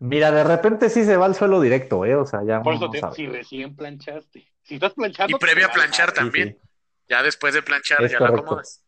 Mira, 0.00 0.32
de 0.32 0.42
repente 0.42 0.90
sí 0.90 1.04
se 1.04 1.16
va 1.16 1.26
al 1.26 1.36
suelo 1.36 1.60
directo, 1.60 2.04
¿eh? 2.04 2.16
O 2.16 2.26
sea, 2.26 2.42
ya 2.44 2.60
por 2.60 2.74
eso 2.74 2.86
no 2.86 2.90
te, 2.90 3.00
si 3.14 3.28
recién 3.28 3.76
planchaste. 3.76 4.44
Si 4.62 4.74
estás 4.74 4.94
planchando. 4.94 5.36
Y 5.36 5.38
previo 5.38 5.66
a 5.66 5.70
planchar 5.70 6.10
también. 6.12 6.58
sí. 6.60 6.68
Ya 7.08 7.22
después 7.22 7.54
de 7.54 7.62
planchar, 7.62 8.02
Es 8.02 8.10
ya 8.10 8.18
la 8.18 8.26
correcto. 8.26 8.46
acomodas. 8.46 8.84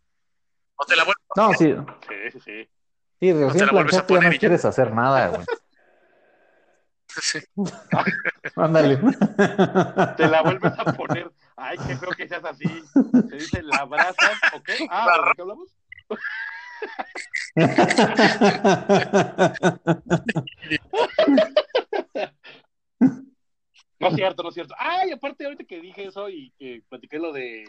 O 0.75 0.85
te 0.85 0.97
la 0.97 1.05
vuelves. 1.05 1.23
No, 1.37 1.53
sí, 1.53 1.73
Sí, 2.09 2.31
sí, 2.33 2.41
sí. 2.41 2.69
Sí, 3.21 3.33
te 3.33 3.45
recién 3.47 3.67
la 3.67 3.73
vuelves 3.73 3.99
a 3.99 4.07
planchaste 4.07 4.15
ya 4.15 4.17
poner 4.19 4.23
no 4.23 4.31
y 4.35 4.39
ya. 4.39 4.39
quieres 4.39 4.65
hacer 4.65 4.93
nada, 4.93 5.29
güey. 5.29 5.45
Sí. 7.21 7.39
Ándale. 8.57 8.97
Te 10.17 10.29
la 10.29 10.43
vuelves 10.43 10.73
a 10.79 10.85
poner. 10.93 11.31
Ay, 11.57 11.77
qué 11.87 11.97
feo 11.97 12.11
que 12.11 12.29
seas 12.29 12.45
así. 12.45 12.65
Se 13.29 13.37
dice 13.37 13.63
la 13.63 13.77
abrazas, 13.79 14.39
¿ok? 14.55 14.71
Ah, 14.91 15.07
¿de 15.27 15.33
qué 15.37 15.43
hablamos? 15.43 15.71
No 24.01 24.09
es 24.09 24.15
cierto, 24.17 24.43
no 24.43 24.49
es 24.51 24.55
cierto. 24.55 24.75
Ay, 24.79 25.13
aparte, 25.13 25.45
ahorita 25.45 25.65
que 25.65 25.81
dije 25.81 26.05
eso 26.07 26.29
y 26.29 26.51
que 26.59 26.83
platiqué 26.91 27.19
lo 27.19 27.33
de 27.33 27.65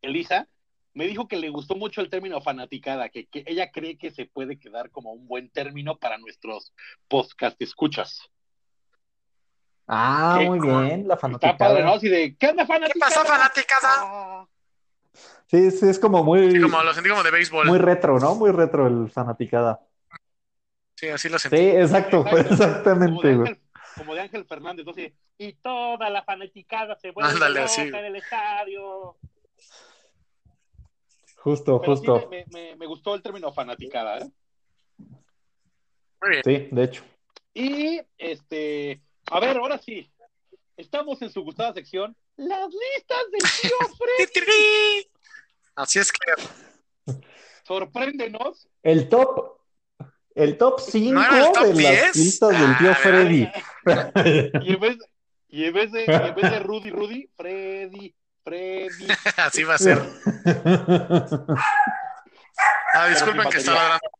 Elisa, 0.00 0.48
me 0.96 1.06
dijo 1.06 1.28
que 1.28 1.36
le 1.36 1.50
gustó 1.50 1.76
mucho 1.76 2.00
el 2.00 2.08
término 2.08 2.40
fanaticada, 2.40 3.10
que, 3.10 3.26
que 3.26 3.44
ella 3.46 3.70
cree 3.70 3.98
que 3.98 4.10
se 4.10 4.24
puede 4.24 4.58
quedar 4.58 4.90
como 4.90 5.12
un 5.12 5.28
buen 5.28 5.50
término 5.50 5.98
para 5.98 6.16
nuestros 6.16 6.72
podcast 7.06 7.60
escuchas. 7.60 8.18
Ah, 9.86 10.38
¿Qué? 10.40 10.46
muy 10.48 10.58
bien, 10.58 11.06
la 11.06 11.14
Está 11.14 11.28
padre, 11.28 11.38
fanaticada. 11.38 11.80
¿no? 11.82 11.92
Así 11.92 12.08
de, 12.08 12.34
¿qué 12.36 12.48
onda, 12.48 12.62
¿Qué 12.64 12.66
fanaticada? 12.72 13.14
pasó, 13.14 13.24
fanaticada? 13.26 14.46
Sí, 15.48 15.70
sí, 15.70 15.86
es 15.88 15.98
como 15.98 16.24
muy, 16.24 16.50
Sí, 16.50 16.60
como 16.60 16.82
lo 16.82 16.92
sentí 16.94 17.10
como 17.10 17.22
de 17.22 17.30
béisbol. 17.30 17.66
muy 17.66 17.78
retro, 17.78 18.18
¿no? 18.18 18.34
Muy 18.34 18.50
retro 18.50 18.86
el 18.86 19.10
fanaticada. 19.10 19.80
Sí, 20.96 21.08
así 21.08 21.28
lo 21.28 21.38
sentí. 21.38 21.58
Sí, 21.58 21.62
exacto, 21.68 22.24
Exacto. 22.26 22.30
Como 22.30 22.36
de, 22.36 22.50
exactamente, 22.50 23.34
güey. 23.36 23.48
Ángel, 23.50 23.62
como 23.98 24.14
de 24.14 24.20
Ángel 24.22 24.44
Fernández, 24.46 24.86
¿no? 24.86 24.92
Así, 24.92 25.14
y 25.38 25.52
toda 25.54 26.08
la 26.10 26.24
fanaticada 26.24 26.96
se 26.98 27.10
vuelve 27.10 27.32
Ándale, 27.32 27.54
loca 27.60 27.64
así. 27.66 27.82
en 27.82 27.94
el 27.96 28.16
estadio. 28.16 29.16
Justo, 31.46 31.80
Pero 31.80 31.96
sí 31.96 32.04
justo. 32.04 32.28
me, 32.28 32.44
me- 32.50 32.74
me 32.74 32.86
gustó 32.86 33.14
el 33.14 33.22
término 33.22 33.52
fanaticada, 33.52 34.18
¿eh? 34.18 34.28
Muy 36.20 36.30
bien. 36.30 36.42
Sí, 36.44 36.68
de 36.72 36.82
hecho. 36.82 37.04
Y, 37.54 38.00
este, 38.18 39.00
a 39.30 39.38
ver, 39.38 39.56
ahora 39.56 39.78
sí. 39.78 40.10
Estamos 40.76 41.22
en 41.22 41.30
su 41.30 41.42
gustada 41.42 41.72
sección, 41.72 42.16
las 42.36 42.68
listas 42.68 43.30
del 43.30 43.40
tío 43.62 43.76
Fred. 43.96 44.26
¡Titiri! 44.26 45.08
Así 45.76 46.00
es 46.00 46.10
que 46.10 46.32
Sorpréndenos. 47.62 48.68
El 48.82 49.08
top, 49.08 49.58
el 50.34 50.58
top 50.58 50.80
5 50.80 51.14
¿No 51.14 51.24
era 51.24 51.38
el 51.46 51.52
top 51.52 51.62
de 51.64 51.72
10? 51.74 51.82
las 52.02 52.16
listas 52.16 52.60
del 52.60 52.76
tío 52.78 52.90
Ah, 52.90 52.94
Freddy. 52.96 53.48
Y 54.64 54.72
en 54.74 54.80
vez, 54.80 54.98
y 55.48 55.64
en 55.64 55.72
vez 55.74 55.92
de, 55.92 56.02
y 56.06 56.28
en 56.28 56.34
vez 56.34 56.50
de 56.50 56.58
Rudy, 56.58 56.90
Rudy, 56.90 57.30
Freddy, 57.36 58.12
Freddy. 58.46 59.08
así 59.36 59.64
va 59.64 59.74
a 59.74 59.78
ser. 59.78 60.00
Ah, 62.94 63.08
disculpen 63.08 63.50
que 63.50 63.58
estaba 63.58 63.82
dando. 63.82 64.10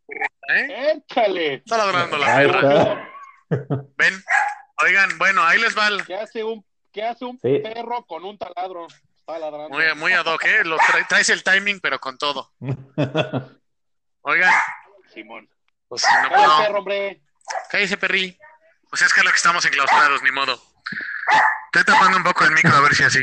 ¿eh? 0.48 0.92
Échale. 0.96 1.54
Está 1.54 1.78
ladrando 1.78 2.18
la 2.18 2.26
perra. 2.36 2.60
está. 2.60 3.08
Ven. 3.96 4.24
Oigan, 4.82 5.16
bueno, 5.18 5.42
ahí 5.44 5.58
les 5.60 5.76
va. 5.78 5.86
el- 5.88 6.04
¿Qué 6.04 6.16
hace 6.16 6.44
un, 6.44 6.64
qué 6.92 7.04
hace 7.04 7.24
un 7.24 7.38
Sí. 7.40 7.60
perro 7.62 8.04
con 8.04 8.24
un 8.24 8.36
taladro? 8.36 8.86
Está 9.16 9.38
ladrando. 9.38 9.68
Muy, 9.70 9.94
muy 9.94 10.12
ad 10.12 10.26
hoc, 10.26 10.44
¿eh? 10.44 10.64
Lo 10.64 10.76
tra- 10.78 11.06
traes 11.08 11.30
el 11.30 11.42
timing, 11.42 11.80
pero 11.80 11.98
con 12.00 12.18
todo. 12.18 12.52
Oigan, 14.22 14.52
Simón. 15.14 15.48
pues 15.88 16.02
si 16.02 16.12
no 16.14 16.28
Cállate, 16.28 16.34
puedo. 16.44 16.58
perro, 16.58 16.78
hombre. 16.80 17.22
Cállese, 17.70 17.96
perri. 17.96 18.36
Pues 18.90 19.02
es 19.02 19.12
que 19.14 19.20
es 19.20 19.24
lo 19.24 19.30
que 19.30 19.36
estamos 19.36 19.64
enclaustrados, 19.64 20.20
ni 20.22 20.32
modo. 20.32 20.60
Estoy 21.72 21.84
tapando 21.94 22.16
un 22.18 22.24
poco 22.24 22.44
el 22.44 22.50
micro 22.52 22.74
a 22.74 22.80
ver 22.80 22.94
si 22.94 23.04
así. 23.04 23.20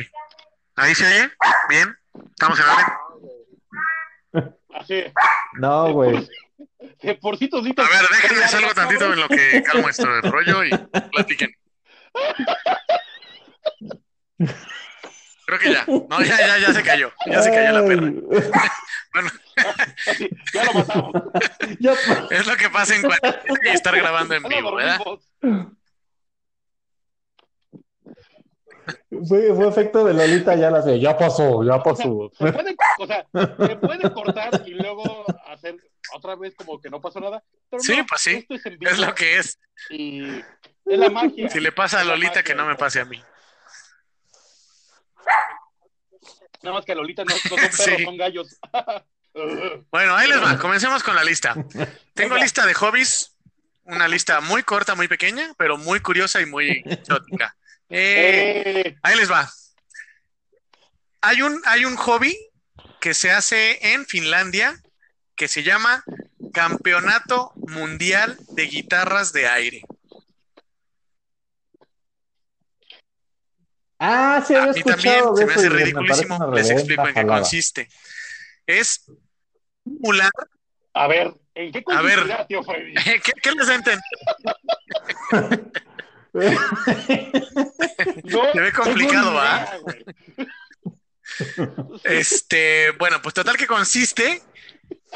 ¿Ahí 0.75 0.95
se 0.95 1.05
oye? 1.05 1.31
¿Bien? 1.69 1.95
¿Estamos 2.31 2.59
en 2.59 2.65
orden? 2.65 4.55
Así. 4.75 5.03
No, 5.59 5.91
güey. 5.93 6.27
De 7.01 7.15
porcito, 7.15 7.57
A 7.59 7.61
ver, 7.61 7.71
déjenme 7.75 8.47
salgo 8.47 8.73
tantito 8.73 9.11
en 9.13 9.19
lo 9.19 9.27
que 9.27 9.61
calmo 9.63 9.89
esto 9.89 10.07
del 10.11 10.31
rollo 10.31 10.63
y 10.63 10.69
platiquen. 11.11 11.51
Creo 15.45 15.59
que 15.59 15.73
ya. 15.73 15.85
No, 15.85 16.21
ya, 16.23 16.37
ya, 16.39 16.57
ya 16.57 16.73
se 16.73 16.81
cayó. 16.83 17.11
Ya 17.27 17.41
se 17.41 17.51
cayó 17.51 17.71
la 17.73 17.85
perra. 17.87 18.11
Bueno, 19.13 19.29
Así, 20.07 20.29
ya 20.53 20.63
lo 20.65 20.73
matamos. 20.73 21.13
Ya- 21.79 21.93
es 22.31 22.47
lo 22.47 22.55
que 22.55 22.69
pasa 22.69 22.95
en 22.95 23.03
y 23.63 23.69
estar 23.69 23.95
grabando 23.95 24.33
en 24.33 24.43
vivo, 24.43 24.73
¿verdad? 24.75 24.99
Fue, 29.27 29.53
fue 29.55 29.67
efecto 29.67 30.03
de 30.05 30.13
Lolita 30.13 30.55
ya 30.55 30.69
la 30.71 30.81
sé. 30.81 30.99
Ya 30.99 31.17
pasó, 31.17 31.63
ya 31.63 31.81
pasó. 31.81 32.31
Se 32.37 32.51
puede, 32.51 32.75
o 32.99 33.07
sea, 33.07 33.25
se 33.33 33.75
puede 33.77 34.11
cortar 34.13 34.63
y 34.65 34.71
luego 34.71 35.25
hacer 35.47 35.75
otra 36.15 36.35
vez 36.35 36.53
como 36.55 36.79
que 36.81 36.89
no 36.89 37.01
pasó 37.01 37.19
nada. 37.19 37.43
Pero 37.69 37.81
Sí, 37.83 37.97
no, 37.97 38.05
pues 38.05 38.21
sí. 38.21 38.35
Esto 38.35 38.53
es 38.55 38.65
en 38.65 38.79
vivo 38.79 38.91
Es 38.91 38.99
lo 38.99 39.13
que 39.15 39.37
es. 39.37 39.59
y 39.89 40.23
es 40.85 40.99
la 40.99 41.09
magia. 41.09 41.49
Si 41.49 41.59
le 41.59 41.71
pasa 41.71 41.99
a 42.01 42.03
Lolita, 42.03 42.29
magia. 42.29 42.43
que 42.43 42.55
no 42.55 42.65
me 42.65 42.75
pase 42.75 42.99
a 43.01 43.05
mí. 43.05 43.21
Nada 46.61 46.75
más 46.77 46.85
que 46.85 46.95
Lolita 46.95 47.23
no, 47.25 47.33
no 47.33 47.39
son 47.39 47.57
perros, 47.57 47.75
Sí. 47.97 48.03
son 48.03 48.17
gallos. 48.17 48.59
Bueno, 49.89 50.15
ahí 50.15 50.29
les 50.29 50.39
va. 50.43 50.59
Comencemos 50.59 51.01
con 51.01 51.15
la 51.15 51.23
lista. 51.23 51.55
Tengo 52.13 52.37
lista 52.37 52.67
de 52.67 52.75
hobbies. 52.75 53.35
Una 53.85 54.07
lista 54.07 54.39
muy 54.41 54.61
corta, 54.61 54.93
muy 54.93 55.07
pequeña, 55.07 55.55
pero 55.57 55.75
muy 55.75 56.01
curiosa 56.01 56.39
y 56.39 56.45
muy 56.45 56.83
exótica. 56.85 57.55
Eh, 57.95 58.83
Eh, 58.85 58.97
ahí 59.03 59.15
les 59.17 59.31
va. 59.31 59.47
Hay 61.21 61.41
un, 61.41 61.61
hay 61.65 61.85
un 61.85 61.95
hobby 61.95 62.35
que 62.99 63.13
se 63.13 63.31
hace 63.31 63.93
en 63.93 64.05
Finlandia 64.05 64.81
que 65.35 65.47
se 65.47 65.61
llama 65.63 66.03
Campeonato 66.53 67.51
Mundial 67.55 68.37
de 68.49 68.63
Guitarras 68.63 69.31
de 69.31 69.47
Aire. 69.47 69.81
Ah, 73.99 74.43
sí, 74.45 74.55
A 74.55 74.63
había 74.63 74.73
mí 74.73 74.83
también 74.83 75.15
escuchado 75.15 75.35
se 75.35 75.41
de 75.41 75.47
me 75.47 75.53
hace 75.53 75.69
me 75.69 75.75
ridiculísimo. 75.77 76.51
Les 76.51 76.69
explico 76.71 77.07
en 77.07 77.13
qué 77.13 77.25
consiste. 77.25 77.89
Es 78.65 79.05
simular. 79.83 80.31
a 80.93 81.07
ver, 81.07 81.33
¿en 81.55 81.71
qué 81.71 81.83
A 81.91 82.01
ver. 82.01 82.15
consistirá, 82.19 82.47
tío 82.47 82.63
Freddy? 82.63 82.93
¿Qué, 82.95 83.33
qué 83.41 83.51
les 83.51 83.67
da 83.67 83.73
a 83.73 83.75
entender? 83.75 84.03
No, 86.33 86.41
Se 88.51 88.59
ve 88.59 88.71
complicado, 88.71 89.33
¿va? 89.33 89.67
Este, 92.03 92.91
bueno, 92.91 93.21
pues 93.21 93.33
total 93.35 93.57
que 93.57 93.67
consiste 93.67 94.41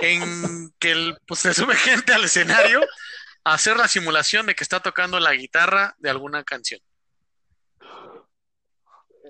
en 0.01 0.71
que 0.79 0.91
el- 0.91 1.17
pues, 1.27 1.41
se 1.41 1.53
sube 1.53 1.75
gente 1.75 2.13
al 2.13 2.23
escenario 2.23 2.81
a 3.43 3.53
hacer 3.53 3.77
la 3.77 3.87
simulación 3.87 4.45
de 4.45 4.55
que 4.55 4.63
está 4.63 4.79
tocando 4.79 5.19
la 5.19 5.33
guitarra 5.33 5.95
de 5.99 6.09
alguna 6.09 6.43
canción. 6.43 6.79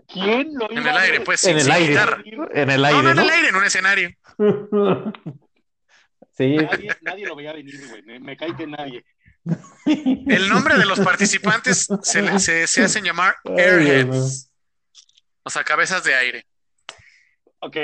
¿Quién 0.08 0.54
lo 0.56 0.70
En 0.72 0.88
el 0.88 0.98
aire, 0.98 1.20
pues, 1.22 1.44
En 1.44 1.50
sin, 1.50 1.58
el 1.58 1.64
sin 1.64 1.72
aire. 1.74 1.88
guitarra. 1.90 2.24
En 2.54 2.70
el 2.70 2.82
No, 2.82 2.88
aire, 2.88 3.02
no 3.04 3.10
en 3.10 3.16
¿no? 3.18 3.22
el 3.24 3.30
aire, 3.30 3.48
en 3.50 3.56
un 3.56 3.64
escenario. 3.66 4.10
Sí. 6.38 6.56
Nadie, 6.56 6.96
nadie 7.02 7.26
lo 7.26 7.36
veía 7.36 7.52
venir, 7.52 7.74
güey. 7.90 8.04
Me, 8.04 8.20
me 8.20 8.38
cae 8.38 8.56
que 8.56 8.68
nadie. 8.68 9.04
El 9.86 10.50
nombre 10.50 10.78
de 10.78 10.86
los 10.86 11.00
participantes 11.00 11.88
se, 12.02 12.40
se, 12.40 12.68
se 12.68 12.84
hacen 12.84 13.04
llamar 13.04 13.36
airheads, 13.46 14.52
o 15.44 15.50
sea, 15.50 15.64
cabezas 15.64 16.04
de 16.04 16.14
aire. 16.16 16.46
Ok. 17.60 17.78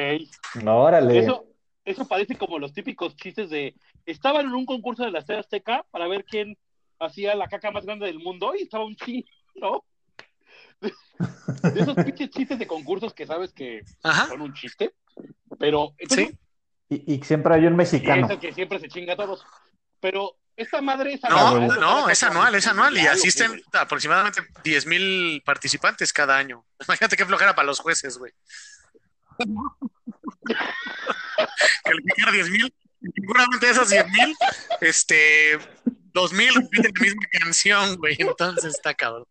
No, 0.63 0.83
órale. 0.83 1.19
Eso, 1.19 1.45
eso 1.85 2.07
parece 2.07 2.35
como 2.37 2.59
los 2.59 2.73
típicos 2.73 3.15
chistes 3.15 3.49
de. 3.49 3.75
Estaban 4.05 4.45
en 4.47 4.53
un 4.53 4.65
concurso 4.65 5.03
de 5.03 5.11
la 5.11 5.19
Estrella 5.19 5.41
Azteca 5.41 5.85
para 5.91 6.07
ver 6.07 6.25
quién 6.25 6.57
hacía 6.99 7.35
la 7.35 7.47
caca 7.47 7.71
más 7.71 7.85
grande 7.85 8.05
del 8.05 8.19
mundo 8.19 8.53
y 8.57 8.63
estaba 8.63 8.85
un 8.85 8.95
chino, 8.95 9.25
¿no? 9.55 9.85
De 10.81 11.79
esos 11.79 11.95
pinches 11.95 12.29
chistes 12.29 12.59
de 12.59 12.67
concursos 12.67 13.13
que 13.13 13.25
sabes 13.25 13.53
que 13.53 13.81
Ajá, 14.03 14.27
son 14.27 14.41
un 14.41 14.53
chiste, 14.53 14.93
pero 15.57 15.93
entonces, 15.97 16.29
sí. 16.29 16.39
Y, 16.89 17.15
y 17.15 17.23
siempre 17.23 17.55
hay 17.55 17.65
un 17.65 17.73
y 17.73 17.77
mexicano. 17.77 18.25
es 18.25 18.31
el 18.31 18.39
que 18.39 18.53
siempre 18.53 18.79
se 18.79 18.89
chinga 18.89 19.13
a 19.13 19.17
todos. 19.17 19.45
Pero 20.01 20.35
esta 20.55 20.81
madre 20.81 21.13
es 21.13 21.21
No, 21.23 21.47
anual, 21.47 21.79
no, 21.79 22.09
es 22.09 22.21
anual, 22.23 22.53
es 22.55 22.67
anual 22.67 22.93
y 22.93 22.97
Mundial, 22.97 23.17
¿o 23.17 23.21
qué, 23.21 23.27
asisten 23.27 23.63
aproximadamente 23.73 24.41
10 24.63 24.85
mil 24.85 25.41
participantes 25.43 26.13
cada 26.13 26.37
año. 26.37 26.65
Imagínate 26.87 27.17
qué 27.17 27.25
flojera 27.25 27.55
para 27.55 27.65
los 27.65 27.79
jueces, 27.79 28.17
güey. 28.17 28.31
Calificar 31.83 32.31
10 32.31 32.49
mil, 32.49 32.73
seguramente 33.15 33.65
de 33.65 33.71
esos 33.71 33.89
10 33.89 34.05
mil, 34.09 34.35
este, 34.81 35.57
2 35.85 36.33
mil 36.33 36.53
repiten 36.53 36.91
la 36.95 37.01
misma 37.01 37.23
canción, 37.39 37.95
güey. 37.97 38.15
Entonces 38.19 38.75
está 38.75 38.93
cabrón. 38.93 39.25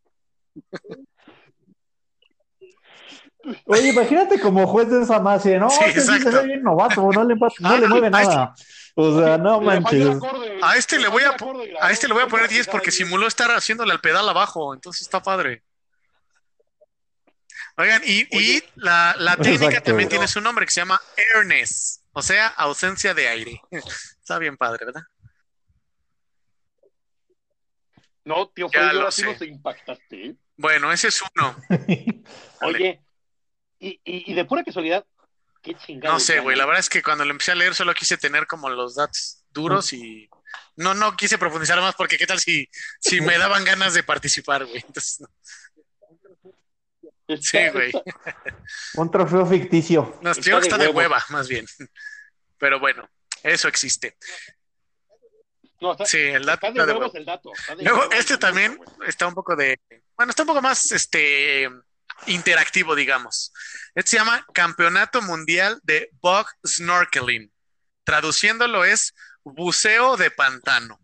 Oye, 3.67 3.89
imagínate 3.89 4.39
como 4.41 4.67
juez 4.67 4.89
de 4.89 5.03
esa 5.03 5.19
más, 5.21 5.45
¿no? 5.47 5.71
Sí, 5.71 5.85
este 5.87 6.01
sí 6.01 6.07
se 6.07 6.17
exacto. 6.17 6.43
ve 6.43 6.47
bien 6.47 6.63
novato, 6.63 7.11
no 7.11 7.25
le, 7.25 7.35
no 7.37 7.49
Ah, 7.65 7.79
le 7.79 7.89
mueve 7.89 8.11
nada. 8.11 8.55
O 8.95 9.19
sea, 9.19 9.39
no 9.39 9.61
manches. 9.61 10.07
acorde, 10.07 10.59
A 10.63 10.77
este 10.77 10.99
le 10.99 11.09
voy 11.09 11.23
a, 11.23 11.91
este 11.91 12.09
le 12.09 12.15
voy 12.15 12.23
a 12.23 12.27
poner 12.29 12.45
Otra 12.45 12.55
10 12.55 12.69
porque 12.69 12.91
simuló 12.91 13.27
estar 13.27 13.51
haciéndole 13.51 13.93
al 13.93 14.01
pedal 14.01 14.29
abajo, 14.29 14.75
entonces 14.75 15.03
está 15.03 15.23
padre. 15.23 15.63
Oigan, 17.77 18.03
y, 18.05 18.27
y 18.39 18.63
la, 18.75 19.15
la 19.19 19.37
técnica 19.37 19.67
Exacto. 19.67 19.91
también 19.91 20.09
tiene 20.11 20.29
su 20.29 20.43
nombre 20.43 20.67
que 20.67 20.73
se 20.73 20.81
llama 20.83 21.01
airness, 21.17 22.03
o 22.13 22.21
sea, 22.21 22.49
ausencia 22.49 23.15
de 23.15 23.29
aire. 23.29 23.61
Está 23.71 24.39
bien 24.39 24.59
padre, 24.59 24.85
¿verdad? 24.85 25.03
No, 28.25 28.49
tío, 28.51 28.69
lo 28.73 28.81
ahora 28.81 29.11
sí 29.11 29.23
nos 29.23 29.41
impactaste. 29.43 30.27
¿eh? 30.27 30.37
Bueno, 30.57 30.93
ese 30.93 31.09
es 31.09 31.23
uno. 31.35 31.57
Oye, 32.61 33.03
y, 33.81 34.01
y, 34.05 34.31
y 34.31 34.35
de 34.35 34.45
pura 34.45 34.63
casualidad, 34.63 35.05
qué 35.63 35.75
chingado. 35.75 36.15
No 36.15 36.21
sé, 36.21 36.41
güey, 36.41 36.57
la 36.57 36.67
verdad 36.67 36.81
es 36.81 36.89
que 36.89 37.03
cuando 37.03 37.25
lo 37.25 37.31
empecé 37.31 37.53
a 37.53 37.55
leer 37.57 37.75
solo 37.75 37.95
quise 37.95 38.17
tener 38.17 38.47
como 38.47 38.69
los 38.69 38.97
datos 38.97 39.45
duros 39.51 39.93
y 39.93 40.29
no, 40.77 40.95
no 40.95 41.17
quise 41.17 41.39
profundizar 41.39 41.81
más 41.81 41.95
porque 41.95 42.19
qué 42.19 42.27
tal 42.27 42.39
si, 42.41 42.69
si 43.01 43.21
me 43.21 43.39
daban 43.39 43.65
ganas 43.65 43.95
de 43.95 44.03
participar, 44.03 44.65
güey. 44.65 44.83
Entonces, 44.87 45.21
no. 45.21 45.29
Sí, 47.41 47.69
güey. 47.73 47.93
Un 48.95 49.11
trofeo 49.11 49.47
ficticio. 49.47 50.19
No, 50.23 50.33
Está 50.33 50.57
de 50.57 50.63
está 50.63 50.79
de 50.79 50.89
hueva, 50.89 51.25
más 51.31 51.49
bien. 51.49 51.67
Pero 52.59 52.79
bueno, 52.79 53.09
eso 53.43 53.69
existe. 53.69 54.17
No, 55.81 55.93
está, 55.93 56.05
Sí, 56.05 56.19
el 56.19 56.45
dato 56.45 56.67
está 56.67 56.73
de 56.73 56.79
está 56.81 56.87
de 56.87 56.93
huevos 56.93 57.13
huevo. 57.13 57.19
el 57.19 57.25
dato. 57.25 57.53
está 57.59 57.75
de 57.77 57.85
Luego, 57.85 57.99
huevos, 58.01 58.15
este 58.17 58.39
también 58.39 58.79
está 59.07 59.27
un 59.27 59.35
poco 59.35 59.57
de, 59.57 59.81
bueno, 60.17 60.31
está 60.31 60.43
un 60.43 60.49
poco 60.49 60.63
más, 60.63 60.93
este, 60.93 61.69
interactivo, 62.27 62.95
digamos. 62.95 63.53
Este 63.95 64.13
se 64.13 64.17
llama 64.19 64.47
Campeonato 64.55 65.23
Mundial 65.23 65.81
de 65.83 66.11
Bug 66.21 66.47
Snorkeling. 66.67 67.53
Traduciéndolo 68.05 68.85
es 68.85 69.15
buceo 69.45 70.17
de 70.17 70.31
pantano. 70.31 70.99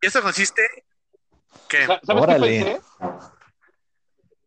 Y 0.00 0.06
esto 0.06 0.22
consiste 0.22 0.62
¿Sabes 1.70 2.22
Órale. 2.22 2.58
qué 2.58 2.64
pensé? 2.64 2.80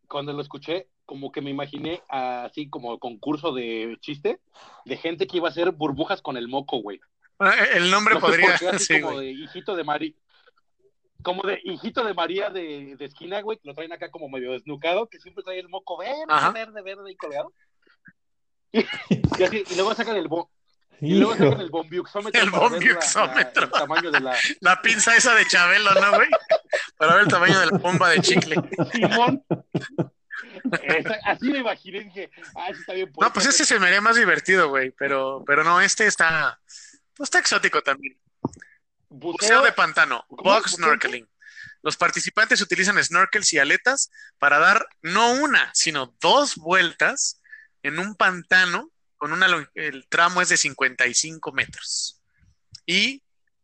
Cuando 0.08 0.34
lo 0.34 0.42
escuché, 0.42 0.88
como 1.06 1.32
que 1.32 1.42
me 1.42 1.50
imaginé 1.50 2.02
así 2.10 2.70
como 2.70 2.98
concurso 3.00 3.54
de 3.54 3.98
chiste 4.02 4.40
de 4.86 4.98
gente 4.98 5.28
que 5.28 5.38
iba 5.38 5.48
a 5.48 5.52
hacer 5.52 5.72
burbujas 5.72 6.22
con 6.22 6.38
el 6.38 6.48
moco, 6.48 6.82
güey. 6.82 7.00
el 7.74 7.92
nombre 7.92 8.16
No 8.16 8.22
sé 8.22 8.26
podría, 8.26 8.58
qué, 8.58 8.80
sí, 8.80 9.02
como 9.02 9.20
de 9.20 9.32
hijito 9.32 9.76
de 9.76 9.84
María. 9.84 10.14
Como 11.28 11.44
de 11.44 11.60
hijito 11.66 12.06
de 12.06 12.14
María 12.14 12.50
de, 12.50 12.96
de 12.98 13.06
esquina, 13.06 13.42
güey, 13.42 13.58
que 13.58 13.68
lo 13.68 13.74
traen 13.76 13.92
acá 13.92 14.10
como 14.10 14.30
medio 14.30 14.54
desnucado, 14.54 15.08
que 15.10 15.20
siempre 15.20 15.44
trae 15.44 15.60
el 15.60 15.68
moco 15.68 15.98
verde, 15.98 16.24
Ajá. 16.30 16.52
verde, 16.52 16.82
verde 16.82 17.12
y 17.12 17.18
colgado. 17.18 17.52
Y, 18.72 18.80
así, 19.44 19.62
y 19.70 19.76
luego 19.76 19.94
sacan 19.94 20.16
el 20.16 20.30
bo 20.30 20.50
y 21.02 21.16
luego 21.16 21.36
sacan 21.36 21.60
el 21.60 21.70
bombiuxómetro. 21.70 22.42
El 22.42 22.50
la- 22.50 22.60
bombiuxómetro. 22.60 23.62
la- 23.62 23.66
el 23.68 23.72
tamaño 23.72 24.10
de 24.12 24.20
la 24.22 24.38
La 24.62 24.82
pinza 24.82 25.18
esa 25.18 25.36
de 25.36 25.46
Chabelo, 25.46 25.94
¿no, 25.96 26.16
güey? 26.16 26.30
Para 26.96 27.16
ver 27.16 27.24
el 27.24 27.28
tamaño 27.30 27.60
de 27.60 27.66
la 27.66 27.78
bomba 27.78 28.10
de 28.10 28.22
chicle. 28.22 28.56
Simón. 28.94 29.44
Esa- 30.82 31.20
así 31.26 31.50
me 31.50 31.60
imaginé, 31.60 32.06
dije, 32.06 32.30
ah, 32.56 32.68
sí 32.74 32.80
está 32.80 32.94
bien. 32.94 33.12
No, 33.20 33.34
pues 33.34 33.46
ese 33.48 33.66
se 33.66 33.78
me 33.80 33.88
haría 33.88 34.00
más 34.00 34.16
divertido, 34.16 34.70
güey, 34.70 34.92
pero, 34.92 35.44
pero 35.46 35.66
no, 35.66 35.82
este 35.82 36.08
está, 36.08 36.58
Pues 37.16 37.28
está 37.28 37.40
exótico 37.40 37.82
también. 37.82 38.18
Buceo, 39.10 39.32
Buceo 39.32 39.62
de 39.64 39.72
pantano, 39.72 40.26
¿Buceo 40.30 40.68
snorkeling. 40.68 41.28
Los 41.82 41.98
participantes 41.98 42.62
utilizan 42.62 43.02
snorkels 43.04 43.54
y 43.54 43.60
aletas 43.60 44.12
para 44.40 44.60
dar 44.60 44.88
no 45.02 45.32
una, 45.34 45.72
sino 45.74 46.16
dos 46.20 46.56
vueltas 46.56 47.42
en 47.84 48.00
un 48.00 48.16
pantano 48.16 48.92
con 49.18 49.32
una 49.32 49.48
el 49.74 50.08
tramo 50.10 50.42
es 50.42 50.50
de 50.50 50.58
55 50.58 51.52
metros. 51.52 52.22
Y 52.86 53.24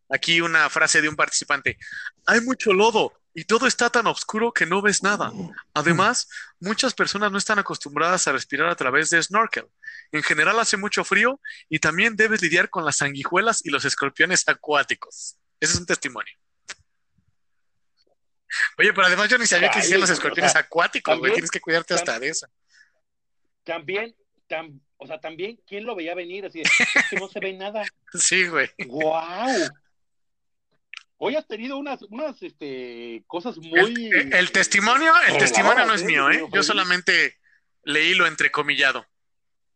aquí 0.10 0.41
una 0.41 0.70
frase 0.70 1.02
de 1.02 1.10
un 1.10 1.16
participante: 1.16 1.78
Hay 2.26 2.41
mucho 2.41 2.74
lodo 2.74 3.14
y 3.34 3.46
todo 3.46 3.66
está 3.68 3.90
tan 3.90 4.06
oscuro 4.08 4.52
que 4.54 4.66
no 4.66 4.82
ves 4.82 5.02
nada. 5.04 5.32
Además, 5.74 6.28
muchas 6.60 6.94
personas 6.94 7.32
no 7.32 7.38
están 7.38 7.58
acostumbradas 7.60 8.28
a 8.28 8.32
respirar 8.32 8.70
a 8.70 8.76
través 8.76 9.10
de 9.10 9.22
snorkel. 9.24 9.68
En 10.12 10.22
general 10.24 10.60
hace 10.60 10.78
mucho 10.78 11.04
frío 11.04 11.40
y 11.70 11.80
también 11.80 12.16
debes 12.16 12.42
lidiar 12.42 12.70
con 12.70 12.86
las 12.86 12.98
sanguijuelas 12.98 13.66
y 13.66 13.70
los 13.72 13.86
escorpiones 13.86 14.48
acuáticos. 14.48 15.38
Ese 15.60 15.74
es 15.74 15.80
un 15.80 15.86
testimonio. 15.86 16.34
Oye, 18.78 18.94
pero 18.94 19.08
además 19.08 19.30
yo 19.30 19.38
ni 19.38 19.48
sabía 19.48 19.70
que 19.72 19.80
existían 19.80 20.02
los 20.02 20.10
escorpiones 20.12 20.56
acuáticos, 20.56 21.18
güey. 21.18 21.34
Tienes 21.34 21.50
que 21.52 21.60
cuidarte 21.60 21.94
hasta 21.96 22.20
de 22.20 22.30
eso. 22.30 22.48
También, 23.64 24.16
tam- 24.48 24.80
o 24.98 25.08
sea, 25.08 25.20
también, 25.20 25.60
¿quién 25.68 25.86
lo 25.86 25.96
veía 25.96 26.14
venir? 26.14 26.46
Así 26.46 26.60
de, 26.60 26.66
es 26.96 27.10
que 27.10 27.16
no 27.16 27.28
se 27.28 27.40
ve 27.40 27.54
nada. 27.54 27.84
Sí, 28.14 28.48
güey. 28.48 28.70
¡Guau! 28.86 29.50
Hoy 31.26 31.38
has 31.38 31.47
tenido 31.47 31.78
unas, 31.78 32.01
unas 32.09 32.41
este, 32.43 33.24
cosas 33.28 33.57
muy... 33.57 34.09
El, 34.11 34.34
el 34.34 34.51
testimonio, 34.51 35.13
el 35.15 35.34
Reveladoras, 35.36 35.39
testimonio 35.39 35.86
no 35.86 35.93
es 35.93 36.01
¿eh? 36.01 36.05
mío, 36.05 36.30
¿eh? 36.30 36.43
Yo 36.51 36.63
solamente 36.63 37.38
leí 37.84 38.13
lo 38.13 38.28
entrecomillado. 38.28 39.05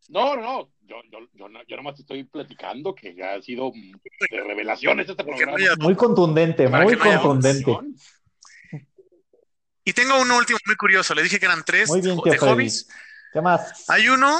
No, 0.09 0.35
no, 0.35 0.41
no. 0.41 0.71
Yo, 0.81 0.97
yo, 1.09 1.19
yo, 1.33 1.47
no- 1.47 1.63
yo 1.65 1.77
nomás 1.77 1.95
te 1.95 2.01
estoy 2.01 2.25
platicando 2.25 2.93
que 2.93 3.15
ya 3.15 3.35
ha 3.35 3.41
sido 3.41 3.71
de 3.73 4.43
revelaciones 4.43 5.07
este 5.07 5.23
Porque 5.23 5.45
no 5.45 5.53
programa. 5.53 5.71
haya- 5.73 5.75
Muy 5.85 5.95
contundente, 5.95 6.67
muy 6.67 6.95
no 6.97 7.21
contundente. 7.21 7.77
Y 9.85 9.93
tengo 9.93 10.19
uno 10.19 10.37
último 10.37 10.59
muy 10.65 10.75
curioso. 10.75 11.15
Le 11.15 11.23
dije 11.23 11.39
que 11.39 11.45
eran 11.45 11.63
tres 11.63 11.87
Muy 11.89 12.01
bien, 12.01 12.17
de 12.17 12.21
Freddy. 12.23 12.37
hobbies. 12.39 12.89
¿Qué 13.31 13.39
más? 13.39 13.89
Hay 13.89 14.09
uno 14.09 14.37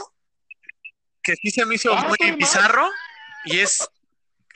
que 1.24 1.36
sí 1.38 1.52
se 1.52 1.66
me 1.66 1.76
hizo 1.76 1.94
Ah, 1.94 2.06
muy 2.10 2.18
mal. 2.32 2.36
bizarro 2.36 2.90
y 3.46 3.60
es 3.60 3.88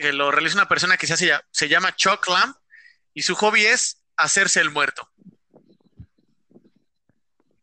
que 0.01 0.11
lo 0.13 0.31
realiza 0.31 0.55
una 0.55 0.67
persona 0.67 0.97
que 0.97 1.07
se, 1.07 1.13
hace, 1.13 1.31
se 1.51 1.69
llama 1.69 1.95
Chuck 1.95 2.27
Lamb 2.27 2.55
y 3.13 3.21
su 3.21 3.35
hobby 3.35 3.65
es 3.65 4.03
hacerse 4.17 4.59
el 4.59 4.71
muerto. 4.71 5.09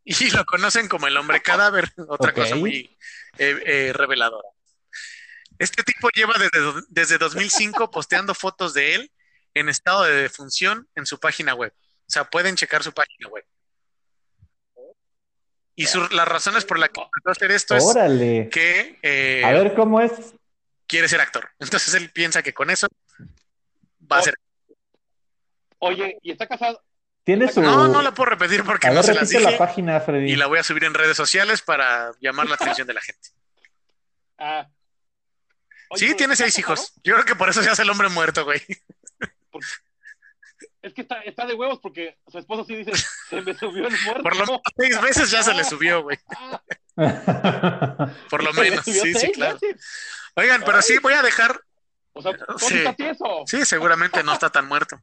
Y 0.05 0.31
lo 0.31 0.45
conocen 0.47 0.89
como 0.89 1.07
el 1.07 1.17
hombre 1.17 1.43
cadáver, 1.43 1.93
otra 2.09 2.33
cosa 2.33 2.55
muy 2.57 2.97
eh, 3.39 3.63
eh, 3.67 3.93
reveladora. 3.95 4.49
Este 5.59 5.83
tipo 5.83 6.09
lleva 6.11 6.35
desde, 6.39 6.83
desde 6.89 7.19
2005 7.19 7.91
posteando 7.91 8.35
fotos 8.35 8.75
de 8.75 8.95
él 8.95 9.13
en 9.55 9.69
estado 9.69 10.05
de 10.05 10.15
defunción 10.15 10.89
en 10.95 11.05
su 11.05 11.19
página 11.19 11.55
web. 11.55 11.75
O 11.77 12.11
sea, 12.11 12.25
pueden 12.31 12.57
checar 12.57 12.83
su 12.83 12.93
página 12.93 13.29
web. 13.29 13.45
Y 15.75 15.87
su- 15.87 16.09
las 16.09 16.27
razones 16.27 16.65
por 16.65 16.79
las 16.79 16.91
que 16.91 17.01
empezó 17.01 17.29
a 17.29 17.33
hacer 17.33 17.51
esto 17.53 17.77
es 17.77 17.85
que 18.51 18.99
eh, 19.03 19.43
A 19.45 19.53
ver 19.53 19.75
cómo 19.75 20.01
es. 20.01 20.13
Quiere 20.89 21.09
ser 21.09 21.21
actor. 21.21 21.49
Entonces 21.61 21.95
él 21.95 22.11
piensa 22.11 22.43
que 22.43 22.53
con 22.55 22.71
eso 22.71 22.89
va 24.11 24.19
a 24.19 24.23
ser. 24.23 24.35
Oye, 25.79 26.19
¿y 26.23 26.33
está 26.33 26.49
casado? 26.49 26.83
Tiene 27.23 27.47
su. 27.53 27.61
No, 27.63 27.87
no 27.89 28.03
la 28.03 28.13
puedo 28.13 28.31
repetir 28.31 28.65
porque 28.65 28.89
A 28.89 28.91
no 28.91 28.97
ver, 28.97 29.05
se 29.05 29.15
las 29.15 29.53
la 29.53 29.59
página, 29.59 30.01
Freddy. 30.01 30.33
y 30.33 30.37
la 30.37 30.47
voy 30.47 30.59
a 30.59 30.63
subir 30.65 30.85
en 30.85 30.95
redes 30.95 31.17
sociales 31.17 31.63
para 31.63 32.11
llamar 32.21 32.49
la 32.49 32.55
atención 32.57 32.87
de 32.87 32.95
la 32.95 33.01
gente. 33.01 33.29
Ah. 34.41 34.69
Oye, 35.91 36.07
Sí, 36.11 36.15
tiene 36.15 36.35
¿está 36.35 36.45
seis 36.45 36.55
casado? 36.55 36.75
hijos. 36.75 36.93
Yo 37.03 37.15
creo 37.15 37.25
que 37.25 37.35
por 37.35 37.49
eso 37.49 37.61
se 37.61 37.71
hace 37.71 37.83
el 37.83 37.91
hombre 37.91 38.09
muerto, 38.09 38.45
güey. 38.45 38.63
Es 40.81 40.95
que 40.95 41.01
está, 41.03 41.21
está 41.23 41.45
de 41.45 41.55
huevos 41.55 41.81
porque 41.83 42.17
su 42.29 42.39
esposo 42.39 42.65
sí 42.65 42.77
dice, 42.77 42.93
se 43.29 43.41
me 43.43 43.53
subió 43.55 43.89
el 43.89 43.95
muerto. 44.05 44.23
Por 44.23 44.37
lo 44.37 44.47
menos 44.47 44.61
seis 44.77 45.01
veces 45.03 45.31
ya 45.33 45.43
se 45.43 45.55
le 45.55 45.65
subió, 45.65 46.03
güey. 46.03 46.19
Ah, 47.01 48.13
Por 48.31 48.43
lo 48.45 48.53
menos, 48.53 48.85
sí, 48.85 48.93
sí, 49.15 49.31
claro. 49.33 49.59
veces. 49.61 49.81
Oigan, 50.39 50.63
pero 50.65 50.81
sí, 50.83 50.99
voy 50.99 51.15
a 51.15 51.23
dejar, 51.23 51.61
O 52.13 52.23
sea, 52.23 52.33
¿dónde 52.33 52.65
Sí. 52.65 52.79
está 52.79 52.95
tieso? 52.95 53.43
sí, 53.47 53.65
seguramente 53.65 54.23
no 54.23 54.33
está 54.33 54.51
tan 54.51 54.67
muerto. 54.67 55.01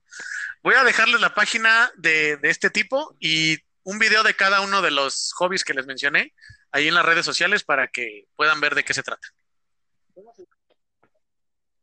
Voy 0.64 0.76
a 0.76 0.84
dejarles 0.84 1.20
la 1.22 1.34
página 1.34 1.92
de, 1.98 2.38
de 2.38 2.50
este 2.50 2.70
tipo 2.70 3.16
y 3.20 3.58
un 3.84 4.00
video 4.00 4.24
de 4.24 4.34
cada 4.36 4.62
uno 4.62 4.82
de 4.82 4.92
los 4.92 5.34
hobbies 5.34 5.64
que 5.64 5.74
les 5.74 5.86
mencioné 5.86 6.34
ahí 6.72 6.88
en 6.88 6.94
las 6.96 7.06
redes 7.06 7.26
sociales 7.26 7.64
para 7.64 7.88
que 7.90 8.26
puedan 8.36 8.60
ver 8.62 8.76
de 8.76 8.84
qué 8.84 8.94
se 8.94 9.04
trata. 9.04 9.28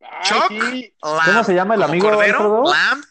Ay, 0.00 0.22
Chuck. 0.24 0.48
sí. 0.48 0.94
Lamb, 1.02 1.24
¿Cómo 1.26 1.44
se 1.44 1.54
llama 1.54 1.74
el 1.74 1.82
amigo, 1.82 2.10
Cordero? 2.10 2.64
Lamb, 2.64 3.04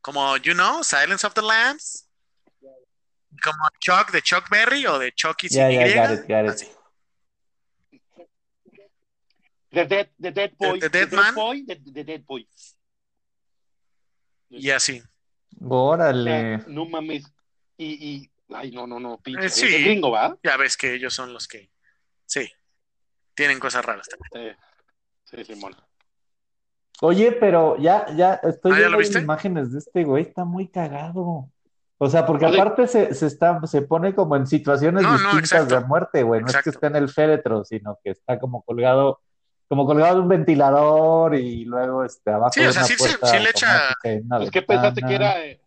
como 0.00 0.36
You 0.38 0.54
Know, 0.54 0.82
Silence 0.82 1.26
of 1.26 1.34
the 1.34 1.42
Lambs, 1.42 2.08
como 2.50 3.64
Chuck 3.78 4.10
de 4.10 4.22
Chuck 4.22 4.48
Berry 4.50 4.86
o 4.86 4.98
de 4.98 5.12
Chucky 5.12 5.48
sin 5.48 5.58
Ya, 5.58 5.70
ya, 5.70 5.86
Y. 5.86 5.94
got 5.94 6.10
it, 6.18 6.28
got 6.28 6.44
it. 6.44 6.50
así. 6.50 6.68
The 9.70 9.84
Dead, 9.86 10.08
the 10.20 10.30
dead 10.32 10.52
Boy. 10.58 10.80
The 10.80 10.88
Dead 10.88 11.12
Man. 11.12 11.34
Boy, 11.34 11.66
the, 11.66 11.76
the 11.92 12.04
Dead 12.04 12.22
Boy. 12.24 12.48
Y 14.50 14.70
así. 14.70 15.02
Órale. 15.60 16.58
no 16.68 16.86
mames. 16.86 17.24
Y, 17.76 18.08
y, 18.08 18.30
ay, 18.54 18.70
no, 18.72 18.86
no, 18.86 18.98
no, 18.98 19.18
pinche. 19.18 19.46
Eh, 19.46 19.50
sí. 19.50 19.66
Es 19.66 19.84
gringo, 19.84 20.10
¿va? 20.10 20.36
Ya 20.42 20.56
ves 20.56 20.76
que 20.76 20.94
ellos 20.94 21.12
son 21.14 21.32
los 21.32 21.46
que, 21.46 21.70
sí, 22.26 22.48
tienen 23.34 23.60
cosas 23.60 23.84
raras 23.84 24.08
también. 24.08 24.56
Sí, 25.24 25.36
sí, 25.36 25.44
Simón. 25.54 25.76
Oye, 27.00 27.30
pero 27.32 27.76
ya, 27.78 28.06
ya 28.16 28.34
estoy 28.42 28.72
Ah, 28.72 28.74
¿ya 28.74 28.80
viendo 28.80 28.98
viste? 28.98 29.18
imágenes 29.20 29.72
de 29.72 29.78
este 29.78 30.02
güey, 30.04 30.24
está 30.24 30.44
muy 30.44 30.68
cagado. 30.68 31.48
O 31.98 32.08
sea, 32.08 32.26
porque 32.26 32.46
Oye. 32.46 32.60
aparte 32.60 32.86
se, 32.88 33.14
se 33.14 33.26
está, 33.26 33.60
se 33.66 33.82
pone 33.82 34.14
como 34.14 34.34
en 34.36 34.46
situaciones 34.46 35.02
No, 35.02 35.12
distintas 35.12 35.68
de 35.68 35.80
muerte, 35.80 36.22
güey. 36.22 36.40
No 36.40 36.46
es 36.48 36.56
que 36.62 36.70
esté 36.70 36.86
en 36.88 36.96
el 36.96 37.08
féretro, 37.08 37.64
sino 37.64 37.98
que 38.02 38.10
está 38.10 38.38
como 38.40 38.62
colgado, 38.62 39.20
como 39.68 39.86
colgado 39.86 40.16
de 40.16 40.22
un 40.22 40.28
ventilador 40.28 41.34
y 41.34 41.64
luego 41.64 42.04
este 42.04 42.30
abajo 42.30 42.52
Sí, 42.54 42.60
de 42.62 42.68
o 42.68 42.72
sea, 42.72 42.82
una 42.82 42.88
sí, 42.88 42.94
sí, 42.96 42.98
puerta 42.98 43.26
sí 43.26 43.38
le 43.38 43.50
echa- 43.50 43.94
Pues, 44.28 44.50
¿qué 44.50 44.62
pensaste 44.62 45.02
que 45.02 45.14
era? 45.14 45.44
eh, 45.44 45.60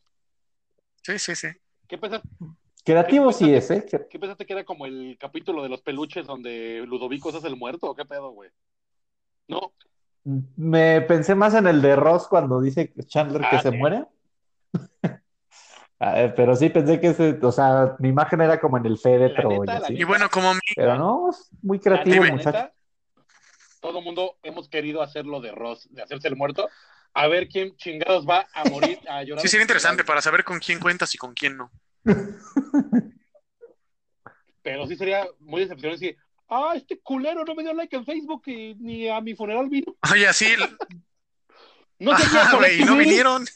Sí, 1.04 1.18
sí, 1.20 1.36
sí. 1.36 1.48
¿Qué 1.88 1.98
pensaste, 1.98 2.28
Creativo 2.84 3.28
¿Qué 3.28 3.34
sí 3.34 3.54
es, 3.54 3.72
¿eh? 3.72 3.86
Qué 4.10 4.20
pensaste 4.20 4.46
que 4.46 4.54
era 4.54 4.64
como 4.64 4.86
el 4.86 5.18
capítulo 5.20 5.62
de 5.62 5.70
los 5.70 5.82
peluches 5.82 6.26
donde 6.26 6.84
Ludovico 6.88 7.30
hace 7.30 7.48
el 7.48 7.56
muerto? 7.56 7.90
¿O 7.92 7.96
qué 7.96 8.06
pedo, 8.06 8.32
güey? 8.32 8.50
No, 9.48 9.74
Me 10.56 11.02
pensé 11.02 11.36
más 11.36 11.54
en 11.54 11.68
el 11.68 11.82
de 11.82 11.96
Ross 11.96 12.28
cuando 12.28 12.62
dice 12.62 12.94
Chandler 13.08 13.42
que 13.42 13.58
Ah, 13.58 13.62
se 13.62 13.72
sí. 13.72 13.78
muere. 13.78 14.06
Ah, 16.04 16.20
eh, 16.24 16.34
Pero 16.36 16.56
sí 16.56 16.70
pensé 16.70 17.00
que 17.00 17.10
ese, 17.10 17.38
o 17.44 17.52
sea, 17.52 17.96
mi 18.00 18.10
imagen 18.10 18.42
era 18.42 18.60
como 18.60 18.76
en 18.78 18.88
el 18.88 18.98
féretro 18.98 19.64
y 19.64 19.70
así. 19.70 20.04
Bueno, 20.04 20.30
como 20.32 20.52
mi, 20.56 20.60
Pero 20.76 20.98
no, 20.98 21.30
es 21.30 21.48
muy 21.62 21.80
creativo 21.80 22.24
muchacho. 22.24 22.72
Todo 23.82 24.02
mundo 24.02 24.38
hemos 24.44 24.70
querido 24.70 25.02
hacerlo 25.02 25.42
de 25.42 25.52
Ross, 25.52 25.88
de 25.92 26.02
hacerse 26.04 26.28
el 26.30 26.36
muerto. 26.38 26.70
A 27.14 27.28
ver 27.28 27.50
quién 27.50 27.76
chingados 27.76 28.26
va 28.26 28.48
a 28.54 28.64
morir, 28.66 28.98
a 29.10 29.22
llorar. 29.24 29.42
sí 29.42 29.50
sería 29.50 29.64
interesante 29.64 30.06
para 30.06 30.22
saber 30.22 30.46
con 30.46 30.60
quién 30.60 30.80
cuentas 30.80 31.14
y 31.14 31.18
con 31.18 31.34
quién 31.34 31.58
no. 31.58 31.70
Pero 34.62 34.88
sí 34.88 34.96
sería 34.96 35.28
muy 35.40 35.62
decepcionante 35.62 36.06
si, 36.06 36.16
ah, 36.50 36.74
este 36.76 37.00
culero 37.02 37.44
no 37.44 37.56
me 37.56 37.64
dio 37.64 37.74
like 37.74 37.96
en 37.96 38.06
Facebook 38.06 38.44
y 38.46 38.76
ni 38.76 39.10
a 39.10 39.20
mi 39.20 39.36
funeral 39.36 39.68
vino. 39.68 39.96
Oye, 40.14 40.28
así, 40.28 40.46
No 42.00 42.14
ajá, 42.14 42.56
güey, 42.58 42.82
y 42.82 42.86
no 42.86 42.96
vinieron. 42.98 43.46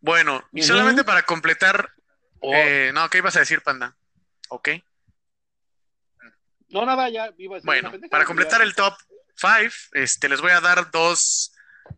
Bueno, 0.00 0.44
y 0.52 0.62
solamente 0.62 1.02
para 1.02 1.22
completar, 1.24 1.90
O- 2.38 2.54
eh, 2.54 2.92
no, 2.94 3.08
¿qué 3.10 3.18
ibas 3.18 3.34
a 3.34 3.40
decir, 3.40 3.62
Panda? 3.62 3.96
Ok. 4.48 4.68
No, 6.70 6.84
nada, 6.84 7.08
ya 7.08 7.30
iba 7.38 7.56
a 7.56 7.60
Bueno, 7.62 7.90
pendeja, 7.90 8.10
para 8.10 8.24
ya. 8.24 8.26
completar 8.26 8.62
el 8.62 8.74
top 8.74 8.94
5, 9.36 9.74
este, 9.92 10.28
les 10.28 10.40
voy 10.40 10.50
a 10.52 10.60
dar 10.60 10.90
dos, 10.90 11.52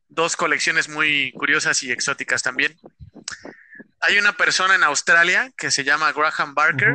dos 0.09 0.37
colecciones 0.37 0.89
muy 0.89 1.33
curiosas 1.33 1.83
y 1.83 1.91
exóticas 1.91 2.43
también. 2.43 2.79
Hay 4.01 4.19
una 4.19 4.37
persona 4.37 4.75
en 4.75 4.85
Australia 4.85 5.53
que 5.57 5.71
se 5.71 5.85
llama 5.85 6.13
Graham 6.13 6.55
Barker, 6.55 6.95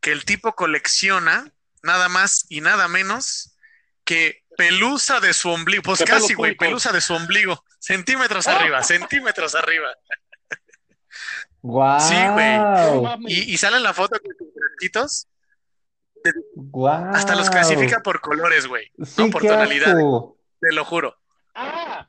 que 0.00 0.12
el 0.12 0.24
tipo 0.24 0.54
colecciona 0.54 1.50
nada 1.82 2.08
más 2.08 2.46
y 2.48 2.60
nada 2.60 2.88
menos 2.88 3.56
que 4.04 4.44
pelusa 4.56 5.20
de 5.20 5.32
su 5.32 5.50
ombligo. 5.50 5.82
Pues 5.82 6.02
casi, 6.04 6.34
güey, 6.34 6.56
pelusa 6.56 6.92
de 6.92 7.00
su 7.00 7.14
ombligo. 7.14 7.64
Centímetros 7.78 8.46
¡Ah! 8.46 8.56
arriba, 8.56 8.82
centímetros 8.82 9.54
arriba. 9.54 9.88
¡Guau! 11.62 12.00
Sí, 12.00 12.14
güey. 12.32 13.32
Y, 13.32 13.52
y 13.54 13.56
sale 13.56 13.76
en 13.78 13.82
la 13.82 13.94
foto 13.94 14.18
con 14.20 14.32
sus 14.36 14.48
bracitos, 14.54 15.26
Hasta 17.12 17.34
los 17.34 17.50
clasifica 17.50 18.00
por 18.00 18.20
colores, 18.20 18.66
güey. 18.66 18.90
Sí, 19.04 19.24
no 19.24 19.30
por 19.30 19.46
asco. 19.46 20.36
Te 20.60 20.72
lo 20.72 20.84
juro. 20.84 21.16
Ah, 21.54 22.08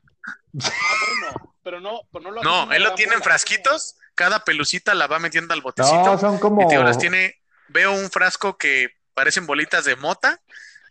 bueno, 0.52 1.56
pero 1.62 1.80
no, 1.80 2.00
pero 2.12 2.24
no 2.24 2.30
lo 2.30 2.42
No, 2.42 2.72
él 2.72 2.82
lo 2.82 2.94
tiene 2.94 3.14
en 3.14 3.22
frasquitos, 3.22 3.96
cada 4.14 4.44
pelucita 4.44 4.94
la 4.94 5.06
va 5.06 5.18
metiendo 5.18 5.54
al 5.54 5.60
botecito 5.60 6.04
No, 6.04 6.18
son 6.18 6.38
como. 6.38 6.70
y 6.70 6.74
las 6.76 6.98
tiene, 6.98 7.36
veo 7.68 7.92
un 7.92 8.10
frasco 8.10 8.56
que 8.56 8.90
parecen 9.14 9.46
bolitas 9.46 9.84
de 9.84 9.96
mota, 9.96 10.40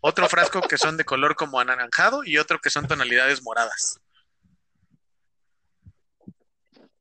otro 0.01 0.27
frasco 0.29 0.61
que 0.61 0.77
son 0.77 0.97
de 0.97 1.05
color 1.05 1.35
como 1.35 1.59
anaranjado 1.59 2.23
y 2.23 2.37
otro 2.37 2.59
que 2.59 2.69
son 2.69 2.87
tonalidades 2.87 3.43
moradas. 3.43 3.99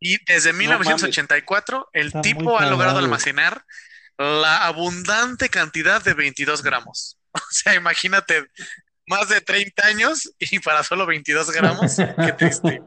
Y 0.01 0.23
desde 0.25 0.53
No 0.53 0.59
1984 0.59 1.91
el 1.93 2.07
Está 2.09 2.19
muy 2.19 2.23
tipo 2.23 2.59
ha 2.59 2.67
logrado 2.67 2.99
almacenar 2.99 3.65
la 4.19 4.67
abundante 4.67 5.49
cantidad 5.49 6.03
de 6.03 6.15
22 6.15 6.63
gramos. 6.63 7.15
O 7.35 7.41
sea, 7.51 7.75
imagínate, 7.75 8.47
más 9.07 9.29
de 9.29 9.41
30 9.41 9.87
años 9.87 10.33
y 10.41 10.59
para 10.59 10.83
solo 10.83 11.07
22 11.07 11.51
gramos. 11.53 11.97
Qué 11.97 12.33
triste. 12.33 12.83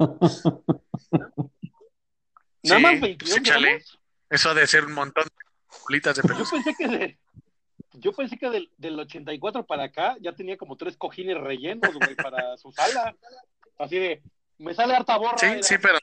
Nada 2.63 2.77
Sí, 2.77 2.83
más 2.83 2.91
pues 2.91 3.01
22 3.01 3.37
échale. 3.37 3.67
gramos. 3.69 3.99
Eso 4.29 4.49
ha 4.49 4.53
de 4.53 4.67
ser 4.67 4.85
un 4.85 4.93
montón 4.93 5.23
de 5.23 5.31
bolitas 5.83 6.15
de 6.15 6.21
Yo 6.23 6.27
pelusa. 6.27 6.51
pensé 6.55 6.75
que 6.77 6.87
de- 6.87 7.17
yo 7.93 8.13
pensé 8.13 8.37
que 8.37 8.49
del, 8.49 8.71
del 8.77 8.99
84 8.99 9.65
para 9.65 9.83
acá 9.85 10.15
ya 10.21 10.33
tenía 10.33 10.57
como 10.57 10.75
tres 10.77 10.95
cojines 10.97 11.37
rellenos, 11.37 11.93
güey, 11.93 12.15
para 12.15 12.57
su 12.57 12.71
sala. 12.71 13.15
Así 13.77 13.97
de, 13.99 14.21
me 14.57 14.73
sale 14.73 14.95
harta 14.95 15.17
borra. 15.17 15.37
Sí, 15.37 15.45
mira. 15.47 15.63
sí, 15.63 15.75
pero 15.77 15.97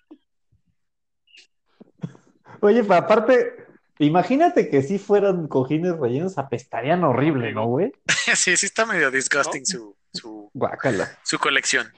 Oye, 2.60 2.82
pero 2.82 2.94
aparte, 2.94 3.66
imagínate 3.98 4.68
que 4.68 4.82
si 4.82 4.98
fueran 4.98 5.48
cojines 5.48 5.96
rellenos, 5.98 6.38
apestarían 6.38 7.04
horrible, 7.04 7.52
¿no, 7.52 7.66
güey? 7.66 7.92
sí, 8.34 8.56
sí 8.56 8.66
está 8.66 8.86
medio 8.86 9.10
disgusting 9.10 9.64
su, 9.66 9.96
su, 10.12 10.50
Guácala. 10.54 11.18
su 11.24 11.38
colección. 11.38 11.92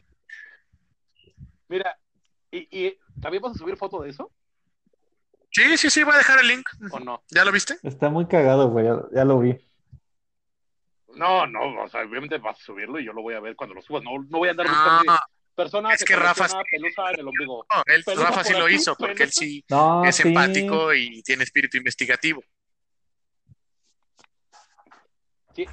Mira, 1.69 1.97
y, 2.51 2.67
y 2.87 2.99
¿también 3.21 3.43
vas 3.43 3.53
a 3.55 3.59
subir 3.59 3.77
foto 3.77 4.03
de 4.03 4.11
eso 4.11 4.31
Sí, 5.53 5.77
sí, 5.77 5.91
sí, 5.91 6.05
voy 6.05 6.15
a 6.15 6.19
dejar 6.19 6.39
el 6.41 6.47
link. 6.47 6.69
o 6.93 7.01
no? 7.01 7.23
¿Ya 7.29 7.45
lo 7.45 7.51
viste? 7.51 7.77
Está 7.83 8.09
muy 8.09 8.27
cagado, 8.27 8.71
güey. 8.71 8.87
Ya, 8.87 8.97
ya 9.13 9.25
lo 9.25 9.41
vi. 9.41 9.59
No, 11.17 11.45
no, 11.47 11.83
o 11.83 11.89
sea, 11.89 12.03
obviamente 12.03 12.39
vas 12.39 12.57
a 12.61 12.65
subirlo 12.65 13.01
y 13.01 13.05
yo 13.05 13.13
lo 13.13 13.23
voy 13.23 13.35
a 13.35 13.41
ver 13.41 13.57
cuando 13.57 13.75
lo 13.75 13.83
subas. 13.83 14.05
No, 14.05 14.13
no 14.29 14.39
voy 14.39 14.47
a 14.49 14.53
andar 14.53 14.67
No, 14.67 14.73
buscando 14.73 15.13
persona 15.63 15.93
es 15.95 16.05
que 16.05 16.17
Rafa- 16.17 16.49
pelusa 16.71 17.11
en 17.13 17.21
el 17.21 17.29
ombligo. 17.29 17.67
no, 17.75 17.83
él, 17.95 18.05
Rafa 18.19 18.45
sí 18.45 18.53
lo 18.55 18.67
aquí, 18.67 18.75
hizo 18.75 18.95
porque 18.97 19.23
él 19.25 19.31
sí 19.33 19.65
No, 19.69 20.05
es 20.05 20.17
sí. 20.17 20.29
empático 20.29 20.93
y 20.95 21.23
tiene 21.23 21.45
espíritu 21.45 21.77
investigativo. 21.77 22.43
Sí, 25.55 25.67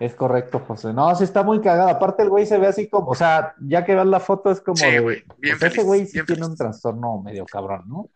Es 0.00 0.14
correcto, 0.14 0.58
José. 0.60 0.92
No, 0.92 1.14
sí 1.14 1.24
está 1.24 1.42
muy 1.44 1.60
cagado. 1.60 1.88
Aparte, 1.88 2.22
el 2.24 2.28
güey 2.28 2.46
se 2.46 2.58
ve 2.58 2.66
así 2.66 2.88
como, 2.88 3.10
o 3.10 3.14
sea, 3.14 3.54
ya 3.60 3.84
que 3.84 3.94
ves 3.94 4.06
la 4.06 4.18
foto 4.20 4.50
es 4.50 4.60
como 4.60 4.76
Sí, 4.76 4.98
güey, 4.98 5.22
bien 5.38 5.56
pues 5.58 5.62
ese 5.62 5.70
feliz, 5.70 5.84
güey 5.86 6.06
sí 6.06 6.12
bien 6.14 6.26
tiene 6.26 6.40
feliz. 6.42 6.48
un 6.50 6.56
trastorno 6.56 7.22
medio 7.22 7.44
cabrón, 7.46 7.84
¿no? 7.86 8.10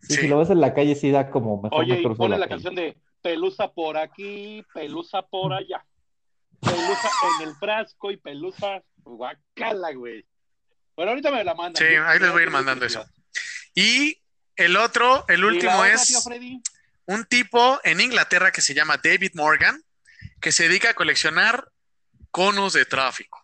Sí, 0.00 0.14
Sí. 0.14 0.20
si 0.22 0.28
lo 0.28 0.38
ves 0.38 0.50
en 0.50 0.60
la 0.60 0.74
calle 0.74 0.94
sí 0.96 1.10
da 1.10 1.30
como 1.30 1.62
mejor 1.62 1.80
Oye, 1.80 1.94
me 1.94 2.00
y 2.12 2.14
pone 2.14 2.36
la 2.36 2.48
canción 2.48 2.74
de 2.74 2.96
pelusa 3.22 3.72
por 3.72 3.96
aquí, 3.96 4.62
pelusa 4.74 5.22
por 5.22 5.52
allá. 5.54 5.84
Pelusa 6.64 7.10
en 7.40 7.48
el 7.48 7.54
frasco 7.56 8.10
y 8.10 8.16
pelusa 8.16 8.82
guacala, 8.98 9.92
güey. 9.94 10.26
Bueno, 10.96 11.10
ahorita 11.10 11.30
me 11.30 11.44
la 11.44 11.54
mandan. 11.54 11.76
Sí, 11.86 11.94
Yo- 11.94 12.06
ahí 12.06 12.18
les 12.18 12.30
voy 12.32 12.40
a 12.40 12.44
ir 12.44 12.50
mandando 12.50 12.86
eso. 12.86 13.04
Y 13.74 14.20
el 14.56 14.76
otro, 14.76 15.24
el 15.28 15.40
¿Y 15.40 15.42
la 15.42 15.46
último 15.48 15.78
otra, 15.78 15.92
es 15.92 16.26
un 17.06 17.24
tipo 17.26 17.80
en 17.84 18.00
Inglaterra 18.00 18.52
que 18.52 18.60
se 18.62 18.74
llama 18.74 18.98
David 19.02 19.32
Morgan, 19.34 19.82
que 20.40 20.52
se 20.52 20.68
dedica 20.68 20.90
a 20.90 20.94
coleccionar 20.94 21.68
conos 22.30 22.72
de 22.72 22.84
tráfico. 22.84 23.40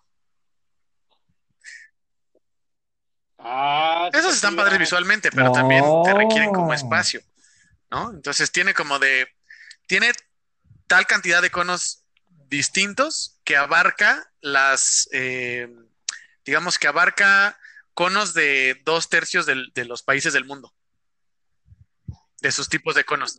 Ah, 3.38 4.10
Esos 4.12 4.34
están 4.34 4.54
padres 4.54 4.78
visualmente, 4.78 5.30
pero 5.30 5.46
No. 5.46 5.52
también 5.52 5.82
te 6.04 6.12
requieren 6.12 6.52
como 6.52 6.74
espacio, 6.74 7.22
¿no? 7.90 8.10
Entonces 8.10 8.52
tiene 8.52 8.74
como 8.74 8.98
de, 8.98 9.28
tiene 9.86 10.12
tal 10.86 11.06
cantidad 11.06 11.40
de 11.40 11.50
conos 11.50 12.04
distintos 12.50 13.38
que 13.44 13.56
abarca 13.56 14.30
las, 14.40 15.08
eh, 15.12 15.68
digamos 16.44 16.78
que 16.78 16.88
abarca 16.88 17.58
conos 17.94 18.34
de 18.34 18.80
dos 18.84 19.08
tercios 19.08 19.46
del- 19.46 19.70
de 19.74 19.84
los 19.84 20.02
países 20.02 20.32
del 20.32 20.44
mundo, 20.44 20.74
de 22.42 22.52
sus 22.52 22.68
tipos 22.68 22.94
de 22.94 23.04
conos. 23.04 23.38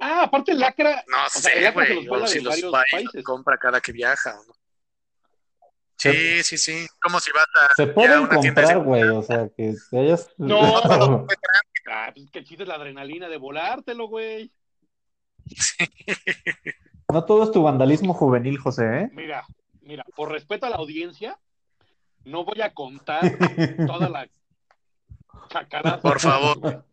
Ah, 0.00 0.22
aparte 0.24 0.54
lacra. 0.54 1.04
No 1.08 1.28
sea, 1.28 1.52
el 1.52 1.64
sé, 1.64 1.70
güey, 1.72 2.08
o 2.08 2.26
si 2.26 2.38
de 2.38 2.44
los 2.44 2.54
va 2.74 2.82
y 2.88 2.90
países. 2.90 3.14
los 3.14 3.24
compra 3.24 3.58
cada 3.58 3.80
que 3.80 3.92
viaja. 3.92 4.38
¿o 4.40 4.44
no? 4.44 4.54
Sí, 5.98 6.42
sí, 6.42 6.56
sí. 6.56 6.86
Como 7.02 7.20
si 7.20 7.30
vas 7.32 7.44
a 7.62 7.74
Se 7.76 7.86
pueden 7.88 8.26
comprar, 8.26 8.68
de- 8.68 8.74
güey, 8.82 9.02
o 9.04 9.22
sea, 9.22 9.48
que 9.54 9.74
te 9.90 9.98
hayas... 9.98 10.28
No. 10.38 11.26
Ah, 11.92 12.12
pues 12.14 12.30
que 12.30 12.44
chiste 12.44 12.64
la 12.64 12.76
adrenalina 12.76 13.28
de 13.28 13.36
volártelo, 13.36 14.06
güey. 14.06 14.52
No 17.12 17.24
todo 17.24 17.42
es 17.44 17.50
tu 17.52 17.62
vandalismo 17.62 18.14
juvenil, 18.14 18.58
José, 18.58 19.02
¿eh? 19.02 19.10
Mira, 19.12 19.44
mira, 19.82 20.04
por 20.16 20.30
respeto 20.30 20.66
a 20.66 20.70
la 20.70 20.76
audiencia, 20.76 21.38
no 22.24 22.44
voy 22.44 22.60
a 22.62 22.72
contar 22.72 23.20
toda 23.86 24.08
la 24.08 24.28
chacaraza. 25.48 26.00
Por 26.00 26.20
favor. 26.20 26.84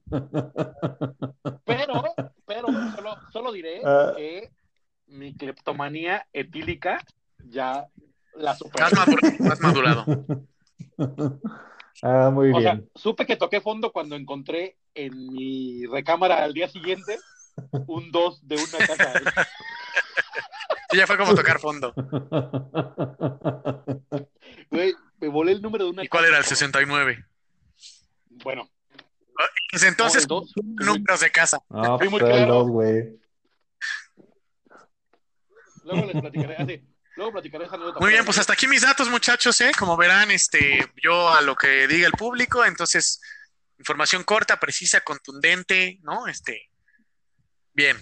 Pero, 1.66 2.04
pero 2.46 2.68
solo, 2.96 3.16
solo 3.32 3.52
diré 3.52 3.82
Ah. 3.86 4.14
que 4.16 4.50
mi 5.08 5.34
cleptomanía 5.36 6.26
etílica 6.34 7.04
ya 7.46 7.88
la 8.36 8.56
superé. 8.56 8.86
Has 8.86 9.60
madurado. 9.62 10.06
Ah, 12.04 12.30
muy 12.32 12.52
O 12.52 12.62
sea, 12.62 12.74
bien. 12.76 12.90
supe 12.96 13.26
que 13.26 13.36
toqué 13.38 13.62
fondo 13.62 13.92
cuando 13.92 14.16
encontré 14.16 14.78
en 14.94 15.32
mi 15.34 15.86
recámara 15.86 16.44
al 16.44 16.54
día 16.54 16.68
siguiente 16.68 17.18
un 17.88 18.12
2 18.12 18.48
de 18.48 18.56
una 18.56 18.88
casa. 18.88 19.48
Sí, 20.90 20.98
ya 20.98 21.06
fue 21.08 21.18
como 21.18 21.36
tocar 21.36 21.60
fondo. 21.60 21.94
Güey, 24.72 24.94
me 25.20 25.28
volé 25.28 25.52
el 25.54 25.62
número 25.62 25.86
de 25.86 25.92
una 25.92 26.04
¿Y 26.04 26.08
cuál 26.08 26.24
casa. 26.24 26.30
era 26.30 26.38
el 26.40 26.46
69? 26.46 27.26
Bueno, 28.44 28.70
entonces, 29.86 30.28
no, 30.30 30.44
números 30.56 31.20
de 31.20 31.32
casa. 31.32 31.60
No, 31.70 31.98
Fui 32.00 32.10
muy 32.10 32.20
claro. 32.20 32.64
güey. 32.66 33.20
Luego 35.84 36.06
les 36.06 36.22
platicaré. 36.22 36.56
así, 36.58 36.84
luego 37.16 37.32
platicaré 37.34 37.66
esa. 37.66 37.78
Muy 37.78 38.12
bien, 38.12 38.26
pues 38.26 38.38
hasta 38.38 38.54
aquí 38.54 38.68
mis 38.68 38.82
datos, 38.82 39.10
muchachos, 39.10 39.60
¿eh? 39.62 39.72
Como 39.78 39.96
verán, 39.98 40.32
este, 40.32 40.86
yo 41.02 41.30
a 41.30 41.42
lo 41.42 41.56
que 41.56 41.88
diga 41.88 42.08
el 42.08 42.14
público, 42.14 42.66
entonces, 42.66 43.22
información 43.78 44.24
corta, 44.24 44.60
precisa, 44.60 45.02
contundente, 45.02 46.00
¿no? 46.02 46.28
Este, 46.28 46.70
bien. 47.78 47.98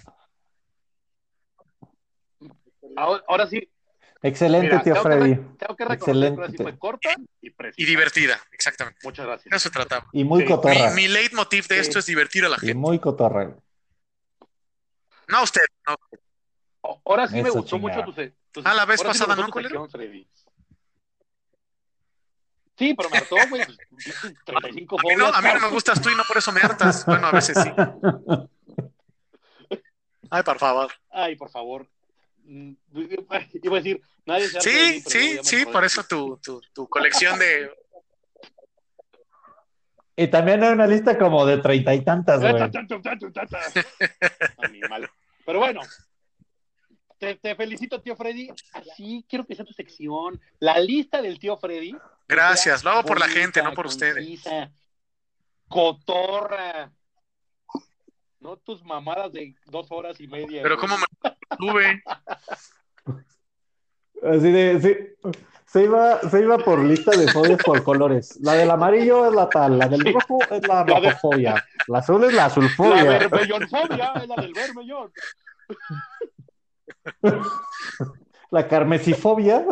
Ahora, 2.96 3.22
ahora 3.28 3.46
sí, 3.46 3.70
Excelente, 4.22 4.68
Mira, 4.68 4.82
tío 4.82 4.94
tengo 4.94 5.08
que 5.08 5.16
Freddy. 5.18 5.34
tengo 5.58 5.76
que 5.76 5.84
reconocer 5.84 6.36
que 6.36 6.50
sí 6.50 6.56
fue 6.56 6.78
corta 6.78 7.10
y 7.42 7.50
precisa. 7.50 7.82
Y 7.82 7.84
divertida, 7.84 8.40
exactamente. 8.50 8.98
Muchas 9.04 9.26
gracias. 9.26 9.54
Eso 9.54 9.58
se 9.68 9.70
trataba. 9.70 10.06
Y 10.12 10.24
muy 10.24 10.40
Sí. 10.42 10.48
cotorra. 10.48 10.90
Mi, 10.90 11.02
mi 11.02 11.08
leitmotiv 11.08 11.68
de 11.68 11.74
Sí. 11.76 11.80
esto 11.82 11.98
es 11.98 12.06
divertir 12.06 12.44
a 12.46 12.48
la 12.48 12.56
Y 12.56 12.60
gente. 12.60 12.74
muy 12.74 12.98
cotorra. 12.98 13.54
No 15.28 15.36
a 15.36 15.42
usted, 15.42 15.60
no. 15.86 15.96
Ahora 17.04 17.28
sí 17.28 17.34
me 17.42 17.50
gustó 17.50 17.76
chingada. 17.76 18.04
mucho 18.06 18.32
tu, 18.50 18.62
tu- 18.62 18.68
Ah, 18.68 18.74
la 18.74 18.86
vez 18.86 19.00
sí 19.00 19.06
pasada, 19.06 19.34
gustó 19.36 19.42
¿no. 19.62 19.88
Sí, 22.78 22.94
pero 22.94 23.10
me 23.10 23.18
hartó, 23.18 23.36
güey. 23.50 23.62
dices 23.90 24.34
35 24.44 24.96
A 24.98 25.02
mí, 25.02 25.14
no, 25.16 25.26
a 25.26 25.42
mí 25.42 25.48
no 25.54 25.60
me 25.60 25.68
gustas 25.68 26.00
tú 26.00 26.08
y 26.10 26.14
no 26.16 26.24
por 26.24 26.38
eso 26.38 26.52
me 26.52 26.60
hartas. 26.62 27.04
Bueno, 27.06 27.26
a 27.28 27.32
veces 27.32 27.56
sí. 27.62 27.70
Ay, 30.36 30.42
por 30.42 30.58
favor. 30.58 30.92
Ay, 31.10 31.36
por 31.36 31.50
favor. 31.50 31.88
Mm, 32.44 32.72
Iba 32.94 33.76
a 33.76 33.80
decir, 33.80 34.00
nadie 34.24 34.48
se 34.48 34.60
Sí, 34.60 35.00
sí, 35.06 35.38
sí, 35.42 35.66
por 35.66 35.84
eso 35.84 36.04
tu, 36.04 36.36
tu, 36.38 36.60
tu 36.72 36.88
colección 36.88 37.38
de... 37.38 37.70
Y 40.18 40.28
también 40.28 40.62
hay 40.62 40.72
una 40.72 40.86
lista 40.86 41.18
como 41.18 41.44
de 41.44 41.58
treinta 41.58 41.94
y 41.94 42.02
tantas, 42.02 42.40
güey. 42.40 42.54
Animal. 44.58 45.10
Pero 45.44 45.58
bueno, 45.58 45.80
te, 47.18 47.36
te 47.36 47.54
felicito, 47.54 48.00
tío 48.00 48.16
Freddy. 48.16 48.50
Así 48.72 49.24
quiero 49.28 49.46
que 49.46 49.54
sea 49.54 49.64
tu 49.64 49.72
sección. 49.72 50.40
La 50.58 50.78
lista 50.78 51.20
del 51.20 51.38
tío 51.38 51.56
Freddy. 51.56 51.94
Gracias, 52.28 52.82
lo 52.82 52.90
hago 52.90 53.04
por 53.04 53.20
la 53.20 53.28
gente, 53.28 53.62
no 53.62 53.72
por 53.72 53.86
ustedes. 53.86 54.14
concisa, 54.14 54.70
Cotorra. 55.68 56.92
No 58.40 58.56
tus 58.58 58.82
mamadas 58.84 59.32
de 59.32 59.54
dos 59.66 59.86
horas 59.90 60.20
y 60.20 60.28
media. 60.28 60.62
Pero 60.62 60.76
güey. 60.76 60.88
¿cómo 60.88 60.96
me 61.24 61.56
tuve? 61.56 62.02
Así 64.22 64.50
de, 64.50 64.80
sí, 64.80 65.38
se 65.66 65.84
iba, 65.84 66.20
se 66.20 66.40
iba 66.40 66.58
por 66.58 66.78
lista 66.82 67.10
de 67.12 67.30
fobias 67.32 67.62
por 67.62 67.82
colores. 67.84 68.38
La 68.40 68.54
del 68.54 68.70
amarillo 68.70 69.26
es 69.26 69.32
la 69.34 69.48
tal, 69.48 69.78
la 69.78 69.88
del 69.88 70.12
rojo 70.12 70.38
es 70.50 70.66
la 70.66 70.84
La 70.84 71.00
de- 71.00 71.10
rojofobia, 71.10 71.64
la 71.86 71.98
azul 71.98 72.24
es 72.24 72.30
la 72.32 72.36
La 72.42 72.44
azulfobia. 72.46 73.04
vermellonfobia 73.04 74.12
es 74.16 74.28
la 74.28 74.36
del 74.36 74.52
vermellón. 74.52 75.12
La 78.50 78.68
carmesifobia. 78.68 79.64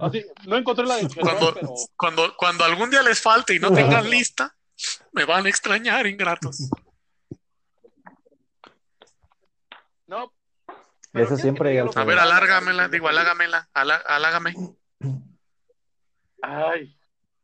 Así, 0.00 0.24
no 0.46 0.56
encontré 0.56 0.84
la 0.86 0.96
descripción, 0.96 1.36
Cuando, 1.38 1.54
pero 1.54 1.74
cuando, 1.96 2.36
cuando 2.36 2.64
algún 2.64 2.90
día 2.90 3.02
les 3.02 3.20
falte 3.20 3.54
y 3.54 3.58
no 3.58 3.72
tengan 3.72 4.08
lista, 4.08 4.54
me 5.12 5.24
van 5.24 5.46
a 5.46 5.48
extrañar, 5.48 6.06
ingratos. 6.06 6.68
No. 10.12 10.32
Pero 11.10 11.24
Eso 11.26 11.36
siempre. 11.36 11.78
A 11.78 12.04
ver, 12.04 12.18
alárgamela, 12.18 12.88
digo, 12.88 13.08
alágamela, 13.08 13.68
alá- 13.74 14.02
alágame. 14.06 14.54
Ay, 16.42 16.96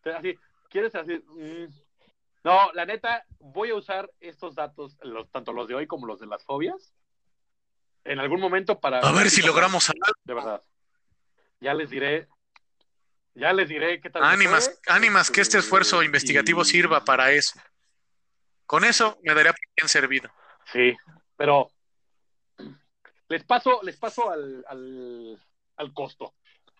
así, 0.04 0.38
¿quieres 0.70 0.94
así? 0.94 1.22
Mm. 1.28 1.66
No, 2.44 2.72
la 2.72 2.86
neta, 2.86 3.24
voy 3.40 3.70
a 3.70 3.74
usar 3.74 4.10
estos 4.20 4.54
datos, 4.54 4.96
los, 5.02 5.30
tanto 5.30 5.52
los 5.52 5.68
de 5.68 5.74
hoy 5.74 5.86
como 5.86 6.06
los 6.06 6.18
de 6.20 6.26
las 6.26 6.44
fobias, 6.44 6.94
en 8.04 8.18
algún 8.20 8.40
momento 8.40 8.80
para... 8.80 9.00
A 9.00 9.12
ver 9.12 9.28
si 9.28 9.42
logramos 9.42 9.88
hablar. 9.90 10.10
De 10.24 10.34
verdad. 10.34 10.62
Ya 11.60 11.74
les 11.74 11.90
diré, 11.90 12.28
ya 13.34 13.52
les 13.52 13.68
diré 13.68 14.00
qué 14.00 14.08
tal. 14.08 14.24
Ánimas, 14.24 14.66
fue. 14.82 14.94
ánimas 14.94 15.30
que 15.30 15.40
este 15.42 15.58
esfuerzo 15.58 16.02
Y- 16.02 16.06
investigativo 16.06 16.64
sirva 16.64 17.04
para 17.04 17.32
eso. 17.32 17.58
Con 18.66 18.84
eso 18.84 19.18
me 19.24 19.34
daría 19.34 19.52
por 19.52 19.60
bien 19.76 19.88
servido. 19.88 20.30
Sí, 20.72 20.96
pero 21.36 21.70
les 23.28 23.44
paso, 23.44 23.80
les 23.82 23.96
paso 23.96 24.30
al, 24.30 24.64
al, 24.68 25.38
al 25.76 25.92
costo. 25.92 26.34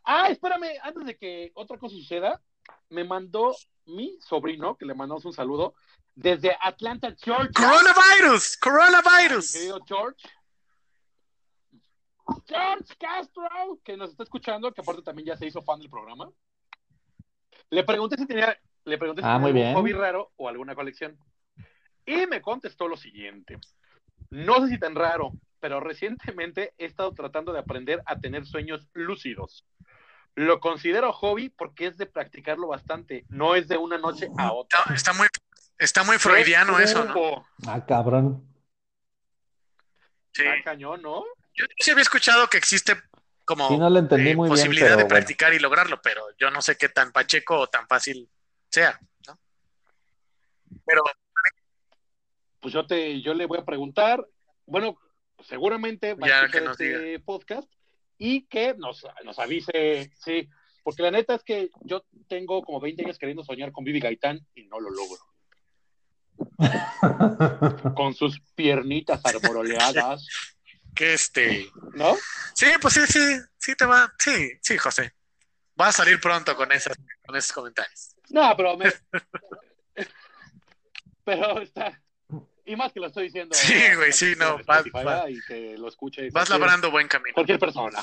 Ah, 0.05 0.29
espérame, 0.31 0.79
antes 0.83 1.05
de 1.05 1.17
que 1.17 1.53
otra 1.55 1.77
cosa 1.79 1.95
suceda, 1.97 2.41
me 2.91 3.05
mandó 3.05 3.55
mi 3.87 4.19
sobrino, 4.21 4.77
que 4.77 4.87
le 4.87 4.95
mandamos 4.95 5.25
un 5.25 5.33
saludo, 5.33 5.75
desde 6.15 6.57
Atlanta, 6.61 7.15
Georgia. 7.23 7.51
Coronavirus, 7.55 8.59
Mi 8.59 8.71
coronavirus. 8.71 9.53
querido 9.53 9.81
George. 9.87 10.29
George 12.47 12.95
Castro, 12.99 13.49
que 13.85 13.97
nos 13.97 14.11
está 14.11 14.23
escuchando, 14.23 14.73
que 14.73 14.81
aparte 14.83 15.03
también 15.03 15.29
ya 15.29 15.37
se 15.37 15.47
hizo 15.47 15.63
fan 15.63 15.79
del 15.79 15.89
programa. 15.89 16.31
Le 17.71 17.85
pregunté 17.85 18.17
si 18.17 18.27
tenía, 18.27 18.57
le 18.85 18.99
pregunté 18.99 19.23
si 19.23 19.29
Ah, 19.29 19.33
tenía 19.35 19.41
muy 19.41 19.49
algún 19.51 19.63
bien. 19.63 19.75
hobby 19.75 19.93
raro 19.93 20.33
o 20.37 20.49
alguna 20.49 20.75
colección. 20.75 21.19
Y 22.05 22.27
me 22.27 22.41
contestó 22.43 22.89
lo 22.89 22.97
siguiente. 22.97 23.59
No 24.31 24.57
sé 24.61 24.69
si 24.69 24.79
tan 24.79 24.95
raro, 24.95 25.33
pero 25.61 25.81
recientemente 25.81 26.75
he 26.79 26.87
estado 26.87 27.13
tratando 27.13 27.53
de 27.53 27.61
aprender 27.61 28.03
a 28.07 28.19
tener 28.19 28.47
sueños 28.47 28.89
lúcidos. 28.93 29.65
Lo 30.35 30.61
considero 30.61 31.13
hobby 31.13 31.49
porque 31.49 31.87
es 31.87 31.97
de 31.97 32.07
practicarlo 32.07 32.69
bastante, 32.69 33.25
no 33.29 33.55
es 33.55 33.67
de 33.69 33.77
una 33.77 33.99
noche 33.99 34.29
a 34.39 34.53
otra. 34.53 34.81
Está, 34.81 34.95
está 34.95 35.13
muy, 35.13 35.27
está 35.79 36.05
muy 36.05 36.19
freudiano 36.19 36.79
eso, 36.79 37.05
¿no? 37.05 37.45
Ah, 37.67 37.85
cabrón. 37.85 38.45
Sí. 40.33 40.43
Está 40.43 40.63
cañón, 40.63 41.03
¿no? 41.03 41.25
Yo 41.55 41.65
sí 41.79 41.91
había 41.91 42.03
escuchado 42.03 42.47
que 42.49 42.59
existe 42.59 42.97
como 43.45 43.67
Sí, 43.67 43.79
no 43.79 43.91
lo 43.91 43.99
entendí 43.99 44.31
eh, 44.31 44.37
muy 44.37 44.49
bien, 44.49 44.57
posibilidad 44.57 44.89
pero 44.89 44.97
de 44.99 45.05
bueno. 45.05 45.15
practicar 45.17 45.55
y 45.55 45.59
lograrlo, 45.59 46.01
pero 46.03 46.23
yo 46.39 46.51
no 46.51 46.61
sé 46.63 46.77
qué 46.77 46.91
tan 46.91 47.11
pacheco 47.13 47.59
o 47.59 47.67
tan 47.67 47.89
fácil 47.89 48.31
sea, 48.69 49.01
¿no? 49.27 49.41
Pero 50.85 51.03
pues 52.61 52.75
yo 52.75 52.87
te, 52.87 53.21
yo 53.23 53.35
le 53.35 53.47
voy 53.47 53.59
a 53.59 53.65
preguntar, 53.65 54.25
bueno, 54.67 54.99
seguramente 55.41 56.14
va 56.14 56.26
Ya, 56.26 56.41
a 56.41 56.47
escuchar 56.47 56.70
este 56.72 57.20
podcast 57.20 57.70
y 58.18 58.47
que 58.47 58.74
nos, 58.74 59.07
nos 59.24 59.39
avise, 59.39 60.12
sí, 60.16 60.49
porque 60.82 61.03
la 61.03 61.11
neta 61.11 61.34
es 61.34 61.45
que 61.45 61.70
yo 61.82 62.05
tengo 62.28 62.62
como 62.62 62.80
20 62.80 63.05
años 63.05 63.18
queriendo 63.18 63.45
soñar 63.45 63.72
con 63.72 63.84
Vivi 63.84 64.01
Gaitán 64.01 64.45
y 64.55 64.64
no 64.64 64.80
lo 64.80 64.91
logro. 64.91 65.18
Con 67.97 68.14
sus 68.14 68.41
piernitas 68.55 69.20
arboroleadas, 69.24 70.26
que 70.95 71.14
este, 71.14 71.66
¿no? 71.95 72.16
sí, 72.55 72.66
pues 72.80 72.95
sí, 72.95 73.01
sí, 73.07 73.20
sí 73.59 73.74
te 73.76 73.84
va, 73.84 74.12
sí, 74.18 74.53
sí, 74.62 74.78
José. 74.78 75.12
Va 75.80 75.89
a 75.89 75.93
salir 75.93 76.20
pronto 76.20 76.57
con 76.57 76.72
esas, 76.72 76.97
con 77.24 77.36
esos 77.36 77.53
comentarios. 77.53 78.16
No, 78.30 78.53
pero 78.57 78.76
me... 78.76 78.93
pero 81.24 81.61
está... 81.61 82.01
Y 82.69 82.77
más 82.77 82.93
que 82.93 83.01
lo 83.01 83.07
estoy 83.07 83.25
diciendo. 83.25 83.55
Sí, 83.55 83.75
güey, 83.97 84.12
sí, 84.12 84.35
no, 84.39 84.59
vas- 84.64 84.85
vas- 84.93 85.31
Y 85.31 85.41
que 85.47 85.77
lo 85.79 85.89
escuche. 85.89 86.23
Vas 86.31 86.33
cualquier- 86.49 86.61
labrando 86.61 86.91
buen 86.91 87.09
camino. 87.09 87.35
Cualquier 87.35 87.59
persona. 87.59 87.99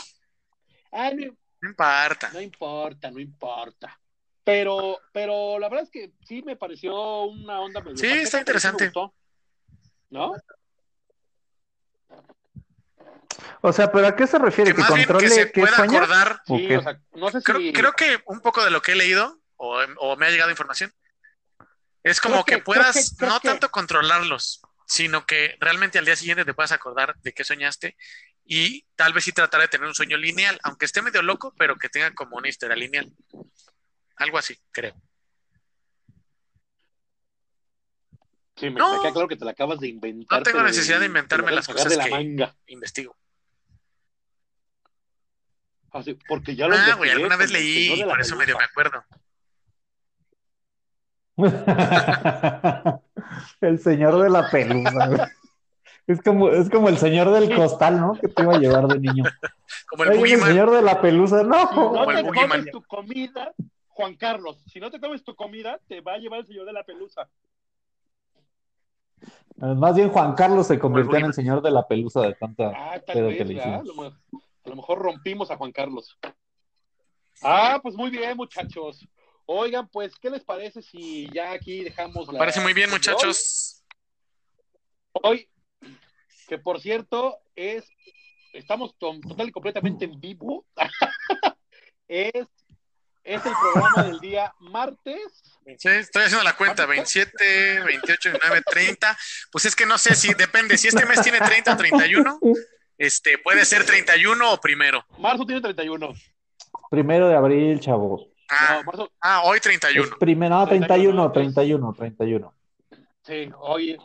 Ay, 0.92 1.16
No 1.62 1.70
importa. 1.70 2.30
No 2.34 2.42
importa, 2.42 3.12
no 3.12 3.20
importa. 3.20 4.00
Pero, 4.44 5.00
pero 5.12 5.58
la 5.60 5.70
verdad 5.70 5.86
es 5.86 5.92
que 5.92 6.12
sí 6.28 6.42
me 6.44 6.56
pareció 6.56 7.24
una 7.26 7.60
onda 7.62 7.82
medio 7.82 7.98
Sí, 7.98 8.08
está 8.08 8.40
interesante. 8.40 8.86
gustó. 8.86 9.14
¿No? 10.10 10.34
O 13.62 13.74
sea, 13.74 13.92
¿pero 13.92 14.08
a 14.08 14.16
qué 14.16 14.28
se 14.28 14.38
refiere? 14.38 14.72
Que 14.72 14.76
¿Que 14.78 14.82
más 14.82 14.94
bien 14.94 15.02
que 15.08 15.14
controle 15.14 15.34
se 15.34 15.52
qué 15.52 15.62
pueda 15.62 15.84
acordar. 15.84 16.42
¿O 16.48 16.58
Sí, 16.58 16.74
o 16.76 16.82
sea, 16.82 17.00
no 17.16 17.32
sé 17.32 17.42
Creo, 17.42 17.58
si. 17.60 17.74
creo 17.74 17.94
que 17.94 18.20
un 18.26 18.40
poco 18.40 18.64
de 18.64 18.72
lo 18.72 18.82
que 18.82 18.92
he 18.92 18.96
leído 18.96 19.40
o, 19.58 19.78
o 20.00 20.16
me 20.18 20.28
ha 20.28 20.30
llegado 20.30 20.52
información 20.52 20.94
es 22.12 22.22
como 22.22 22.44
Creo 22.44 22.46
que- 22.46 22.56
que, 22.56 22.62
puedas 22.64 22.94
creo 22.94 23.04
que- 23.10 23.16
creo 23.18 23.30
no 23.32 23.40
que- 23.40 23.48
tanto 23.50 23.72
controlarlos, 23.72 24.62
sino 24.88 25.26
que 25.26 25.58
realmente 25.60 25.98
al 26.00 26.06
día 26.06 26.16
siguiente 26.16 26.46
te 26.46 26.54
puedas 26.54 26.72
acordar 26.72 27.16
de 27.22 27.34
qué 27.34 27.44
soñaste 27.44 27.98
y 28.46 28.86
tal 28.96 29.12
vez 29.14 29.24
sí 29.24 29.32
tratar 29.32 29.62
de 29.62 29.68
tener 29.68 29.88
un 29.88 29.96
sueño 29.96 30.16
lineal, 30.18 30.60
aunque 30.64 30.86
esté 30.86 31.02
medio 31.02 31.22
loco, 31.24 31.54
pero 31.58 31.76
que 31.78 31.90
tenga 31.90 32.14
como 32.14 32.38
una 32.38 32.48
historia 32.48 32.76
lineal. 32.76 33.12
Algo 34.18 34.38
así, 34.38 34.58
creo. 34.72 34.94
Sí, 38.58 38.70
me, 38.70 38.80
No. 38.80 39.02
claro 39.12 39.28
que 39.28 39.36
te 39.36 39.44
la 39.44 39.52
acabas 39.52 39.80
de 39.80 39.88
inventar. 39.90 40.40
No 40.40 40.44
tengo 40.44 40.62
necesidad 40.64 41.00
de 41.00 41.08
inventarme 41.08 41.52
las 41.52 41.68
de 41.68 41.74
cosas 41.74 41.98
que- 41.98 42.10
manga. 42.10 42.56
Investigo. 42.68 43.18
Así, 45.92 46.14
porque 46.28 46.56
ya 46.56 46.68
lo 46.68 46.76
Ah, 46.76 46.94
güey, 46.96 47.10
alguna 47.12 47.36
vez 47.38 47.52
leí 47.52 47.94
y 48.00 48.04
por 48.04 48.20
eso 48.22 48.36
medio 48.36 48.58
me 48.58 48.64
acuerdo. 48.66 49.04
el 53.62 53.80
señor 53.80 54.22
de 54.22 54.30
la 54.30 54.50
pelusa. 54.50 55.32
Es 56.08 56.22
como, 56.22 56.50
es 56.50 56.70
como 56.70 56.90
el 56.90 56.98
señor 56.98 57.32
del 57.32 57.54
costal, 57.56 58.00
¿no? 58.00 58.14
Que 58.14 58.28
te 58.28 58.44
iba 58.44 58.54
a 58.56 58.60
llevar 58.60 58.88
de 58.88 59.00
niño. 59.00 59.24
Como 59.90 60.04
el 60.04 60.10
Oye, 60.22 60.36
el 60.36 60.42
señor 60.42 60.72
de 60.72 60.82
la 60.84 61.02
pelusa, 61.02 61.40
Si 61.42 61.48
no. 61.48 61.64
no 61.64 61.70
Como 61.72 62.12
el 62.12 62.18
te 62.24 62.24
comes 62.32 62.72
tu 62.72 62.84
comida, 62.84 63.54
Juan 63.88 64.16
Carlos, 64.16 64.64
si 64.68 64.80
no 64.80 64.92
te 64.92 65.00
comes 65.00 65.24
tu 65.24 65.36
comida, 65.36 65.80
te 65.88 66.02
va 66.02 66.14
a 66.14 66.18
llevar 66.18 66.42
el 66.42 66.46
señor 66.48 66.66
de 66.66 66.74
la 66.74 66.84
pelusa. 66.84 67.28
Más 69.58 69.96
bien 69.96 70.10
Juan 70.10 70.34
Carlos 70.36 70.68
se 70.68 70.78
convirtió 70.78 71.16
en 71.18 71.26
el 71.26 71.34
señor 71.34 71.62
de 71.62 71.72
la 71.72 71.88
pelusa 71.88 72.22
de 72.22 72.34
tanta 72.36 72.72
Ah, 72.76 73.00
tal 73.06 73.16
pedo 73.16 73.28
vez, 73.28 73.38
que 73.38 73.46
le 73.46 73.54
¿verdad? 73.56 73.76
A 73.76 73.78
hicimos. 73.84 73.96
lo, 73.96 74.04
mejor, 74.04 74.20
a 74.66 74.70
lo 74.70 74.76
mejor 74.76 75.00
rompimos 75.00 75.50
a 75.52 75.58
Juan 75.58 75.72
Carlos. 75.72 76.18
Ah, 77.42 77.80
pues 77.82 77.96
muy 77.96 78.10
bien, 78.10 78.36
muchachos. 78.38 79.08
Oigan, 79.48 79.88
pues, 79.90 80.14
¿qué 80.20 80.30
les 80.30 80.44
parece 80.44 80.82
si 80.82 81.30
ya 81.32 81.52
aquí 81.52 81.84
dejamos 81.84 82.28
Me 82.28 82.34
la 82.34 82.40
parece 82.40 82.62
muy 82.62 82.74
bien, 82.74 82.90
muchachos. 82.90 83.84
Hoy, 85.14 85.48
que 86.48 86.58
por 86.58 86.82
cierto, 86.82 87.38
es 87.56 87.86
estamos 88.54 88.98
to- 88.98 89.20
total 89.28 89.50
y 89.50 89.52
completamente 89.52 90.06
en 90.06 90.20
vivo. 90.20 90.66
es, 92.08 92.34
es 93.24 93.46
el 93.46 93.54
programa 93.62 94.04
del 94.04 94.20
día 94.20 94.54
martes. 94.60 95.22
Sí, 95.78 95.90
estoy 95.90 96.24
haciendo 96.24 96.44
la 96.44 96.56
cuenta, 96.58 96.86
27, 96.86 97.82
28, 97.82 98.30
29, 98.32 98.64
30. 98.66 99.18
Pues 99.52 99.66
es 99.66 99.76
que 99.76 99.86
no 99.86 99.98
sé 99.98 100.16
si 100.16 100.34
depende, 100.34 100.78
si 100.78 100.88
este 100.88 101.06
mes 101.06 101.22
tiene 101.22 101.40
30 101.40 101.74
o 101.74 101.78
31, 101.78 102.40
este, 102.98 103.38
puede 103.38 103.64
ser 103.66 103.86
31 103.86 104.54
o 104.54 104.60
primero. 104.60 105.06
Marzo 105.20 105.46
tiene 105.46 105.62
31. 105.62 106.14
Primero 106.90 107.28
de 107.28 107.36
abril, 107.36 107.80
chavos. 107.80 108.28
Ah, 108.50 108.78
No, 108.78 108.84
marzo, 108.84 109.12
ah, 109.22 109.42
hoy 109.46 109.58
Es 109.58 109.64
31. 109.64 110.18
primero, 110.20 110.56
no, 110.56 110.68
31, 110.68 111.32
31, 111.32 111.94
31, 111.94 111.94
31. 111.94 112.54
sí, 113.24 113.50
hoy. 113.60 113.98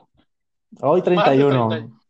Hoy 0.80 1.02
31. 1.02 1.66
Martes 1.68 1.78
30. 1.88 2.00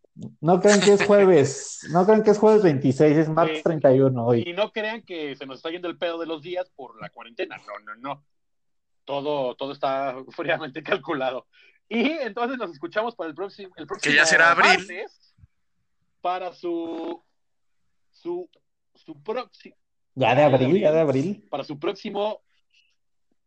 No 0.43 0.61
crean 0.61 0.81
que 0.81 0.93
es 0.93 1.05
jueves. 1.07 1.67
No 1.93 2.05
crean 2.05 2.23
que 2.23 2.31
es 2.31 2.39
jueves 2.39 2.63
26, 2.63 3.17
es 3.17 3.29
martes 3.31 3.59
Sí. 3.59 3.63
31 3.65 4.25
hoy. 4.27 4.45
Y 4.47 4.53
no 4.53 4.71
crean 4.71 5.03
que 5.03 5.35
se 5.35 5.47
nos 5.47 5.57
está 5.57 5.71
yendo 5.71 5.89
el 5.89 5.97
pedo 5.97 6.19
de 6.19 6.27
los 6.27 6.43
días 6.43 6.71
por 6.77 7.01
la 7.01 7.09
cuarentena. 7.09 7.57
No, 7.67 7.79
no, 7.85 7.95
no. 7.97 8.25
Todo, 9.05 9.55
todo 9.57 9.73
está 9.73 10.15
fríamente 10.31 10.83
calculado. 10.83 11.47
Y 11.89 12.11
entonces 12.11 12.59
nos 12.59 12.71
escuchamos 12.71 13.17
para 13.17 13.29
el 13.31 13.35
próximo, 13.35 13.73
el 13.77 13.87
próximo 13.87 14.13
Que 14.13 14.17
ya 14.17 14.27
será 14.27 14.53
abril. 14.53 14.87
para 16.21 16.53
su 16.53 17.23
su 18.13 18.49
su 18.95 19.21
próximo 19.23 19.75
Ya 20.21 20.35
de 20.35 20.43
abril, 20.45 20.81
ya 20.81 20.93
de 20.93 21.01
abril. 21.01 21.47
para 21.51 21.65
su 21.65 21.79
próximo 21.79 22.41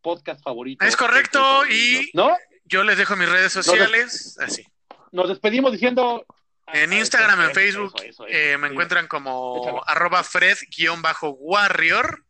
podcast 0.01 0.43
favorito. 0.43 0.83
Es 0.85 0.95
correcto, 0.97 1.65
y- 1.67 2.09
¿No? 2.13 2.35
Yo 2.65 2.83
les 2.83 2.97
dejo 2.97 3.15
mis 3.15 3.29
redes 3.29 3.53
sociales, 3.53 4.37
así. 4.39 4.65
Nos 5.11 5.29
despedimos 5.29 5.71
diciendo 5.71 6.25
En 6.65 6.93
Ah, 6.93 6.99
Instagram, 6.99 7.39
eso, 7.41 7.49
en 7.49 7.55
Facebook, 7.55 7.93
eso, 7.97 8.05
eso, 8.05 8.25
eso. 8.25 8.35
eh, 8.35 8.57
me 8.57 8.67
Sí. 8.67 8.71
encuentran 8.71 9.05
como 9.07 9.83
arroba 9.85 10.23
Fred-Warrior. 10.23 12.23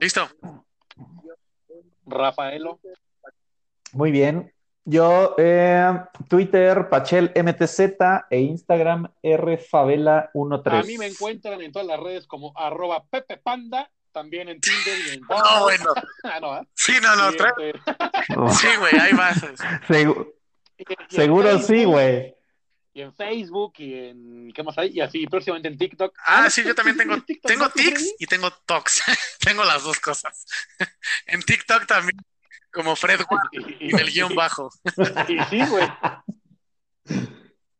Listo. 0.00 0.28
Rafaelo. 2.06 2.80
Muy 3.92 4.10
bien. 4.10 4.52
Yo, 4.88 5.34
eh, 5.36 5.92
Twitter, 6.28 6.88
Pachel 6.88 7.32
MTZ 7.34 7.80
e 8.30 8.38
Instagram 8.38 9.12
RFavela13. 9.20 10.78
A 10.78 10.82
mí 10.84 10.96
me 10.96 11.06
encuentran 11.06 11.60
en 11.60 11.72
todas 11.72 11.88
las 11.88 11.98
redes 11.98 12.26
como 12.26 12.52
arroba 12.56 13.04
Pepe 13.04 13.36
Panda, 13.36 13.90
también 14.12 14.48
en 14.48 14.60
Tinder 14.60 14.98
y 15.08 15.10
en 15.14 15.20
No, 15.22 15.62
bueno. 15.64 15.92
Ah, 16.24 16.38
no, 16.40 16.52
¿ah? 16.52 16.64
Sí, 16.74 16.92
no, 17.02 17.16
no. 17.16 17.30
Y, 17.32 17.36
tra- 17.36 17.54
este, 17.58 17.80
Oh, 18.36 18.48
Sí, 18.48 18.68
güey, 18.78 18.96
ahí 18.98 19.12
vas. 19.12 19.42
segu- 19.88 20.32
seguro 21.08 21.58
sí, 21.58 21.84
güey. 21.84 22.34
y 22.94 23.00
en 23.02 23.12
Facebook 23.14 23.74
y 23.78 23.94
en 24.08 24.52
¿qué 24.54 24.62
más 24.62 24.78
hay? 24.78 24.90
Y 24.92 25.00
así 25.00 25.26
próximamente 25.26 25.68
en 25.68 25.78
TikTok. 25.78 26.14
Ah, 26.24 26.48
sí, 26.48 26.62
yo 26.64 26.74
también 26.74 26.96
tengo, 26.96 27.14
¿Tienes 27.14 27.26
TikTok, 27.26 27.48
tengo 27.50 27.64
no, 27.64 27.70
tics 27.72 28.14
y 28.20 28.26
tengo 28.26 28.50
tocs. 28.66 29.02
tengo 29.40 29.64
las 29.64 29.82
dos 29.82 29.98
cosas. 30.00 30.46
en 31.26 31.42
TikTok 31.42 31.86
también, 31.86 32.16
como 32.76 32.94
Fred 32.94 33.18
Y, 33.80 33.90
en 33.90 33.98
el 33.98 34.10
guion 34.12 34.34
bajo. 34.34 34.70
y 35.28 35.38
sí, 35.50 35.60
güey. 35.68 35.88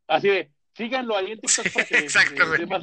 Así 0.08 0.28
de, 0.28 0.50
síganlo 0.74 1.16
ahí 1.16 1.32
en 1.32 1.40
TikTok 1.40 1.66
Sí, 1.66 1.70
para 1.70 1.86
que 1.86 1.98
exacto, 1.98 2.42
eh, 2.42 2.46
güey. 2.46 2.66
más. 2.66 2.82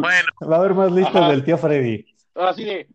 Bueno, 0.00 0.28
Va 0.50 0.56
a 0.56 0.58
haber 0.60 0.74
más 0.74 0.92
listas 0.92 1.16
Ajá. 1.16 1.30
del 1.30 1.44
tío 1.44 1.58
Freddy. 1.58 2.06
Así 2.34 2.64
de, 2.64 2.88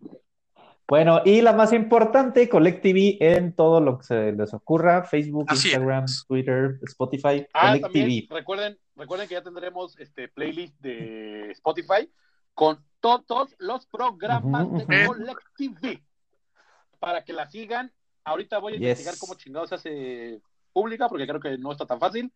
Bueno, 0.87 1.21
y 1.25 1.41
la 1.41 1.53
más 1.53 1.73
importante, 1.73 2.47
CollecTV 2.47 3.17
en 3.19 3.53
todo 3.55 3.81
lo 3.81 3.97
que 3.97 4.05
se 4.05 4.31
les 4.33 4.53
ocurra, 4.53 5.03
Facebook, 5.03 5.45
Así 5.49 5.69
Instagram, 5.69 6.05
es. 6.05 6.25
Twitter, 6.27 6.79
Spotify, 6.83 7.45
Ah, 7.53 7.77
también 7.79 8.27
recuerden, 8.29 8.77
recuerden 8.95 9.27
que 9.27 9.33
ya 9.35 9.41
tendremos 9.43 9.97
este 9.99 10.27
playlist 10.27 10.79
de 10.79 11.51
Spotify 11.51 12.09
con 12.53 12.83
todos 13.03 13.53
los 13.59 13.85
programas 13.87 14.65
de. 14.87 15.05
Collective 15.05 16.01
para 16.99 17.23
que 17.23 17.33
la 17.33 17.49
sigan. 17.49 17.91
Ahorita 18.23 18.59
voy 18.59 18.73
a 18.73 18.75
Yes. 18.77 18.83
investigar 18.83 19.17
cómo 19.19 19.35
chingados 19.35 19.69
se 19.69 19.75
hace 19.75 20.41
pública 20.71 21.09
porque 21.09 21.27
creo 21.27 21.41
que 21.41 21.57
no 21.57 21.71
está 21.73 21.85
tan 21.85 21.99
fácil. 21.99 22.31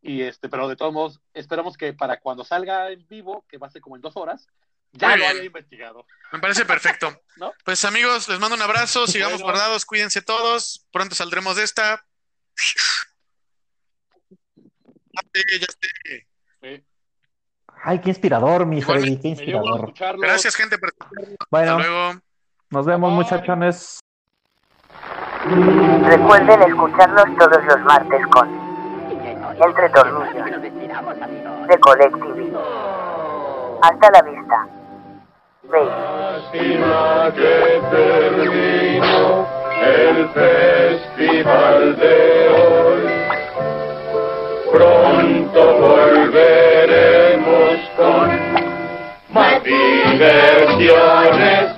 Y 0.00 0.22
este, 0.22 0.48
pero 0.48 0.68
de 0.68 0.76
todos 0.76 0.92
modos, 0.92 1.20
esperamos 1.34 1.76
que 1.76 1.92
para 1.92 2.20
cuando 2.20 2.44
salga 2.44 2.90
en 2.92 3.04
vivo, 3.08 3.44
que 3.48 3.58
va 3.58 3.66
a 3.66 3.70
ser 3.70 3.82
como 3.82 3.96
en 3.96 4.02
dos 4.02 4.16
horas, 4.16 4.46
ya 4.92 5.08
Muy 5.08 5.18
lo 5.18 5.24
bien. 5.24 5.36
haya 5.38 5.44
investigado. 5.46 6.06
me 6.32 6.38
parece 6.38 6.64
perfecto. 6.64 7.20
¿No? 7.36 7.52
Pues 7.64 7.84
amigos, 7.84 8.28
les 8.28 8.38
mando 8.38 8.54
un 8.54 8.62
abrazo, 8.62 9.06
sigamos 9.08 9.42
Bueno. 9.42 9.52
guardados, 9.52 9.84
cuídense 9.84 10.22
todos, 10.22 10.86
pronto 10.92 11.16
saldremos 11.16 11.56
de 11.56 11.64
esta. 11.64 12.06
Ya 15.12 15.22
sé, 15.34 15.58
ya 15.58 15.66
sé. 15.66 16.26
Eh, 16.62 16.84
Ay, 17.82 18.00
qué 18.00 18.10
inspirador, 18.10 18.66
mi 18.66 18.78
Igual 18.78 19.00
Freddy, 19.00 19.20
qué 19.20 19.28
inspirador. 19.28 19.92
Gracias, 20.18 20.56
gente, 20.56 20.76
por 20.78 20.90
Hasta 20.98 21.06
Bueno, 21.50 21.78
luego. 21.78 22.12
nos 22.70 22.86
vemos, 22.86 23.10
Bye. 23.10 23.16
muchachones. 23.24 24.00
Recuerden 26.08 26.62
escucharnos 26.62 27.24
todos 27.38 27.64
los 27.64 27.80
martes 27.84 28.26
con 28.32 28.48
Entre 29.64 29.88
Tornillos 29.90 30.62
de 31.68 31.78
Collective. 31.78 32.52
Hasta 33.82 34.10
la 34.10 34.22
vista. 34.22 34.68
Lástima 35.70 37.32
que 37.34 37.80
terminó 37.90 39.46
el 39.82 40.28
festival 40.30 41.96
de 41.96 42.48
hoy. 42.48 43.06
Pronto 44.72 45.60
volveremos 45.80 47.15
diversiones. 49.66 51.76